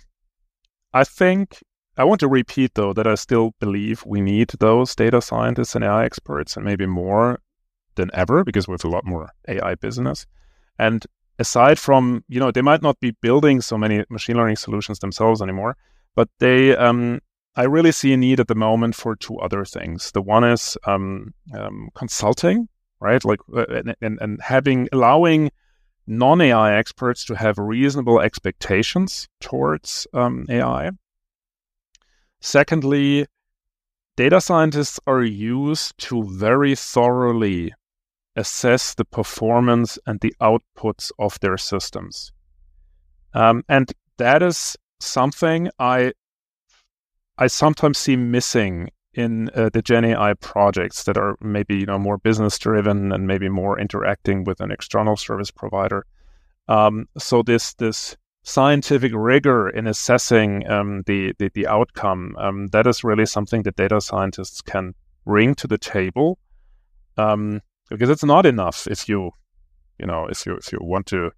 I 0.92 1.04
think 1.04 1.62
I 1.96 2.04
want 2.04 2.20
to 2.20 2.28
repeat 2.28 2.74
though 2.74 2.92
that 2.92 3.06
I 3.06 3.14
still 3.14 3.54
believe 3.60 4.04
we 4.04 4.20
need 4.20 4.48
those 4.58 4.94
data 4.94 5.20
scientists 5.20 5.74
and 5.74 5.84
AI 5.84 6.04
experts, 6.04 6.56
and 6.56 6.64
maybe 6.64 6.86
more 6.86 7.40
than 7.94 8.10
ever 8.12 8.44
because 8.44 8.66
we 8.66 8.72
have 8.72 8.84
a 8.84 8.88
lot 8.88 9.04
more 9.04 9.30
AI 9.48 9.74
business. 9.76 10.26
And 10.78 11.06
aside 11.38 11.78
from, 11.78 12.24
you 12.28 12.40
know, 12.40 12.50
they 12.50 12.62
might 12.62 12.82
not 12.82 12.98
be 13.00 13.10
building 13.10 13.60
so 13.60 13.76
many 13.76 14.04
machine 14.08 14.36
learning 14.36 14.56
solutions 14.56 14.98
themselves 14.98 15.42
anymore, 15.42 15.76
but 16.14 16.28
they, 16.38 16.74
um, 16.76 17.20
I 17.56 17.64
really 17.64 17.92
see 17.92 18.12
a 18.12 18.16
need 18.16 18.40
at 18.40 18.48
the 18.48 18.54
moment 18.54 18.94
for 18.94 19.16
two 19.16 19.38
other 19.38 19.64
things. 19.64 20.12
The 20.12 20.22
one 20.22 20.44
is 20.44 20.76
um, 20.86 21.34
um, 21.54 21.88
consulting, 21.94 22.68
right? 23.00 23.24
Like, 23.24 23.40
uh, 23.54 23.82
and, 24.00 24.18
and 24.20 24.40
having, 24.42 24.88
allowing 24.92 25.50
non 26.06 26.40
AI 26.40 26.76
experts 26.76 27.24
to 27.26 27.34
have 27.34 27.58
reasonable 27.58 28.20
expectations 28.20 29.28
towards 29.40 30.06
um, 30.12 30.46
AI. 30.48 30.90
Secondly, 32.40 33.26
data 34.16 34.40
scientists 34.40 35.00
are 35.06 35.22
used 35.22 35.96
to 35.98 36.22
very 36.24 36.74
thoroughly 36.74 37.72
assess 38.36 38.94
the 38.94 39.04
performance 39.04 39.98
and 40.06 40.20
the 40.20 40.34
outputs 40.40 41.10
of 41.18 41.38
their 41.40 41.56
systems. 41.56 42.32
Um, 43.34 43.64
and 43.68 43.92
that 44.18 44.42
is 44.42 44.76
something 45.00 45.70
I 45.78 46.12
I 47.38 47.48
sometimes 47.48 47.98
see 47.98 48.16
missing 48.16 48.90
in 49.12 49.50
uh, 49.54 49.70
the 49.72 49.82
Gen 49.82 50.04
AI 50.04 50.34
projects 50.34 51.04
that 51.04 51.18
are 51.18 51.36
maybe 51.40 51.76
you 51.76 51.86
know 51.86 51.98
more 51.98 52.18
business 52.18 52.58
driven 52.58 53.12
and 53.12 53.26
maybe 53.26 53.48
more 53.48 53.78
interacting 53.78 54.44
with 54.44 54.60
an 54.60 54.70
external 54.70 55.16
service 55.16 55.50
provider. 55.50 56.06
Um, 56.68 57.08
so 57.18 57.42
this 57.42 57.74
this 57.74 58.16
scientific 58.46 59.10
rigor 59.12 59.68
in 59.68 59.88
assessing 59.88 60.64
um, 60.70 61.02
the, 61.06 61.34
the, 61.38 61.50
the 61.52 61.66
outcome. 61.66 62.36
Um, 62.38 62.68
that 62.68 62.86
is 62.86 63.02
really 63.02 63.26
something 63.26 63.64
that 63.64 63.74
data 63.74 64.00
scientists 64.00 64.62
can 64.62 64.94
bring 65.24 65.56
to 65.56 65.66
the 65.66 65.78
table, 65.78 66.38
um, 67.16 67.60
because 67.90 68.10
it's 68.10 68.24
not 68.24 68.46
enough 68.46 68.86
if 68.90 69.08
you, 69.08 69.30
you 69.98 70.06
know, 70.06 70.26
if 70.26 70.46
you 70.46 70.54
if 70.56 70.72
you 70.72 70.78
want 70.80 71.06
to 71.06 71.30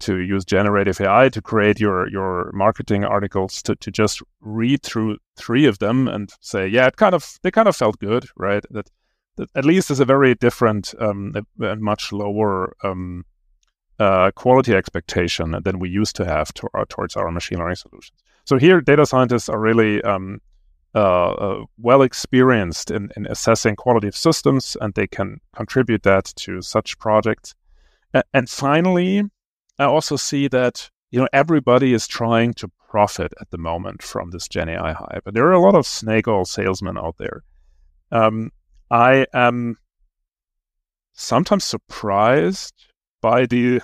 to 0.00 0.18
use 0.18 0.44
generative 0.44 1.00
AI 1.00 1.28
to 1.28 1.42
create 1.42 1.80
your 1.80 2.08
your 2.08 2.50
marketing 2.54 3.04
articles 3.04 3.62
to, 3.62 3.74
to 3.76 3.90
just 3.90 4.22
read 4.40 4.82
through 4.82 5.18
three 5.36 5.66
of 5.66 5.78
them 5.78 6.08
and 6.08 6.30
say, 6.40 6.66
yeah, 6.66 6.86
it 6.86 6.96
kind 6.96 7.14
of 7.14 7.38
they 7.42 7.50
kind 7.50 7.68
of 7.68 7.76
felt 7.76 7.98
good, 7.98 8.26
right? 8.36 8.64
That, 8.70 8.90
that 9.36 9.48
at 9.54 9.64
least 9.64 9.90
is 9.90 10.00
a 10.00 10.04
very 10.04 10.34
different 10.34 10.94
um, 11.00 11.32
and 11.60 11.80
much 11.80 12.12
lower 12.12 12.74
um, 12.84 13.24
uh, 13.98 14.30
quality 14.32 14.74
expectation 14.74 15.56
than 15.64 15.78
we 15.78 15.88
used 15.88 16.14
to 16.16 16.24
have 16.24 16.52
to 16.54 16.68
our, 16.74 16.86
towards 16.86 17.16
our 17.16 17.30
machine 17.30 17.58
learning 17.58 17.76
solutions. 17.76 18.18
So 18.44 18.56
here, 18.56 18.80
data 18.80 19.04
scientists 19.04 19.48
are 19.48 19.58
really 19.58 20.00
um, 20.02 20.40
uh, 20.98 21.30
uh, 21.30 21.64
well 21.78 22.02
experienced 22.02 22.90
in, 22.90 23.08
in, 23.16 23.24
assessing 23.26 23.76
quality 23.76 24.08
of 24.08 24.16
systems, 24.16 24.76
and 24.80 24.94
they 24.94 25.06
can 25.06 25.40
contribute 25.54 26.02
that 26.02 26.24
to 26.34 26.60
such 26.60 26.98
projects. 26.98 27.54
And 28.34 28.50
finally, 28.50 29.22
I 29.78 29.84
also 29.84 30.16
see 30.16 30.48
that 30.48 30.90
you 31.12 31.20
know 31.20 31.28
everybody 31.32 31.92
is 31.92 32.08
trying 32.08 32.52
to 32.54 32.68
profit 32.90 33.32
at 33.40 33.48
the 33.50 33.58
moment 33.58 34.02
from 34.02 34.30
this 34.30 34.48
Gen 34.48 34.70
AI 34.70 34.92
hype, 34.92 35.22
but 35.24 35.34
there 35.34 35.46
are 35.46 35.52
a 35.52 35.60
lot 35.60 35.76
of 35.76 35.86
snake 35.86 36.26
oil 36.26 36.44
salesmen 36.44 36.98
out 36.98 37.16
there. 37.18 37.44
Um, 38.10 38.50
I 38.90 39.26
am 39.32 39.76
sometimes 41.12 41.62
surprised 41.62 42.74
by 43.20 43.46
the 43.46 43.82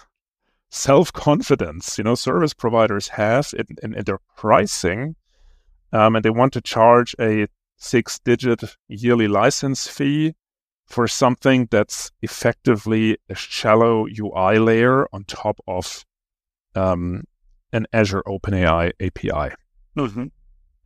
self 0.70 1.12
confidence 1.12 1.96
you 1.96 2.02
know 2.02 2.16
service 2.16 2.54
providers 2.54 3.06
have 3.08 3.54
in, 3.56 3.66
in, 3.84 3.94
in 3.94 4.04
their 4.04 4.18
pricing, 4.36 5.14
um, 5.94 6.16
and 6.16 6.24
they 6.24 6.30
want 6.30 6.52
to 6.52 6.60
charge 6.60 7.14
a 7.20 7.46
six 7.76 8.18
digit 8.18 8.62
yearly 8.88 9.28
license 9.28 9.86
fee 9.86 10.34
for 10.86 11.08
something 11.08 11.66
that's 11.70 12.10
effectively 12.20 13.16
a 13.30 13.34
shallow 13.34 14.06
UI 14.06 14.58
layer 14.58 15.06
on 15.12 15.24
top 15.24 15.58
of 15.66 16.04
um, 16.74 17.24
an 17.72 17.86
Azure 17.92 18.22
OpenAI 18.26 18.92
API. 19.00 19.54
Mm-hmm. 19.96 20.26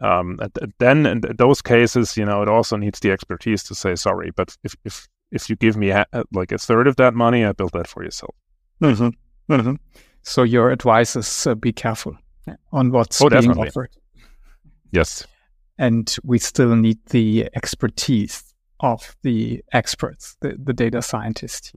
Um, 0.00 0.38
and 0.40 0.72
then 0.78 1.06
in 1.06 1.22
those 1.36 1.60
cases, 1.60 2.16
you 2.16 2.24
know, 2.24 2.42
it 2.42 2.48
also 2.48 2.76
needs 2.76 3.00
the 3.00 3.10
expertise 3.10 3.64
to 3.64 3.74
say 3.74 3.96
sorry. 3.96 4.30
But 4.36 4.56
if 4.62 4.76
if 4.84 5.08
if 5.32 5.50
you 5.50 5.56
give 5.56 5.76
me 5.76 5.90
a, 5.90 6.06
like 6.32 6.52
a 6.52 6.58
third 6.58 6.86
of 6.86 6.96
that 6.96 7.14
money, 7.14 7.44
I 7.44 7.52
build 7.52 7.72
that 7.72 7.88
for 7.88 8.04
yourself. 8.04 8.34
Mm-hmm. 8.80 9.52
Mm-hmm. 9.52 9.74
So 10.22 10.42
your 10.42 10.70
advice 10.70 11.16
is 11.16 11.46
uh, 11.46 11.54
be 11.54 11.72
careful 11.72 12.16
on 12.72 12.92
what's 12.92 13.20
oh, 13.20 13.28
being 13.28 13.42
definitely. 13.42 13.68
offered. 13.68 13.90
Yes, 14.90 15.26
and 15.78 16.14
we 16.24 16.38
still 16.38 16.74
need 16.76 16.98
the 17.06 17.48
expertise 17.54 18.54
of 18.80 19.16
the 19.22 19.62
experts, 19.72 20.36
the, 20.40 20.56
the 20.62 20.72
data 20.72 21.02
scientists. 21.02 21.72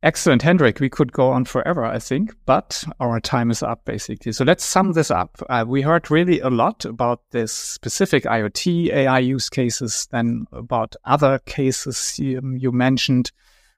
Excellent, 0.00 0.42
Hendrik. 0.42 0.78
We 0.78 0.88
could 0.88 1.12
go 1.12 1.30
on 1.30 1.44
forever, 1.44 1.84
I 1.84 1.98
think, 1.98 2.32
but 2.46 2.84
our 3.00 3.18
time 3.18 3.50
is 3.50 3.64
up 3.64 3.84
basically. 3.84 4.30
So 4.30 4.44
let's 4.44 4.64
sum 4.64 4.92
this 4.92 5.10
up. 5.10 5.42
Uh, 5.48 5.64
we 5.66 5.82
heard 5.82 6.08
really 6.08 6.38
a 6.38 6.50
lot 6.50 6.84
about 6.84 7.22
this 7.32 7.52
specific 7.52 8.22
IoT 8.22 8.92
AI 8.92 9.18
use 9.18 9.48
cases, 9.48 10.06
then 10.12 10.46
about 10.52 10.94
other 11.04 11.40
cases 11.46 12.16
you, 12.16 12.40
you 12.56 12.70
mentioned, 12.70 13.32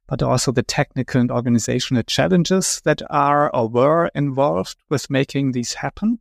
but 0.08 0.22
also 0.22 0.52
the 0.52 0.62
technical 0.62 1.22
and 1.22 1.30
organizational 1.30 2.02
challenges 2.02 2.82
that 2.84 3.00
are 3.08 3.48
or 3.56 3.70
were 3.70 4.10
involved 4.14 4.76
with 4.90 5.08
making 5.08 5.52
these 5.52 5.72
happen. 5.72 6.18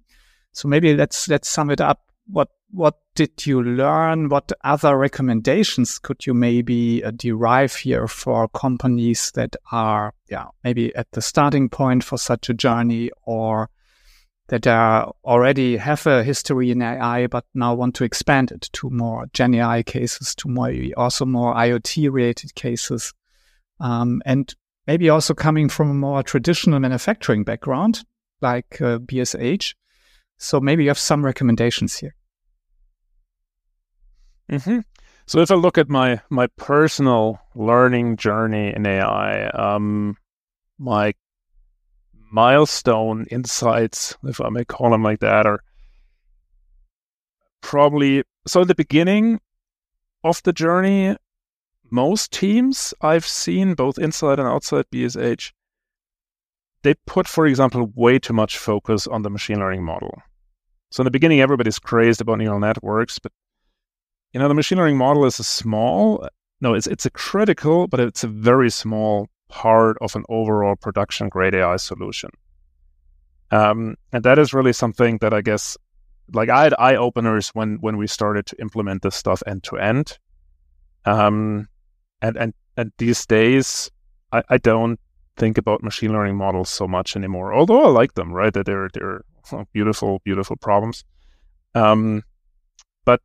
So 0.59 0.67
maybe 0.67 0.93
let's 0.93 1.29
let's 1.29 1.47
sum 1.47 1.69
it 1.69 1.79
up. 1.79 2.01
What 2.27 2.49
what 2.69 2.95
did 3.15 3.45
you 3.47 3.63
learn? 3.63 4.27
What 4.27 4.51
other 4.61 4.97
recommendations 4.97 5.97
could 5.99 6.25
you 6.25 6.33
maybe 6.33 7.01
uh, 7.01 7.11
derive 7.11 7.73
here 7.75 8.09
for 8.09 8.49
companies 8.49 9.31
that 9.35 9.55
are, 9.71 10.13
yeah, 10.29 10.47
maybe 10.65 10.93
at 10.95 11.09
the 11.13 11.21
starting 11.21 11.69
point 11.69 12.03
for 12.03 12.17
such 12.17 12.49
a 12.49 12.53
journey 12.53 13.09
or 13.23 13.69
that 14.49 14.67
are 14.67 15.13
already 15.23 15.77
have 15.77 16.05
a 16.05 16.25
history 16.25 16.71
in 16.71 16.81
AI, 16.81 17.27
but 17.27 17.45
now 17.53 17.73
want 17.73 17.95
to 17.95 18.03
expand 18.03 18.51
it 18.51 18.67
to 18.73 18.89
more 18.89 19.27
Gen 19.31 19.53
AI 19.53 19.81
cases, 19.81 20.35
to 20.35 20.49
more 20.49 20.73
also 20.97 21.23
more 21.23 21.55
IoT 21.55 22.11
related 22.11 22.53
cases, 22.55 23.13
um, 23.79 24.21
and 24.25 24.53
maybe 24.87 25.09
also 25.09 25.33
coming 25.33 25.69
from 25.69 25.89
a 25.89 25.93
more 25.93 26.21
traditional 26.21 26.81
manufacturing 26.81 27.45
background 27.45 28.03
like 28.41 28.81
uh, 28.81 28.97
BSH. 28.99 29.73
So 30.39 30.59
maybe 30.61 30.83
you 30.83 30.89
have 30.89 30.97
some 30.97 31.23
recommendations 31.23 31.97
here. 31.97 32.15
Mm-hmm. 34.49 34.79
So 35.27 35.41
if 35.41 35.51
I 35.51 35.55
look 35.55 35.77
at 35.77 35.89
my 35.89 36.21
my 36.29 36.47
personal 36.55 37.39
learning 37.53 38.15
journey 38.17 38.73
in 38.75 38.87
AI, 38.87 39.47
um, 39.49 40.17
my 40.79 41.13
milestone 42.31 43.25
insights, 43.29 44.17
if 44.23 44.41
I 44.41 44.49
may 44.49 44.65
call 44.65 44.91
them 44.91 45.03
like 45.03 45.19
that, 45.19 45.45
are 45.45 45.59
probably 47.61 48.23
so. 48.47 48.61
In 48.61 48.67
the 48.69 48.75
beginning 48.75 49.41
of 50.23 50.41
the 50.43 50.53
journey, 50.53 51.17
most 51.91 52.31
teams 52.31 52.93
I've 53.01 53.27
seen, 53.27 53.73
both 53.73 53.99
inside 53.99 54.39
and 54.39 54.47
outside 54.47 54.85
BSH, 54.89 55.51
they 56.81 56.93
put, 57.05 57.27
for 57.27 57.45
example, 57.45 57.91
way 57.93 58.19
too 58.19 58.33
much 58.33 58.57
focus 58.57 59.05
on 59.05 59.23
the 59.23 59.29
machine 59.29 59.59
learning 59.59 59.83
model. 59.83 60.23
So 60.91 61.01
in 61.01 61.05
the 61.05 61.11
beginning, 61.11 61.41
everybody's 61.41 61.79
crazed 61.79 62.21
about 62.21 62.39
neural 62.39 62.59
networks, 62.59 63.19
but 63.19 63.31
you 64.33 64.39
know, 64.39 64.47
the 64.47 64.53
machine 64.53 64.77
learning 64.77 64.97
model 64.97 65.25
is 65.25 65.39
a 65.39 65.43
small, 65.43 66.27
no, 66.61 66.73
it's 66.73 66.87
it's 66.87 67.05
a 67.05 67.09
critical, 67.09 67.87
but 67.87 67.99
it's 67.99 68.23
a 68.23 68.27
very 68.27 68.69
small 68.69 69.27
part 69.49 69.97
of 70.01 70.15
an 70.15 70.23
overall 70.29 70.75
production 70.75 71.29
grade 71.29 71.55
AI 71.55 71.77
solution. 71.77 72.29
Um, 73.51 73.95
and 74.11 74.23
that 74.23 74.37
is 74.37 74.53
really 74.53 74.73
something 74.73 75.17
that 75.19 75.33
I 75.33 75.41
guess, 75.41 75.77
like 76.33 76.49
I 76.49 76.63
had 76.63 76.75
eye 76.77 76.95
openers 76.95 77.49
when 77.49 77.77
when 77.81 77.97
we 77.97 78.07
started 78.07 78.45
to 78.47 78.61
implement 78.61 79.01
this 79.01 79.15
stuff 79.15 79.41
end 79.47 79.63
to 79.63 79.77
end. 79.77 80.17
Um, 81.05 81.67
and 82.21 82.37
and 82.37 82.53
and 82.77 82.91
these 82.97 83.25
days, 83.25 83.89
I, 84.31 84.43
I 84.49 84.57
don't 84.57 84.99
think 85.37 85.57
about 85.57 85.81
machine 85.81 86.13
learning 86.13 86.35
models 86.35 86.69
so 86.69 86.87
much 86.87 87.15
anymore. 87.15 87.53
Although 87.53 87.83
I 87.85 87.89
like 87.89 88.13
them, 88.13 88.31
right? 88.31 88.53
That 88.53 88.67
they're 88.67 88.89
they're 88.93 89.21
beautiful, 89.73 90.21
beautiful 90.23 90.55
problems. 90.55 91.03
Um, 91.75 92.23
but 93.05 93.21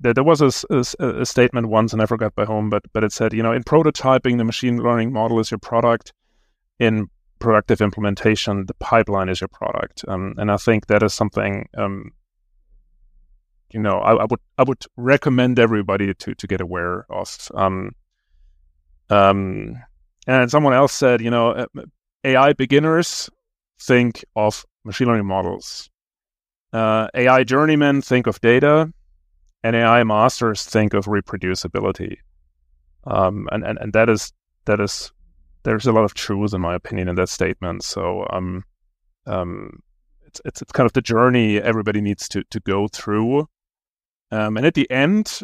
there 0.00 0.24
was 0.24 0.40
a, 0.40 0.50
a, 0.70 1.20
a, 1.20 1.26
statement 1.26 1.68
once, 1.68 1.92
and 1.92 2.02
I 2.02 2.06
forgot 2.06 2.34
by 2.34 2.44
whom, 2.44 2.70
but 2.70 2.82
but 2.92 3.04
it 3.04 3.12
said, 3.12 3.32
you 3.32 3.42
know, 3.42 3.52
in 3.52 3.62
prototyping, 3.64 4.38
the 4.38 4.44
machine 4.44 4.78
learning 4.78 5.12
model 5.12 5.40
is 5.40 5.50
your 5.50 5.58
product. 5.58 6.12
In 6.78 7.08
productive 7.40 7.80
implementation, 7.80 8.66
the 8.66 8.74
pipeline 8.74 9.28
is 9.28 9.40
your 9.40 9.48
product, 9.48 10.04
um, 10.08 10.34
and 10.38 10.50
I 10.50 10.56
think 10.56 10.86
that 10.86 11.02
is 11.02 11.12
something, 11.12 11.68
um, 11.76 12.12
you 13.72 13.80
know, 13.80 13.98
I, 13.98 14.14
I, 14.14 14.26
would 14.30 14.40
I 14.58 14.62
would 14.62 14.84
recommend 14.96 15.58
everybody 15.58 16.14
to 16.14 16.34
to 16.34 16.46
get 16.46 16.60
aware 16.60 17.04
of. 17.10 17.48
Um, 17.54 17.92
um, 19.10 19.76
and 20.26 20.50
someone 20.50 20.74
else 20.74 20.92
said, 20.92 21.20
you 21.20 21.30
know, 21.30 21.50
uh, 21.50 21.66
AI 22.24 22.52
beginners 22.52 23.30
think 23.80 24.24
of 24.36 24.64
machine 24.88 25.06
learning 25.06 25.26
models. 25.26 25.90
Uh, 26.72 27.08
AI 27.14 27.44
journeymen 27.44 28.02
think 28.02 28.26
of 28.26 28.40
data 28.40 28.90
and 29.62 29.76
AI 29.76 30.02
masters 30.02 30.64
think 30.64 30.94
of 30.94 31.04
reproducibility. 31.04 32.16
Um, 33.06 33.48
and, 33.52 33.64
and, 33.64 33.78
and 33.78 33.92
that 33.92 34.08
is, 34.08 34.32
that 34.64 34.80
is, 34.80 35.12
there's 35.62 35.86
a 35.86 35.92
lot 35.92 36.04
of 36.04 36.14
truth 36.14 36.54
in 36.54 36.60
my 36.60 36.74
opinion 36.74 37.08
in 37.08 37.16
that 37.16 37.28
statement. 37.28 37.84
So, 37.84 38.26
um, 38.30 38.64
um, 39.26 39.82
it's, 40.26 40.40
it's, 40.44 40.62
it's 40.62 40.72
kind 40.72 40.86
of 40.86 40.94
the 40.94 41.02
journey 41.02 41.58
everybody 41.58 42.00
needs 42.00 42.28
to, 42.30 42.42
to 42.50 42.60
go 42.60 42.88
through. 42.88 43.46
Um, 44.30 44.56
and 44.56 44.66
at 44.66 44.74
the 44.74 44.90
end, 44.90 45.40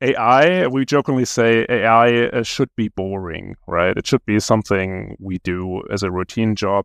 AI, 0.00 0.66
we 0.66 0.84
jokingly 0.84 1.24
say 1.24 1.66
AI 1.68 2.26
uh, 2.26 2.42
should 2.42 2.70
be 2.76 2.88
boring, 2.88 3.56
right? 3.66 3.96
It 3.96 4.06
should 4.06 4.24
be 4.26 4.40
something 4.40 5.16
we 5.20 5.38
do 5.38 5.82
as 5.90 6.02
a 6.02 6.10
routine 6.10 6.54
job. 6.56 6.84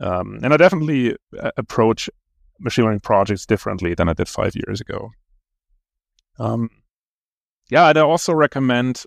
Um, 0.00 0.40
and 0.42 0.52
I 0.54 0.56
definitely 0.56 1.16
uh, 1.38 1.50
approach 1.56 2.08
machine 2.58 2.84
learning 2.84 3.00
projects 3.00 3.46
differently 3.46 3.94
than 3.94 4.08
I 4.08 4.14
did 4.14 4.28
five 4.28 4.54
years 4.54 4.80
ago. 4.80 5.10
Um, 6.38 6.70
yeah, 7.70 7.84
I'd 7.84 7.96
also 7.96 8.32
recommend 8.32 9.04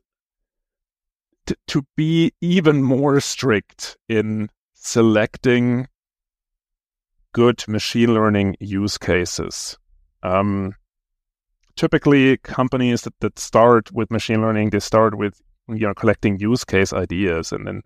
t- 1.45 1.55
to 1.67 1.85
be 1.95 2.31
even 2.41 2.83
more 2.83 3.19
strict 3.19 3.97
in 4.07 4.49
selecting 4.73 5.87
good 7.33 7.67
machine 7.67 8.13
learning 8.13 8.55
use 8.59 8.97
cases. 8.97 9.77
Um, 10.21 10.75
typically, 11.75 12.37
companies 12.37 13.01
that, 13.01 13.19
that 13.19 13.39
start 13.39 13.91
with 13.91 14.11
machine 14.11 14.41
learning, 14.41 14.69
they 14.69 14.79
start 14.79 15.17
with 15.17 15.41
you 15.67 15.87
know 15.87 15.93
collecting 15.93 16.39
use 16.39 16.63
case 16.63 16.93
ideas, 16.93 17.51
and 17.51 17.67
then 17.67 17.81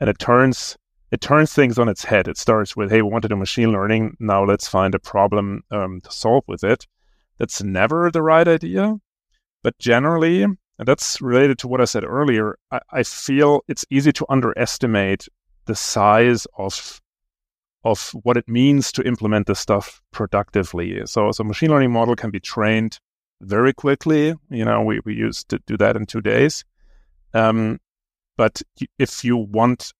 and 0.00 0.10
it 0.10 0.18
turns 0.18 0.76
it 1.14 1.20
turns 1.20 1.52
things 1.52 1.78
on 1.78 1.88
its 1.88 2.02
head. 2.02 2.26
It 2.26 2.36
starts 2.36 2.74
with, 2.74 2.90
hey, 2.90 3.00
we 3.00 3.08
want 3.08 3.22
to 3.22 3.28
do 3.28 3.36
machine 3.36 3.70
learning. 3.70 4.16
Now 4.18 4.44
let's 4.44 4.66
find 4.66 4.96
a 4.96 4.98
problem 4.98 5.62
um, 5.70 6.00
to 6.00 6.10
solve 6.10 6.42
with 6.48 6.64
it. 6.64 6.88
That's 7.38 7.62
never 7.62 8.10
the 8.10 8.20
right 8.20 8.48
idea. 8.48 8.96
But 9.62 9.78
generally, 9.78 10.42
and 10.42 10.56
that's 10.84 11.22
related 11.22 11.56
to 11.60 11.68
what 11.68 11.80
I 11.80 11.84
said 11.84 12.02
earlier, 12.02 12.58
I, 12.72 12.80
I 12.90 13.02
feel 13.04 13.60
it's 13.68 13.84
easy 13.90 14.10
to 14.12 14.26
underestimate 14.28 15.28
the 15.66 15.76
size 15.76 16.48
of 16.58 17.00
of 17.84 18.10
what 18.24 18.36
it 18.36 18.48
means 18.48 18.90
to 18.90 19.06
implement 19.06 19.46
this 19.46 19.60
stuff 19.60 20.02
productively. 20.10 21.00
So, 21.04 21.30
so 21.30 21.44
machine 21.44 21.70
learning 21.70 21.92
model 21.92 22.16
can 22.16 22.30
be 22.30 22.40
trained 22.40 22.98
very 23.42 23.72
quickly. 23.74 24.34
You 24.50 24.64
know, 24.64 24.82
we, 24.82 25.00
we 25.04 25.14
used 25.14 25.50
to 25.50 25.60
do 25.66 25.76
that 25.76 25.94
in 25.94 26.06
two 26.06 26.22
days. 26.22 26.64
Um, 27.34 27.78
but 28.38 28.62
if 28.98 29.22
you 29.22 29.36
want 29.36 29.92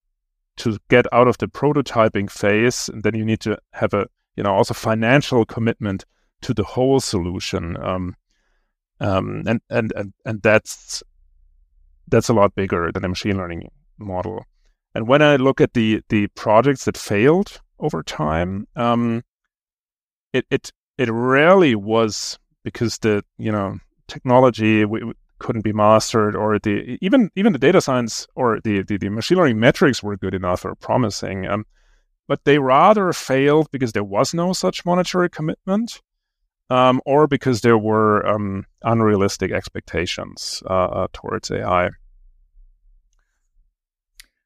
to 0.56 0.78
get 0.88 1.06
out 1.12 1.28
of 1.28 1.38
the 1.38 1.48
prototyping 1.48 2.30
phase, 2.30 2.88
and 2.88 3.02
then 3.02 3.14
you 3.14 3.24
need 3.24 3.40
to 3.40 3.58
have 3.72 3.92
a, 3.94 4.06
you 4.36 4.42
know, 4.42 4.54
also 4.54 4.74
financial 4.74 5.44
commitment 5.44 6.04
to 6.42 6.54
the 6.54 6.64
whole 6.64 7.00
solution. 7.00 7.76
Um, 7.82 8.16
um, 9.00 9.42
and, 9.46 9.60
and, 9.70 9.92
and, 9.96 10.12
and 10.24 10.42
that's, 10.42 11.02
that's 12.08 12.28
a 12.28 12.34
lot 12.34 12.54
bigger 12.54 12.92
than 12.92 13.04
a 13.04 13.08
machine 13.08 13.36
learning 13.36 13.70
model. 13.98 14.44
And 14.94 15.08
when 15.08 15.22
I 15.22 15.36
look 15.36 15.60
at 15.60 15.74
the, 15.74 16.02
the 16.08 16.28
projects 16.28 16.84
that 16.84 16.96
failed 16.96 17.60
over 17.80 18.02
time, 18.02 18.68
um, 18.76 19.22
it, 20.32 20.46
it, 20.50 20.70
it 20.98 21.08
rarely 21.10 21.74
was 21.74 22.38
because 22.62 22.98
the, 22.98 23.24
you 23.36 23.50
know, 23.50 23.78
technology, 24.06 24.84
we, 24.84 25.12
couldn't 25.38 25.62
be 25.62 25.72
mastered 25.72 26.36
or 26.36 26.58
the 26.58 26.98
even 27.00 27.30
even 27.36 27.52
the 27.52 27.58
data 27.58 27.80
science 27.80 28.26
or 28.34 28.60
the 28.64 28.82
the, 28.82 28.96
the 28.96 29.08
machine 29.08 29.38
learning 29.38 29.58
metrics 29.58 30.02
were 30.02 30.16
good 30.16 30.34
enough 30.34 30.64
or 30.64 30.74
promising 30.76 31.46
um, 31.46 31.64
but 32.26 32.44
they 32.44 32.58
rather 32.58 33.12
failed 33.12 33.68
because 33.70 33.92
there 33.92 34.04
was 34.04 34.32
no 34.32 34.52
such 34.52 34.86
monetary 34.86 35.28
commitment 35.28 36.00
um, 36.70 37.00
or 37.04 37.26
because 37.26 37.60
there 37.60 37.78
were 37.78 38.26
um, 38.26 38.66
unrealistic 38.82 39.52
expectations 39.52 40.62
uh, 40.68 40.84
uh, 40.86 41.06
towards 41.12 41.50
AI. 41.50 41.90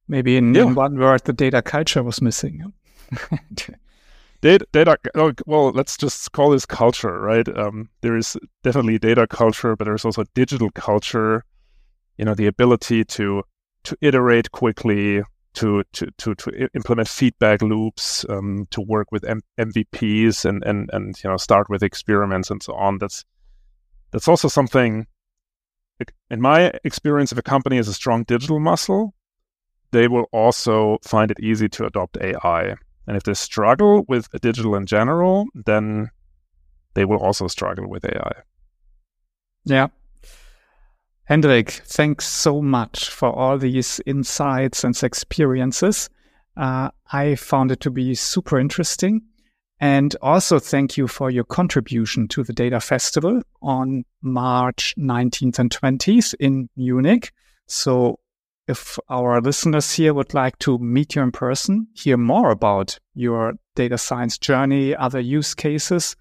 Maybe 0.08 0.36
in, 0.36 0.54
yeah. 0.54 0.62
in, 0.62 0.74
one 0.74 0.98
word, 0.98 1.22
the 1.24 1.32
data 1.32 1.62
culture 1.62 2.02
was 2.02 2.22
missing. 2.22 2.72
data, 4.40 4.66
data 4.72 4.96
oh, 5.14 5.32
well 5.46 5.70
let's 5.70 5.96
just 5.96 6.32
call 6.32 6.50
this 6.50 6.66
culture 6.66 7.20
right? 7.20 7.48
Um, 7.56 7.88
there 8.00 8.16
is 8.16 8.36
definitely 8.62 8.98
data 8.98 9.26
culture 9.26 9.76
but 9.76 9.84
there's 9.84 10.04
also 10.04 10.24
digital 10.34 10.70
culture. 10.70 11.44
You 12.16 12.24
know 12.24 12.34
the 12.34 12.46
ability 12.46 13.04
to 13.04 13.42
to 13.84 13.96
iterate 14.00 14.50
quickly 14.52 15.22
to 15.54 15.82
to 15.92 16.06
to, 16.18 16.34
to 16.34 16.68
implement 16.74 17.08
feedback 17.08 17.62
loops 17.62 18.24
um, 18.28 18.66
to 18.70 18.80
work 18.80 19.08
with 19.10 19.24
M- 19.24 19.42
mvps 19.58 20.44
and 20.44 20.62
and 20.64 20.90
and 20.92 21.16
you 21.22 21.30
know 21.30 21.36
start 21.36 21.68
with 21.68 21.82
experiments 21.82 22.50
and 22.50 22.62
so 22.62 22.74
on. 22.74 22.98
That's 22.98 23.24
that's 24.10 24.28
also 24.28 24.48
something 24.48 25.06
in 26.30 26.40
my 26.40 26.72
experience 26.84 27.32
if 27.32 27.38
a 27.38 27.42
company 27.42 27.76
has 27.76 27.88
a 27.88 27.94
strong 27.94 28.22
digital 28.24 28.60
muscle 28.60 29.14
they 29.90 30.06
will 30.06 30.26
also 30.32 30.98
find 31.02 31.30
it 31.30 31.40
easy 31.40 31.68
to 31.68 31.84
adopt 31.84 32.16
ai 32.20 32.76
and 33.08 33.16
if 33.16 33.22
they 33.22 33.34
struggle 33.34 34.04
with 34.06 34.28
digital 34.42 34.76
in 34.76 34.84
general, 34.84 35.46
then 35.54 36.10
they 36.94 37.06
will 37.06 37.16
also 37.16 37.48
struggle 37.48 37.88
with 37.88 38.04
AI. 38.04 38.32
Yeah. 39.64 39.88
Hendrik, 41.24 41.70
thanks 41.70 42.26
so 42.26 42.60
much 42.60 43.08
for 43.08 43.30
all 43.30 43.56
these 43.56 44.00
insights 44.04 44.84
and 44.84 44.94
experiences. 45.02 46.10
Uh, 46.54 46.90
I 47.10 47.34
found 47.36 47.72
it 47.72 47.80
to 47.80 47.90
be 47.90 48.14
super 48.14 48.58
interesting. 48.58 49.22
And 49.80 50.14
also 50.20 50.58
thank 50.58 50.96
you 50.96 51.06
for 51.06 51.30
your 51.30 51.44
contribution 51.44 52.28
to 52.28 52.42
the 52.42 52.52
Data 52.52 52.80
Festival 52.80 53.40
on 53.62 54.04
March 54.20 54.94
19th 54.98 55.58
and 55.58 55.70
20th 55.70 56.34
in 56.40 56.68
Munich. 56.76 57.32
So 57.68 58.18
if 58.68 58.98
our 59.08 59.40
listeners 59.40 59.92
here 59.92 60.12
would 60.12 60.34
like 60.34 60.58
to 60.58 60.78
meet 60.78 61.16
you 61.16 61.22
in 61.22 61.32
person, 61.32 61.88
hear 61.94 62.18
more 62.18 62.50
about 62.50 62.98
your 63.14 63.54
data 63.74 63.96
science 63.96 64.36
journey, 64.36 64.94
other 64.94 65.20
use 65.20 65.54
cases, 65.54 66.14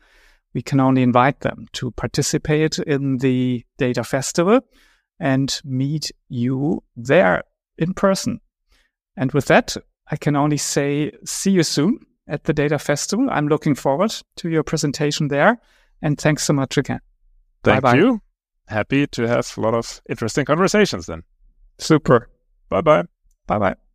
we 0.53 0.61
can 0.61 0.79
only 0.79 1.03
invite 1.03 1.41
them 1.41 1.67
to 1.73 1.91
participate 1.91 2.79
in 2.79 3.17
the 3.17 3.65
data 3.77 4.03
festival 4.03 4.61
and 5.19 5.61
meet 5.65 6.09
you 6.29 6.81
there 6.95 7.43
in 7.77 7.93
person. 7.93 8.39
And 9.17 9.31
with 9.33 9.45
that, 9.47 9.75
I 10.09 10.15
can 10.15 10.37
only 10.37 10.57
say 10.57 11.11
see 11.25 11.51
you 11.51 11.63
soon 11.63 11.99
at 12.29 12.45
the 12.45 12.53
data 12.53 12.79
festival. 12.79 13.27
I'm 13.29 13.49
looking 13.49 13.75
forward 13.75 14.15
to 14.37 14.49
your 14.49 14.63
presentation 14.63 15.27
there. 15.27 15.59
And 16.01 16.17
thanks 16.17 16.43
so 16.43 16.53
much 16.53 16.77
again. 16.77 17.01
Thank 17.63 17.81
Bye-bye. 17.81 17.97
you. 17.97 18.21
Happy 18.67 19.05
to 19.07 19.27
have 19.27 19.51
a 19.57 19.61
lot 19.61 19.73
of 19.73 20.01
interesting 20.09 20.45
conversations 20.45 21.07
then. 21.07 21.23
Super. 21.77 22.29
Bye 22.69 22.81
bye. 22.81 23.03
Bye 23.47 23.59
bye. 23.59 23.86